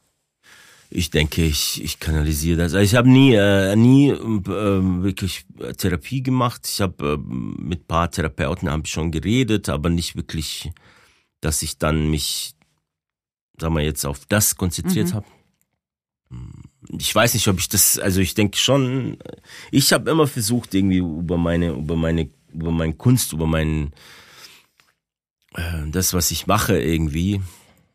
[0.90, 2.74] Ich denke, ich, ich kanalisiere das.
[2.74, 5.46] Also ich habe nie, äh, nie äh, wirklich
[5.78, 6.62] Therapie gemacht.
[6.66, 10.72] Ich habe äh, mit paar Therapeuten habe ich schon geredet, aber nicht wirklich
[11.40, 12.54] dass ich dann mich,
[13.58, 15.14] sagen wir jetzt, auf das konzentriert mhm.
[15.14, 15.26] habe.
[16.98, 19.18] Ich weiß nicht, ob ich das, also ich denke schon,
[19.70, 23.92] ich habe immer versucht, irgendwie über meine, über meine, über meine Kunst, über mein,
[25.54, 27.40] äh, das, was ich mache, irgendwie,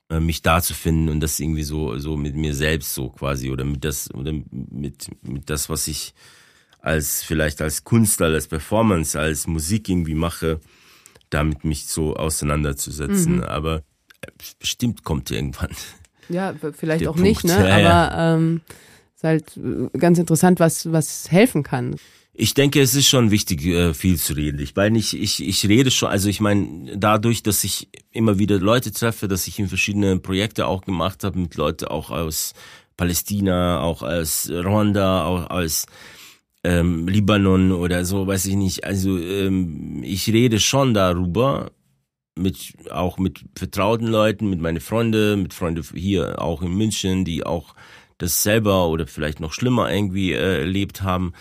[0.10, 3.50] äh, mich da zu finden und das irgendwie so, so mit mir selbst so quasi
[3.50, 6.14] oder mit das, oder mit, mit das, was ich
[6.80, 10.60] als, vielleicht als Künstler, als Performance, als Musik irgendwie mache,
[11.36, 13.38] damit mich so auseinanderzusetzen.
[13.38, 13.44] Mhm.
[13.44, 13.84] Aber
[14.22, 14.28] äh,
[14.60, 15.72] bestimmt kommt irgendwann.
[16.30, 17.28] Ja, vielleicht auch Punkt.
[17.28, 17.70] nicht, ne?
[17.70, 18.62] Ja, Aber ähm,
[19.16, 21.98] ist halt äh, ganz interessant, was, was helfen kann.
[22.34, 24.60] Ich denke, es ist schon wichtig, äh, viel zu reden.
[24.60, 28.60] Ich meine, ich, ich, ich rede schon, also ich meine, dadurch, dass ich immer wieder
[28.60, 32.54] Leute treffe, dass ich in verschiedene Projekte auch gemacht habe, mit Leuten auch aus
[32.98, 35.86] Palästina, auch aus Rwanda, auch aus
[36.66, 38.84] ähm, Libanon oder so, weiß ich nicht.
[38.84, 41.72] Also ähm, ich rede schon darüber,
[42.38, 47.46] mit auch mit vertrauten Leuten, mit meinen Freunden, mit Freunden hier auch in München, die
[47.46, 47.76] auch
[48.18, 51.34] das selber oder vielleicht noch schlimmer irgendwie äh, erlebt haben.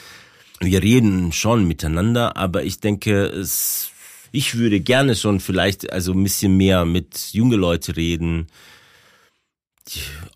[0.61, 3.91] Wir reden schon miteinander, aber ich denke, es,
[4.31, 8.47] ich würde gerne schon vielleicht also ein bisschen mehr mit junge Leute reden,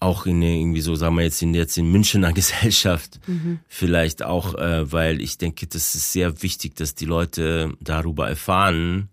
[0.00, 3.60] auch in irgendwie so, sagen wir jetzt in jetzt in Münchener Gesellschaft, mhm.
[3.66, 9.08] vielleicht auch, äh, weil ich denke, das ist sehr wichtig, dass die Leute darüber erfahren,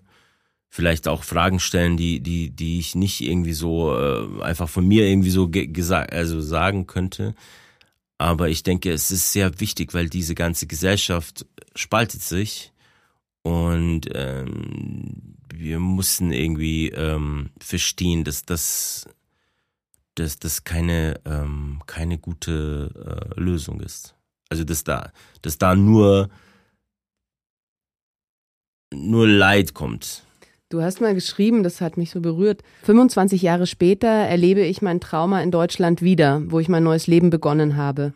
[0.70, 5.08] vielleicht auch Fragen stellen, die die die ich nicht irgendwie so äh, einfach von mir
[5.08, 7.34] irgendwie so gesagt also sagen könnte.
[8.18, 11.46] Aber ich denke, es ist sehr wichtig, weil diese ganze Gesellschaft
[11.76, 12.72] spaltet sich
[13.42, 19.08] und ähm, wir müssen irgendwie ähm, verstehen, dass das
[20.16, 24.16] dass das keine ähm, keine gute äh, Lösung ist.
[24.50, 25.12] Also dass da
[25.42, 26.30] dass da nur
[28.94, 30.24] nur Leid kommt.
[30.70, 32.64] Du hast mal geschrieben, das hat mich so berührt.
[32.84, 37.30] 25 Jahre später erlebe ich mein Trauma in Deutschland wieder, wo ich mein neues Leben
[37.30, 38.14] begonnen habe.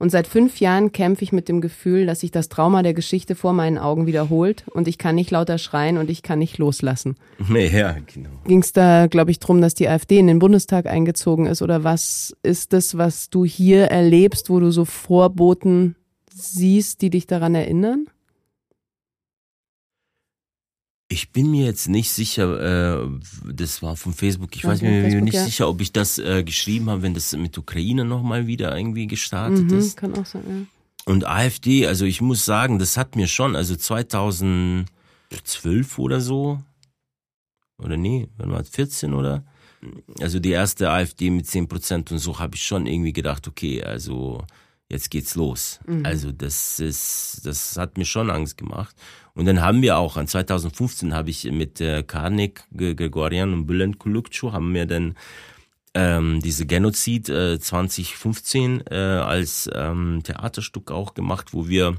[0.00, 3.34] Und seit fünf Jahren kämpfe ich mit dem Gefühl, dass sich das Trauma der Geschichte
[3.34, 7.16] vor meinen Augen wiederholt und ich kann nicht lauter schreien und ich kann nicht loslassen.
[7.48, 8.30] Ja, genau.
[8.46, 11.82] Ging es da, glaube ich, drum, dass die AfD in den Bundestag eingezogen ist oder
[11.82, 15.96] was ist das, was du hier erlebst, wo du so Vorboten
[16.32, 18.06] siehst, die dich daran erinnern?
[21.10, 23.08] Ich bin mir jetzt nicht sicher, äh,
[23.50, 25.44] das war von Facebook, ich weiß mir Facebook, nicht ja.
[25.44, 29.70] sicher, ob ich das äh, geschrieben habe, wenn das mit Ukraine nochmal wieder irgendwie gestartet
[29.70, 29.96] mhm, ist.
[29.96, 30.66] Kann auch sein, ja.
[31.10, 34.86] Und AfD, also ich muss sagen, das hat mir schon, also 2012
[35.98, 36.60] oder so,
[37.82, 39.44] oder nee, wann war 14 oder?
[40.20, 43.82] Also die erste AfD mit 10 Prozent und so habe ich schon irgendwie gedacht, okay,
[43.82, 44.44] also
[44.88, 45.78] jetzt geht's los.
[45.86, 46.04] Mhm.
[46.04, 48.96] Also das ist, das hat mir schon Angst gemacht.
[49.38, 54.00] Und dann haben wir auch, an 2015 habe ich mit äh, Karnik, Gregorian und Bülent
[54.00, 55.14] Kulukcu haben wir dann
[55.94, 61.94] ähm, diese Genozid äh, 2015 äh, als ähm, Theaterstück auch gemacht, wo wir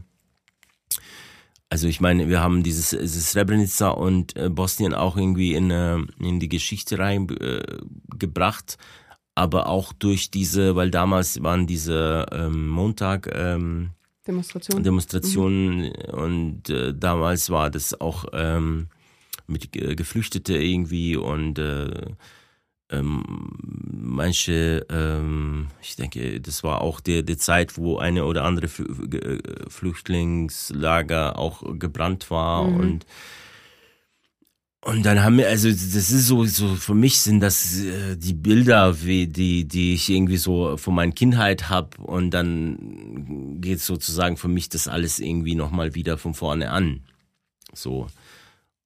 [1.70, 5.98] also ich meine, wir haben dieses, dieses Srebrenica und äh, Bosnien auch irgendwie in, äh,
[6.20, 8.78] in die Geschichte reingebracht.
[8.78, 8.84] Äh,
[9.36, 13.92] aber auch durch diese, weil damals waren diese ähm, Montag ähm,
[14.30, 15.92] Demonstrationen, Demonstrationen mhm.
[16.14, 18.90] und äh, damals war das auch ähm,
[19.48, 21.90] mit äh, Geflüchtete irgendwie und äh,
[22.92, 23.24] ähm,
[23.92, 31.38] manche, ähm, ich denke, das war auch die, die Zeit, wo eine oder andere Flüchtlingslager
[31.38, 32.80] auch gebrannt war mhm.
[32.80, 33.06] und
[34.82, 38.34] und dann haben wir, also das ist so, so für mich sind das äh, die
[38.34, 44.38] Bilder, wie die, die ich irgendwie so von meiner Kindheit hab und dann geht sozusagen
[44.38, 47.02] für mich das alles irgendwie nochmal wieder von vorne an.
[47.74, 48.08] So.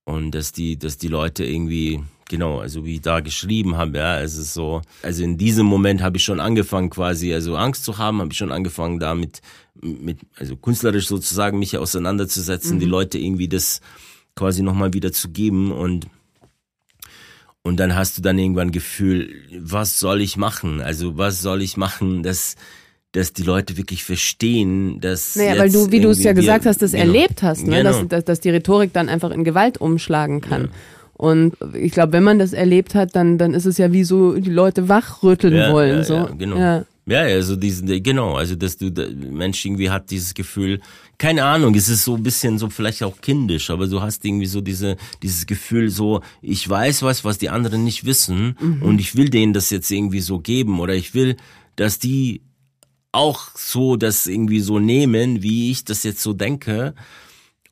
[0.03, 4.19] Und dass die, dass die Leute irgendwie, genau, also wie ich da geschrieben habe, ja,
[4.19, 7.99] es ist so, also in diesem Moment habe ich schon angefangen quasi, also Angst zu
[7.99, 9.41] haben, habe ich schon angefangen damit,
[9.79, 12.79] mit, also künstlerisch sozusagen mich auseinanderzusetzen, mhm.
[12.79, 13.79] die Leute irgendwie das
[14.35, 16.07] quasi nochmal wieder zu geben und
[17.65, 20.81] und dann hast du dann irgendwann Gefühl, was soll ich machen?
[20.81, 22.55] Also was soll ich machen, dass
[23.13, 26.81] dass die Leute wirklich verstehen, dass naja, weil du, wie du es ja gesagt hast,
[26.81, 27.77] das genau, erlebt hast, ne?
[27.77, 27.91] Genau.
[27.91, 30.63] dass, dass, dass die Rhetorik dann einfach in Gewalt umschlagen kann.
[30.63, 30.69] Ja.
[31.13, 34.33] Und ich glaube, wenn man das erlebt hat, dann, dann ist es ja wie so,
[34.33, 35.97] die Leute wachrütteln ja, wollen.
[35.97, 36.13] Ja, so.
[36.15, 36.57] Ja, genau.
[36.57, 36.85] Ja.
[37.05, 40.79] Ja, also diesen, genau, also dass du, der Mensch irgendwie hat dieses Gefühl,
[41.17, 44.45] keine Ahnung, es ist so ein bisschen so vielleicht auch kindisch, aber du hast irgendwie
[44.45, 48.81] so diese, dieses Gefühl so, ich weiß was, was die anderen nicht wissen mhm.
[48.81, 51.37] und ich will denen das jetzt irgendwie so geben oder ich will,
[51.75, 52.41] dass die
[53.11, 56.95] auch so das irgendwie so nehmen, wie ich das jetzt so denke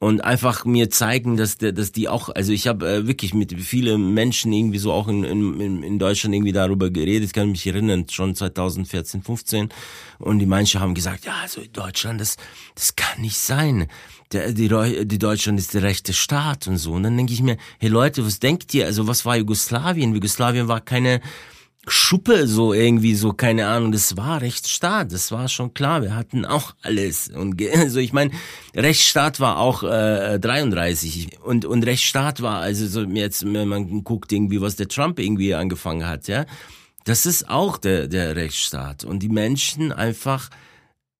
[0.01, 4.15] und einfach mir zeigen, dass dass die auch, also ich habe äh, wirklich mit vielen
[4.15, 8.07] Menschen irgendwie so auch in, in, in Deutschland irgendwie darüber geredet, ich kann mich erinnern,
[8.09, 9.69] schon 2014, 15
[10.17, 12.37] und die manche haben gesagt, ja, also Deutschland, das,
[12.73, 13.85] das kann nicht sein.
[14.31, 14.69] Der, die,
[15.05, 16.93] die Deutschland ist der rechte Staat und so.
[16.93, 18.87] Und dann denke ich mir, hey Leute, was denkt ihr?
[18.87, 20.15] Also was war Jugoslawien?
[20.15, 21.21] Jugoslawien war keine
[21.87, 23.91] Schuppe so irgendwie so keine Ahnung.
[23.91, 26.01] Das war Rechtsstaat das war schon klar.
[26.01, 27.27] Wir hatten auch alles.
[27.29, 28.31] Und also ich meine
[28.75, 34.31] Rechtsstaat war auch äh, 33 und und Rechtsstaat war also so jetzt wenn man guckt
[34.31, 36.45] irgendwie was der Trump irgendwie angefangen hat ja.
[37.05, 39.03] Das ist auch der der Rechtsstaat.
[39.03, 40.49] Und die Menschen einfach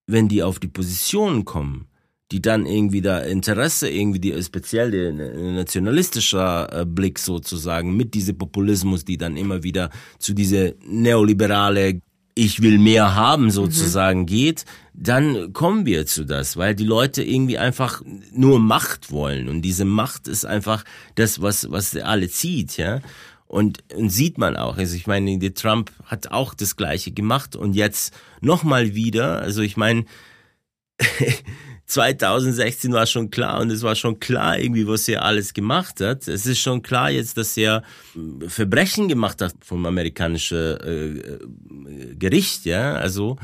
[0.08, 1.88] wenn die auf die Positionen kommen
[2.32, 8.38] die dann irgendwie da Interesse irgendwie die speziell der nationalistischer äh, Blick sozusagen mit diesem
[8.38, 12.02] Populismus, die dann immer wieder zu diese neoliberale
[12.34, 14.26] ich will mehr haben sozusagen mhm.
[14.26, 18.02] geht, dann kommen wir zu das, weil die Leute irgendwie einfach
[18.34, 20.84] nur Macht wollen und diese Macht ist einfach
[21.16, 23.02] das, was was alle zieht, ja.
[23.48, 24.78] Und, und sieht man auch.
[24.78, 29.42] Also ich meine, der Trump hat auch das Gleiche gemacht und jetzt nochmal wieder.
[29.42, 30.06] Also ich meine,
[31.92, 36.26] 2016 war schon klar und es war schon klar irgendwie, was er alles gemacht hat.
[36.30, 37.84] Es ist schon klar jetzt, dass er
[38.16, 43.38] äh, Verbrechen gemacht hat vom amerikanischen äh, Gericht, ja, also,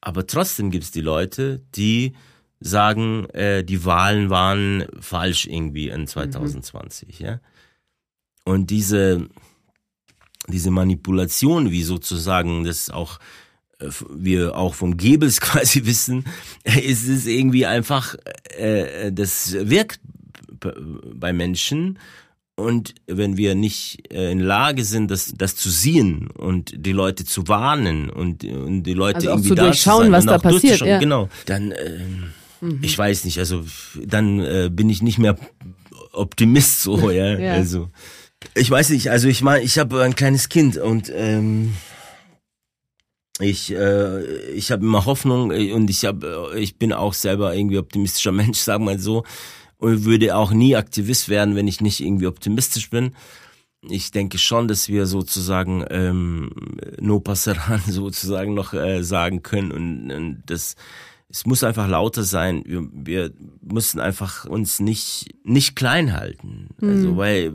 [0.00, 2.14] aber trotzdem gibt es die Leute, die
[2.58, 7.26] sagen, äh, die Wahlen waren falsch irgendwie in 2020, mhm.
[7.26, 7.40] ja.
[8.46, 9.28] Und diese,
[10.48, 13.22] diese Manipulation, wie sozusagen das auch äh,
[14.10, 16.24] wir auch vom Goebbels quasi wissen,
[16.64, 18.16] ist es irgendwie einfach,
[18.56, 20.00] äh, das wirkt
[21.14, 21.98] bei Menschen.
[22.56, 27.24] Und wenn wir nicht äh, in Lage sind, das, das zu sehen und die Leute
[27.24, 30.38] zu warnen und, und die Leute also irgendwie zu da durchschauen, zu sein, was da
[30.38, 31.00] passiert, ja.
[31.00, 31.98] genau, dann, äh,
[32.60, 32.78] mhm.
[32.80, 33.64] ich weiß nicht, also
[34.04, 35.36] dann äh, bin ich nicht mehr
[36.12, 37.54] Optimist so, ja, ja.
[37.54, 37.90] also
[38.54, 41.74] ich weiß nicht, also ich meine, ich habe ein kleines Kind und ähm,
[43.40, 47.54] ich äh, ich habe immer Hoffnung äh, und ich habe äh, ich bin auch selber
[47.54, 49.24] irgendwie optimistischer Mensch, sagen wir mal so
[49.78, 53.14] und würde auch nie Aktivist werden, wenn ich nicht irgendwie optimistisch bin.
[53.86, 56.50] Ich denke schon, dass wir sozusagen ähm,
[57.00, 60.76] no passeran sozusagen noch äh, sagen können und, und das
[61.28, 62.62] es muss einfach lauter sein.
[62.64, 66.68] Wir, wir müssen einfach uns nicht nicht klein halten.
[66.80, 66.96] Also, mhm.
[66.96, 67.52] Also weil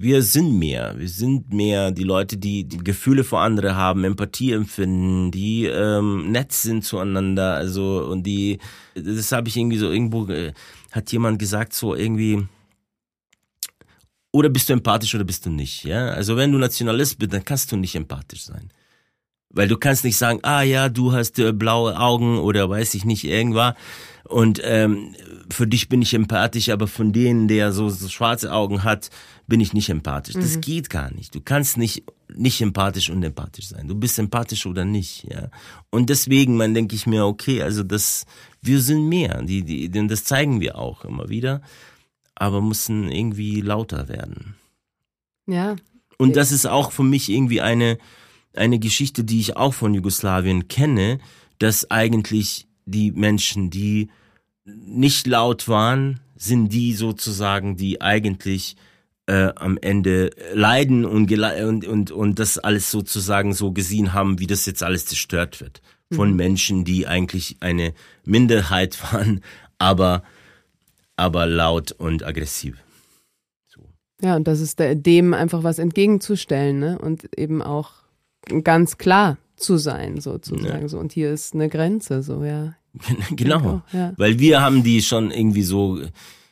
[0.00, 0.98] wir sind mehr.
[0.98, 6.32] Wir sind mehr die Leute, die, die Gefühle für andere haben, Empathie empfinden, die ähm,
[6.32, 7.54] nett sind zueinander.
[7.54, 8.58] Also und die,
[8.94, 10.54] das habe ich irgendwie so irgendwo äh,
[10.90, 12.46] hat jemand gesagt so irgendwie.
[14.32, 15.84] Oder bist du empathisch oder bist du nicht?
[15.84, 18.70] Ja, also wenn du Nationalist bist, dann kannst du nicht empathisch sein.
[19.50, 23.04] Weil du kannst nicht sagen, ah ja, du hast äh, blaue Augen oder weiß ich
[23.04, 23.74] nicht, irgendwas.
[24.24, 25.16] Und ähm,
[25.50, 29.10] für dich bin ich empathisch, aber von denen, der so, so schwarze Augen hat,
[29.50, 30.36] bin ich nicht empathisch.
[30.36, 30.40] Mhm.
[30.40, 31.34] Das geht gar nicht.
[31.34, 32.04] Du kannst nicht
[32.36, 33.88] nicht empathisch und empathisch sein.
[33.88, 35.50] Du bist empathisch oder nicht, ja.
[35.90, 38.24] Und deswegen, man denke ich mir, okay, also das,
[38.62, 41.62] wir sind mehr, die, die, denn das zeigen wir auch immer wieder,
[42.34, 44.54] aber müssen irgendwie lauter werden.
[45.46, 45.76] Ja.
[46.18, 47.98] Und das ist auch für mich irgendwie eine,
[48.54, 51.18] eine Geschichte, die ich auch von Jugoslawien kenne,
[51.58, 54.08] dass eigentlich die Menschen, die
[54.64, 58.76] nicht laut waren, sind die sozusagen, die eigentlich
[59.30, 64.48] äh, am Ende leiden und, und, und, und das alles sozusagen so gesehen haben, wie
[64.48, 65.82] das jetzt alles zerstört wird.
[66.12, 66.36] Von mhm.
[66.36, 67.94] Menschen, die eigentlich eine
[68.24, 69.40] Minderheit waren,
[69.78, 70.24] aber,
[71.14, 72.76] aber laut und aggressiv.
[73.68, 73.82] So.
[74.20, 76.98] Ja, und das ist dem einfach was entgegenzustellen, ne?
[76.98, 77.92] Und eben auch
[78.64, 80.82] ganz klar zu sein, sozusagen.
[80.82, 80.88] Ja.
[80.88, 80.98] So.
[80.98, 82.74] Und hier ist eine Grenze, so, ja.
[83.30, 83.82] genau.
[83.86, 84.12] Auch, ja.
[84.16, 86.00] Weil wir haben die schon irgendwie so,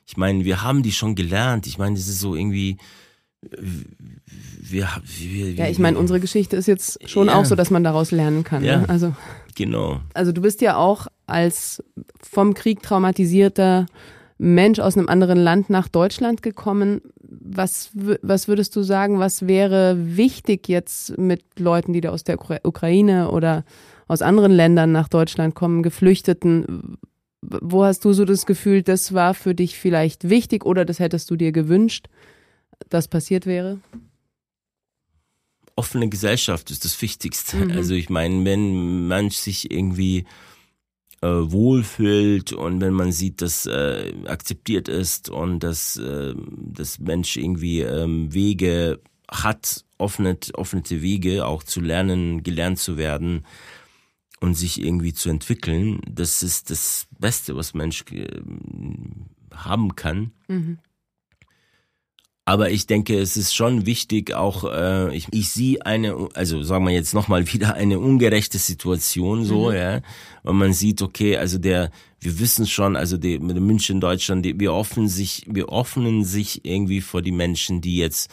[0.08, 1.66] ich meine, wir haben die schon gelernt.
[1.66, 2.78] Ich meine, es ist so irgendwie,
[3.42, 7.34] wir, wir, ja, ich meine, unsere Geschichte ist jetzt schon ja.
[7.34, 8.64] auch so, dass man daraus lernen kann.
[8.64, 8.88] Ja, ne?
[8.88, 9.14] Also,
[9.54, 10.00] genau.
[10.14, 11.84] Also du bist ja auch als
[12.22, 13.84] vom Krieg traumatisierter
[14.38, 17.02] Mensch aus einem anderen Land nach Deutschland gekommen.
[17.20, 17.90] Was,
[18.22, 23.30] was würdest du sagen, was wäre wichtig jetzt mit Leuten, die da aus der Ukraine
[23.30, 23.64] oder
[24.06, 26.96] aus anderen Ländern nach Deutschland kommen, Geflüchteten?
[27.40, 31.30] Wo hast du so das Gefühl, das war für dich vielleicht wichtig oder das hättest
[31.30, 32.08] du dir gewünscht,
[32.88, 33.78] dass passiert wäre?
[35.76, 37.56] Offene Gesellschaft ist das Wichtigste.
[37.56, 37.70] Mhm.
[37.70, 40.24] Also ich meine, wenn man sich irgendwie
[41.20, 47.36] äh, wohlfühlt und wenn man sieht, dass äh, akzeptiert ist und dass äh, das Mensch
[47.36, 49.00] irgendwie ähm, Wege
[49.30, 53.44] hat, offnet, offnete Wege auch zu lernen, gelernt zu werden
[54.40, 58.26] und sich irgendwie zu entwickeln, das ist das Beste, was Mensch äh,
[59.52, 60.32] haben kann.
[60.48, 60.78] Mhm.
[62.48, 66.86] Aber ich denke, es ist schon wichtig, auch äh, ich, ich sehe eine, also sagen
[66.86, 69.76] wir jetzt nochmal wieder eine ungerechte Situation so, mhm.
[69.76, 70.00] ja,
[70.44, 71.90] weil man sieht, okay, also der,
[72.20, 76.64] wir wissen schon, also die, mit München, Deutschland, die, wir öffnen sich, wir öffnen sich
[76.64, 78.30] irgendwie vor die Menschen, die jetzt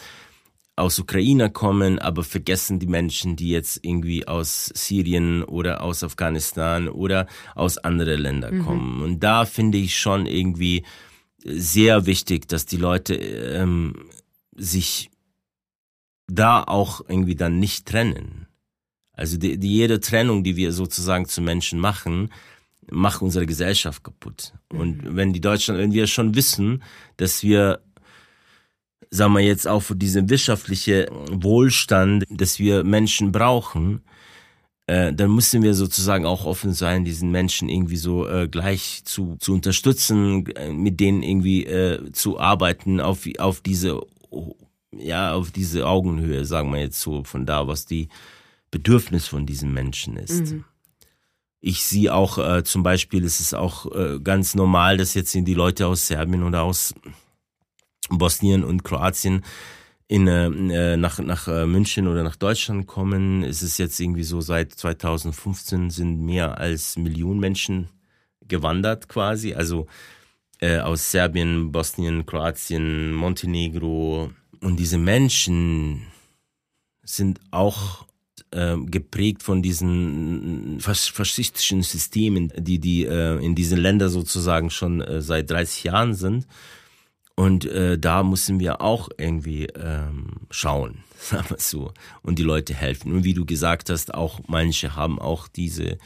[0.76, 6.90] aus Ukraine kommen, aber vergessen die Menschen, die jetzt irgendwie aus Syrien oder aus Afghanistan
[6.90, 8.66] oder aus anderen Ländern mhm.
[8.66, 9.02] kommen.
[9.02, 10.84] Und da finde ich schon irgendwie
[11.46, 14.10] sehr wichtig, dass die Leute ähm,
[14.56, 15.12] sich
[16.28, 18.48] da auch irgendwie dann nicht trennen.
[19.14, 22.32] Also die, die, jede Trennung, die wir sozusagen zu Menschen machen,
[22.92, 24.54] macht unsere Gesellschaft kaputt.
[24.70, 25.16] Und mhm.
[25.16, 26.84] wenn die Deutschland, wenn wir schon wissen,
[27.18, 27.82] dass wir,
[29.10, 34.02] sagen wir jetzt auch für diesen wirtschaftlichen Wohlstand, dass wir Menschen brauchen,
[34.88, 39.36] äh, dann müssen wir sozusagen auch offen sein, diesen Menschen irgendwie so äh, gleich zu,
[39.40, 44.02] zu unterstützen, äh, mit denen irgendwie äh, zu arbeiten auf, auf diese
[44.98, 48.10] ja, auf diese Augenhöhe, sagen wir jetzt so, von da, was die
[48.72, 50.54] Bedürfnis von diesen Menschen ist.
[50.54, 50.66] Mhm.
[51.60, 55.54] Ich sehe auch äh, zum Beispiel, es ist auch äh, ganz normal, dass jetzt die
[55.54, 56.94] Leute aus Serbien oder aus
[58.10, 59.44] Bosnien und Kroatien
[60.08, 63.44] in, äh, nach, nach äh, München oder nach Deutschland kommen.
[63.44, 67.90] Es ist jetzt irgendwie so, seit 2015 sind mehr als Millionen Menschen
[68.48, 69.54] gewandert quasi.
[69.54, 69.88] Also
[70.60, 74.32] äh, aus Serbien, Bosnien, Kroatien, Montenegro.
[74.62, 76.04] Und diese Menschen
[77.04, 78.06] sind auch
[78.52, 85.02] äh, geprägt von diesen fas faschistischen Systemen, die, die äh, in diesen Ländern sozusagen schon
[85.02, 86.48] äh, seit 30 Jahren sind.
[87.36, 92.74] Und äh, da müssen wir auch irgendwie ähm, schauen, sagen wir so, und die Leute
[92.74, 93.12] helfen.
[93.12, 95.98] Und wie du gesagt hast, auch manche haben auch diese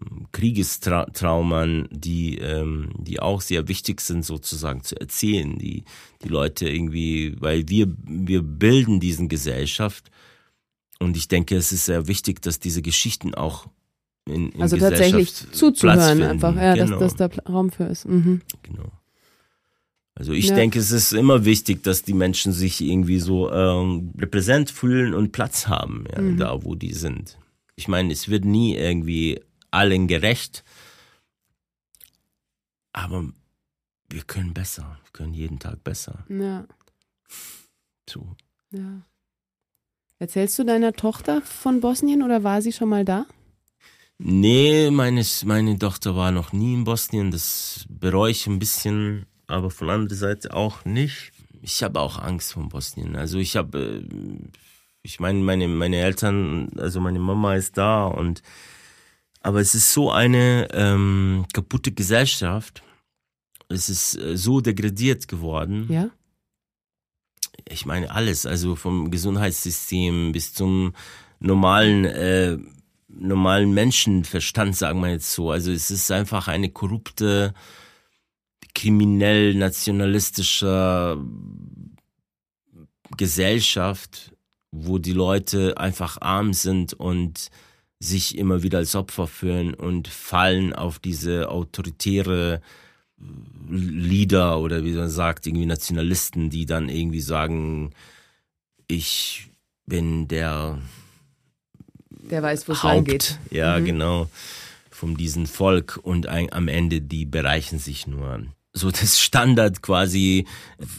[0.00, 5.58] ähm, Kriegestraumen, die, ähm, die auch sehr wichtig sind, sozusagen zu erzählen.
[5.58, 5.82] Die,
[6.22, 10.12] die Leute irgendwie, weil wir, wir bilden diesen Gesellschaft.
[11.00, 13.66] Und ich denke, es ist sehr wichtig, dass diese Geschichten auch
[14.26, 17.00] in, in also tatsächlich zuzuhören einfach, ja, genau.
[17.00, 18.06] dass, dass da Raum für ist.
[18.06, 18.42] Mhm.
[18.62, 18.92] Genau.
[20.18, 20.56] Also ich ja.
[20.56, 25.30] denke, es ist immer wichtig, dass die Menschen sich irgendwie so ähm, repräsent fühlen und
[25.30, 26.36] Platz haben, ja, mhm.
[26.36, 27.38] da wo die sind.
[27.76, 29.40] Ich meine, es wird nie irgendwie
[29.70, 30.64] allen gerecht,
[32.92, 33.28] aber
[34.10, 36.24] wir können besser, wir können jeden Tag besser.
[36.28, 36.66] Ja.
[38.10, 38.26] So.
[38.72, 39.02] Ja.
[40.18, 43.26] Erzählst du deiner Tochter von Bosnien oder war sie schon mal da?
[44.18, 47.30] Nee, meine, meine Tochter war noch nie in Bosnien.
[47.30, 51.32] Das bereue ich ein bisschen aber von anderer Seite auch nicht.
[51.60, 53.16] Ich habe auch Angst vor Bosnien.
[53.16, 54.48] Also ich habe, äh,
[55.02, 58.42] ich meine, meine, meine Eltern, also meine Mama ist da und
[59.40, 62.82] aber es ist so eine ähm, kaputte Gesellschaft.
[63.68, 65.86] Es ist äh, so degradiert geworden.
[65.90, 66.10] Ja.
[67.68, 70.94] Ich meine alles, also vom Gesundheitssystem bis zum
[71.40, 72.58] normalen äh,
[73.08, 75.50] normalen Menschenverstand, sagen wir jetzt so.
[75.50, 77.54] Also es ist einfach eine korrupte
[78.78, 81.18] kriminell nationalistischer
[83.16, 84.32] Gesellschaft,
[84.70, 87.48] wo die Leute einfach arm sind und
[87.98, 92.62] sich immer wieder als Opfer fühlen und fallen auf diese autoritäre
[93.68, 97.90] Leader oder wie man sagt, irgendwie Nationalisten, die dann irgendwie sagen,
[98.86, 99.48] ich
[99.86, 100.78] bin der
[102.30, 103.40] der weiß, wo es lang geht.
[103.50, 103.84] Ja, mhm.
[103.86, 104.30] genau.
[104.88, 108.46] Von diesem Volk und ein, am Ende die bereichen sich nur
[108.78, 110.46] so das Standard quasi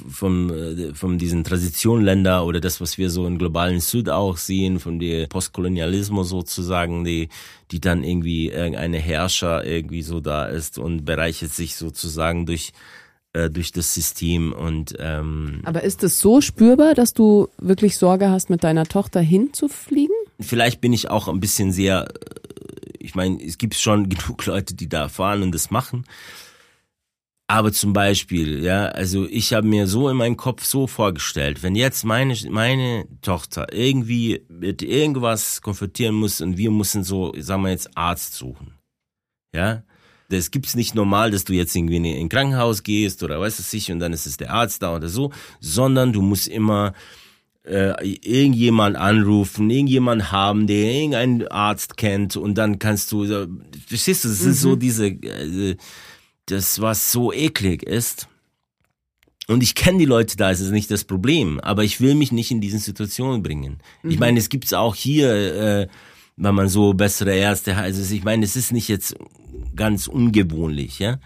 [0.09, 4.79] vom, äh, von diesen Transitionländer oder das, was wir so im globalen Süd auch sehen,
[4.79, 7.29] von der Postkolonialismus sozusagen, die,
[7.71, 12.71] die dann irgendwie irgendeine Herrscher irgendwie so da ist und bereichert sich sozusagen durch
[13.33, 18.31] äh, durch das System und ähm, aber ist es so spürbar, dass du wirklich Sorge
[18.31, 20.15] hast, mit deiner Tochter hinzufliegen?
[20.39, 24.73] Vielleicht bin ich auch ein bisschen sehr, äh, ich meine, es gibt schon genug Leute,
[24.73, 26.05] die da fahren und das machen.
[27.49, 31.73] Aber zum Beispiel, ja, also ich habe mir so in meinem Kopf so vorgestellt, wenn
[31.73, 37.71] jetzt meine, meine Tochter irgendwie mit irgendwas konfrontieren muss und wir müssen so, sagen wir
[37.71, 38.75] jetzt, Arzt suchen.
[39.51, 39.81] Ja,
[40.29, 43.63] das gibt's nicht normal, dass du jetzt irgendwie in ein Krankenhaus gehst oder weißt du
[43.63, 46.93] sich und dann ist es der Arzt da oder so, sondern du musst immer
[47.63, 53.47] äh, irgendjemand anrufen, irgendjemand haben, der irgendeinen Arzt kennt und dann kannst du, äh,
[53.87, 54.51] verstehst du, es mhm.
[54.51, 55.77] ist so diese äh,
[56.51, 58.27] das, was so eklig ist.
[59.47, 61.59] Und ich kenne die Leute da, es ist nicht das Problem.
[61.59, 63.79] Aber ich will mich nicht in diese Situation bringen.
[64.03, 64.11] Mhm.
[64.11, 65.87] Ich meine, es gibt's auch hier, äh,
[66.37, 67.85] wenn man so bessere Ärzte hat.
[67.85, 69.15] Also ich meine, es ist nicht jetzt
[69.75, 71.19] ganz ungewohnlich, ja.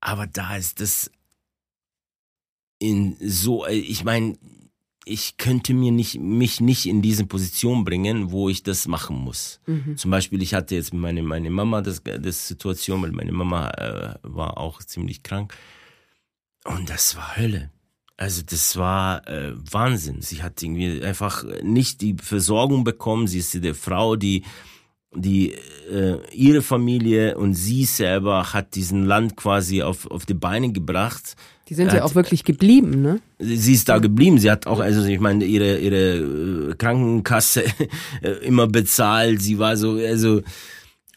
[0.00, 1.10] Aber da ist das
[2.78, 4.36] in so, äh, ich meine,
[5.08, 9.60] ich könnte mir nicht, mich nicht in diese Position bringen, wo ich das machen muss.
[9.66, 9.96] Mhm.
[9.96, 14.14] Zum Beispiel, ich hatte jetzt meine, meine Mama das, das Situation, weil meine Mama äh,
[14.22, 15.54] war auch ziemlich krank.
[16.64, 17.70] Und das war Hölle.
[18.16, 20.22] Also das war äh, Wahnsinn.
[20.22, 23.28] Sie hat irgendwie einfach nicht die Versorgung bekommen.
[23.28, 24.44] Sie ist die Frau, die
[25.14, 25.54] die
[25.90, 31.36] äh, ihre Familie und sie selber hat diesen Land quasi auf auf die Beine gebracht
[31.68, 33.20] die sind ja auch wirklich geblieben, ne?
[33.38, 34.38] Sie ist da geblieben.
[34.38, 37.64] Sie hat auch, also ich meine, ihre ihre äh, Krankenkasse
[38.42, 39.42] immer bezahlt.
[39.42, 40.40] Sie war so, also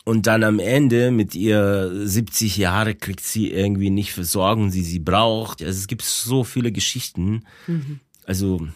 [0.03, 4.99] und dann am Ende mit ihr 70 Jahre kriegt sie irgendwie nicht Versorgung, sie sie
[4.99, 5.63] braucht.
[5.63, 7.45] Also es gibt so viele Geschichten.
[7.67, 8.01] Mhm.
[8.25, 8.67] Also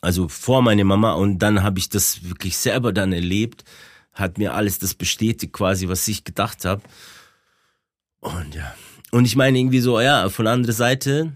[0.00, 3.64] also vor meiner Mama und dann habe ich das wirklich selber dann erlebt,
[4.12, 6.82] hat mir alles das bestätigt quasi, was ich gedacht habe.
[8.20, 8.74] Und ja,
[9.10, 11.32] und ich meine irgendwie so, ja, von der anderen Seite,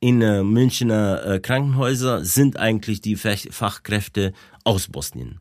[0.00, 4.32] in äh, Münchner äh, Krankenhäuser sind eigentlich die Fach Fachkräfte
[4.64, 5.40] aus Bosnien,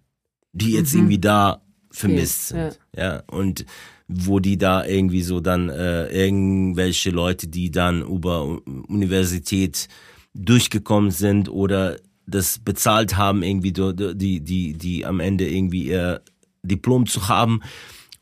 [0.53, 1.01] die jetzt mhm.
[1.01, 1.61] irgendwie da
[1.91, 2.79] vermisst okay, sind.
[2.95, 3.03] Ja.
[3.03, 3.23] ja.
[3.27, 3.65] Und
[4.07, 9.87] wo die da irgendwie so dann äh, irgendwelche Leute, die dann über Universität
[10.33, 11.97] durchgekommen sind oder
[12.27, 16.21] das bezahlt haben, irgendwie die, die, die am Ende irgendwie ihr
[16.63, 17.61] Diplom zu haben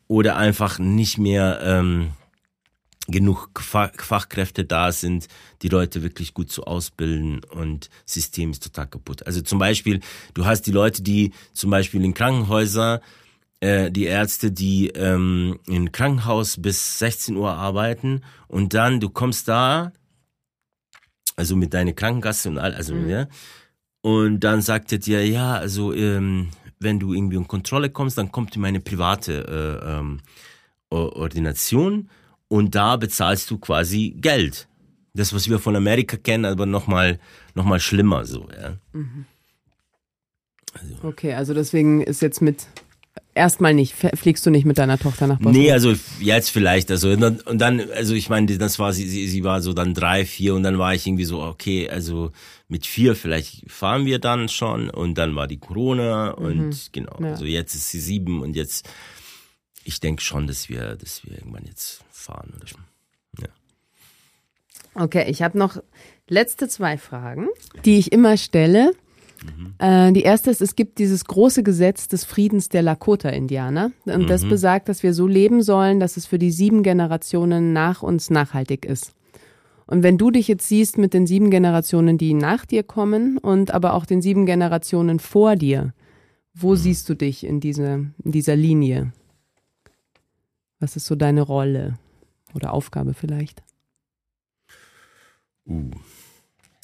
[0.07, 2.11] oder einfach nicht mehr ähm,
[3.07, 5.27] genug Fachkräfte da sind,
[5.61, 9.25] die Leute wirklich gut zu ausbilden und System ist total kaputt.
[9.25, 9.99] Also zum Beispiel,
[10.33, 13.01] du hast die Leute, die zum Beispiel in Krankenhäuser,
[13.59, 19.49] äh, die Ärzte, die ähm, im Krankenhaus bis 16 Uhr arbeiten und dann du kommst
[19.49, 19.91] da,
[21.35, 23.09] also mit deiner Krankenkasse und all, also mhm.
[23.09, 23.27] ja,
[24.03, 28.33] und dann sagt er dir, ja, also ähm, wenn du irgendwie in Kontrolle kommst, dann
[28.33, 30.19] kommt in meine private äh, ähm,
[30.89, 32.09] Ordination
[32.49, 34.67] und da bezahlst du quasi Geld.
[35.13, 37.17] Das, was wir von Amerika kennen, aber nochmal
[37.55, 38.77] noch mal schlimmer so, ja.
[38.91, 39.25] Mhm.
[40.73, 40.95] Also.
[41.03, 42.67] Okay, also deswegen ist jetzt mit
[43.35, 45.63] erstmal nicht, fliegst du nicht mit deiner Tochter nach Bosnien?
[45.63, 49.61] Nee, also jetzt vielleicht, also und dann, also ich meine, das war sie, sie, war
[49.61, 52.31] so dann drei, vier und dann war ich irgendwie so, okay, also
[52.67, 56.75] mit vier vielleicht fahren wir dann schon und dann war die Corona und mhm.
[56.91, 57.31] genau, ja.
[57.31, 58.89] also jetzt ist sie sieben und jetzt,
[59.83, 62.83] ich denke schon, dass wir, dass wir irgendwann jetzt fahren oder schon.
[63.39, 63.49] Ja.
[64.95, 65.81] Okay, ich habe noch
[66.27, 67.47] letzte zwei Fragen,
[67.83, 68.93] die ich immer stelle.
[69.43, 69.73] Mhm.
[69.79, 73.91] Äh, die erste ist, es gibt dieses große Gesetz des Friedens der Lakota-Indianer.
[74.05, 74.27] Und mhm.
[74.27, 78.29] das besagt, dass wir so leben sollen, dass es für die sieben Generationen nach uns
[78.29, 79.13] nachhaltig ist.
[79.85, 83.71] Und wenn du dich jetzt siehst mit den sieben Generationen, die nach dir kommen und
[83.71, 85.93] aber auch den sieben Generationen vor dir,
[86.53, 86.77] wo mhm.
[86.77, 89.11] siehst du dich in, diese, in dieser Linie?
[90.79, 91.97] Was ist so deine Rolle
[92.53, 93.63] oder Aufgabe vielleicht?
[95.65, 95.91] Uh.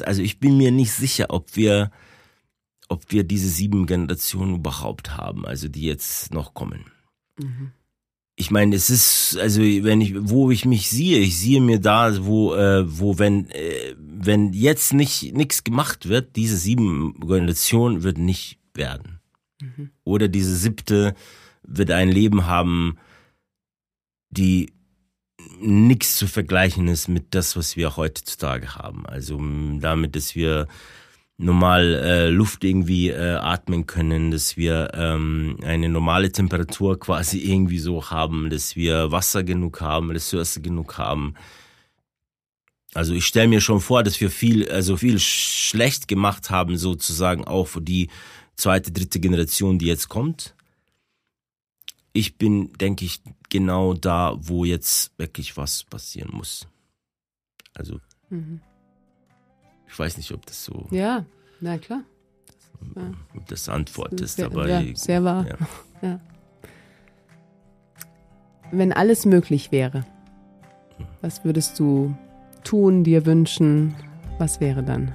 [0.03, 1.91] Also ich bin mir nicht sicher, ob wir,
[2.90, 6.86] ob wir diese sieben Generationen überhaupt haben, also die jetzt noch kommen.
[7.40, 7.72] Mhm
[8.40, 12.26] ich meine, es ist, also wenn ich, wo ich mich sehe, ich sehe mir da,
[12.26, 18.18] wo, äh, wo wenn, äh, wenn jetzt nicht nichts gemacht wird, diese sieben Generation wird
[18.18, 19.20] nicht werden.
[19.61, 19.90] Mhm.
[20.06, 21.16] Oder diese siebte
[21.64, 22.98] wird ein Leben haben,
[24.30, 24.72] die
[25.60, 29.06] nichts zu vergleichen ist mit das, was wir heutzutage haben.
[29.06, 29.38] Also
[29.80, 30.70] damit, dass wir
[31.40, 37.80] normal äh, Luft irgendwie äh, atmen können, dass wir ähm, eine normale Temperatur quasi irgendwie
[37.80, 41.36] so haben, dass wir Wasser genug haben, Ressourcen genug haben.
[42.94, 47.45] Also ich stelle mir schon vor, dass wir viel, also viel schlecht gemacht haben, sozusagen
[47.45, 48.10] auch für die
[48.56, 50.56] zweite, dritte Generation, die jetzt kommt.
[52.11, 56.68] Ich bin, denke ich, genau da, wo jetzt wirklich was passieren muss.
[57.76, 58.60] Also mhm.
[59.90, 60.88] Ich weiß nicht, ob das so.
[60.91, 61.26] Ja,
[61.60, 62.02] na klar.
[62.80, 63.11] Das, ja.
[63.48, 64.70] das Antwort ist sehr, dabei.
[64.70, 65.45] Ja, sehr wahr.
[65.48, 65.57] Ja.
[66.10, 66.20] ja.
[68.72, 70.06] Wenn alles möglich wäre,
[71.22, 72.16] was würdest du
[72.64, 73.95] tun, dir wünschen?
[74.38, 75.11] Was wäre dann?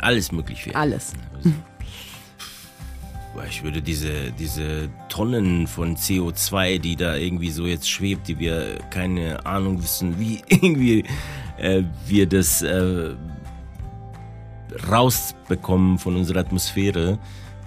[0.00, 0.76] Alles möglich wäre.
[0.76, 1.14] Alles.
[1.34, 1.50] Also,
[3.48, 8.78] ich würde diese, diese Tonnen von CO2, die da irgendwie so jetzt schwebt, die wir
[8.90, 11.04] keine Ahnung wissen, wie irgendwie
[11.58, 13.14] äh, wir das äh,
[14.88, 17.18] rausbekommen von unserer Atmosphäre,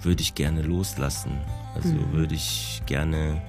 [0.02, 1.38] würde ich gerne loslassen.
[1.74, 2.12] Also mhm.
[2.12, 3.40] würde ich gerne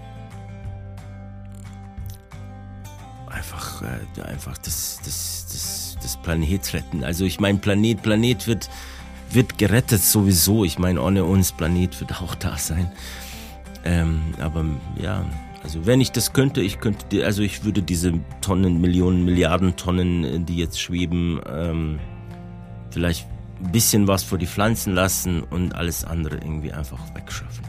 [3.27, 7.03] einfach, äh, einfach das, das, das, das Planet retten.
[7.03, 8.69] Also ich meine, Planet, Planet wird,
[9.32, 10.64] wird gerettet sowieso.
[10.64, 12.91] Ich meine, ohne uns Planet wird auch da sein.
[13.84, 14.65] Ähm, aber
[15.02, 15.26] ja,
[15.64, 20.23] also wenn ich das könnte, ich könnte, also ich würde diese Tonnen, Millionen, Milliarden Tonnen,
[20.23, 21.99] äh, die jetzt schweben, ähm,
[22.91, 23.27] vielleicht
[23.64, 27.64] ein bisschen was für die Pflanzen lassen und alles andere irgendwie einfach wegschaffen.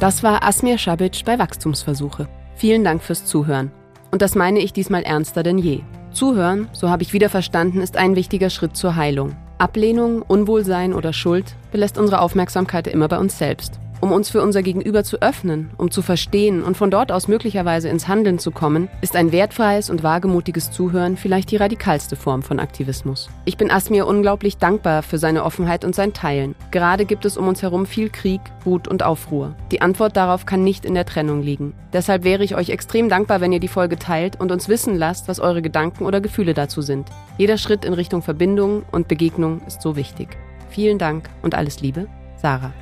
[0.00, 2.26] Das war Asmir Shabic bei Wachstumsversuche.
[2.54, 3.70] Vielen Dank fürs Zuhören.
[4.10, 5.82] Und das meine ich diesmal ernster denn je.
[6.12, 9.36] Zuhören, so habe ich wieder verstanden, ist ein wichtiger Schritt zur Heilung.
[9.58, 13.78] Ablehnung, Unwohlsein oder Schuld belässt unsere Aufmerksamkeit immer bei uns selbst.
[14.00, 17.90] Um uns für unser Gegenüber zu öffnen, um zu verstehen und von dort aus möglicherweise
[17.90, 22.60] ins Handeln zu kommen, ist ein wertfreies und wagemutiges Zuhören vielleicht die radikalste Form von
[22.60, 23.28] Aktivismus.
[23.44, 26.54] Ich bin Asmir unglaublich dankbar für seine Offenheit und sein Teilen.
[26.70, 29.54] Gerade gibt es um uns herum viel Krieg, Wut und Aufruhr.
[29.70, 31.74] Die Antwort darauf kann nicht in der Trennung liegen.
[31.92, 35.28] Deshalb wäre ich euch extrem dankbar, wenn ihr die Folge teilt und uns wissen lasst,
[35.28, 37.10] was eure Gedanken oder Gefühle dazu sind.
[37.36, 40.38] Jeder Schritt in Richtung Verbindung und Begegnung ist so wichtig.
[40.70, 42.06] Vielen Dank und alles Liebe,
[42.40, 42.72] Sarah.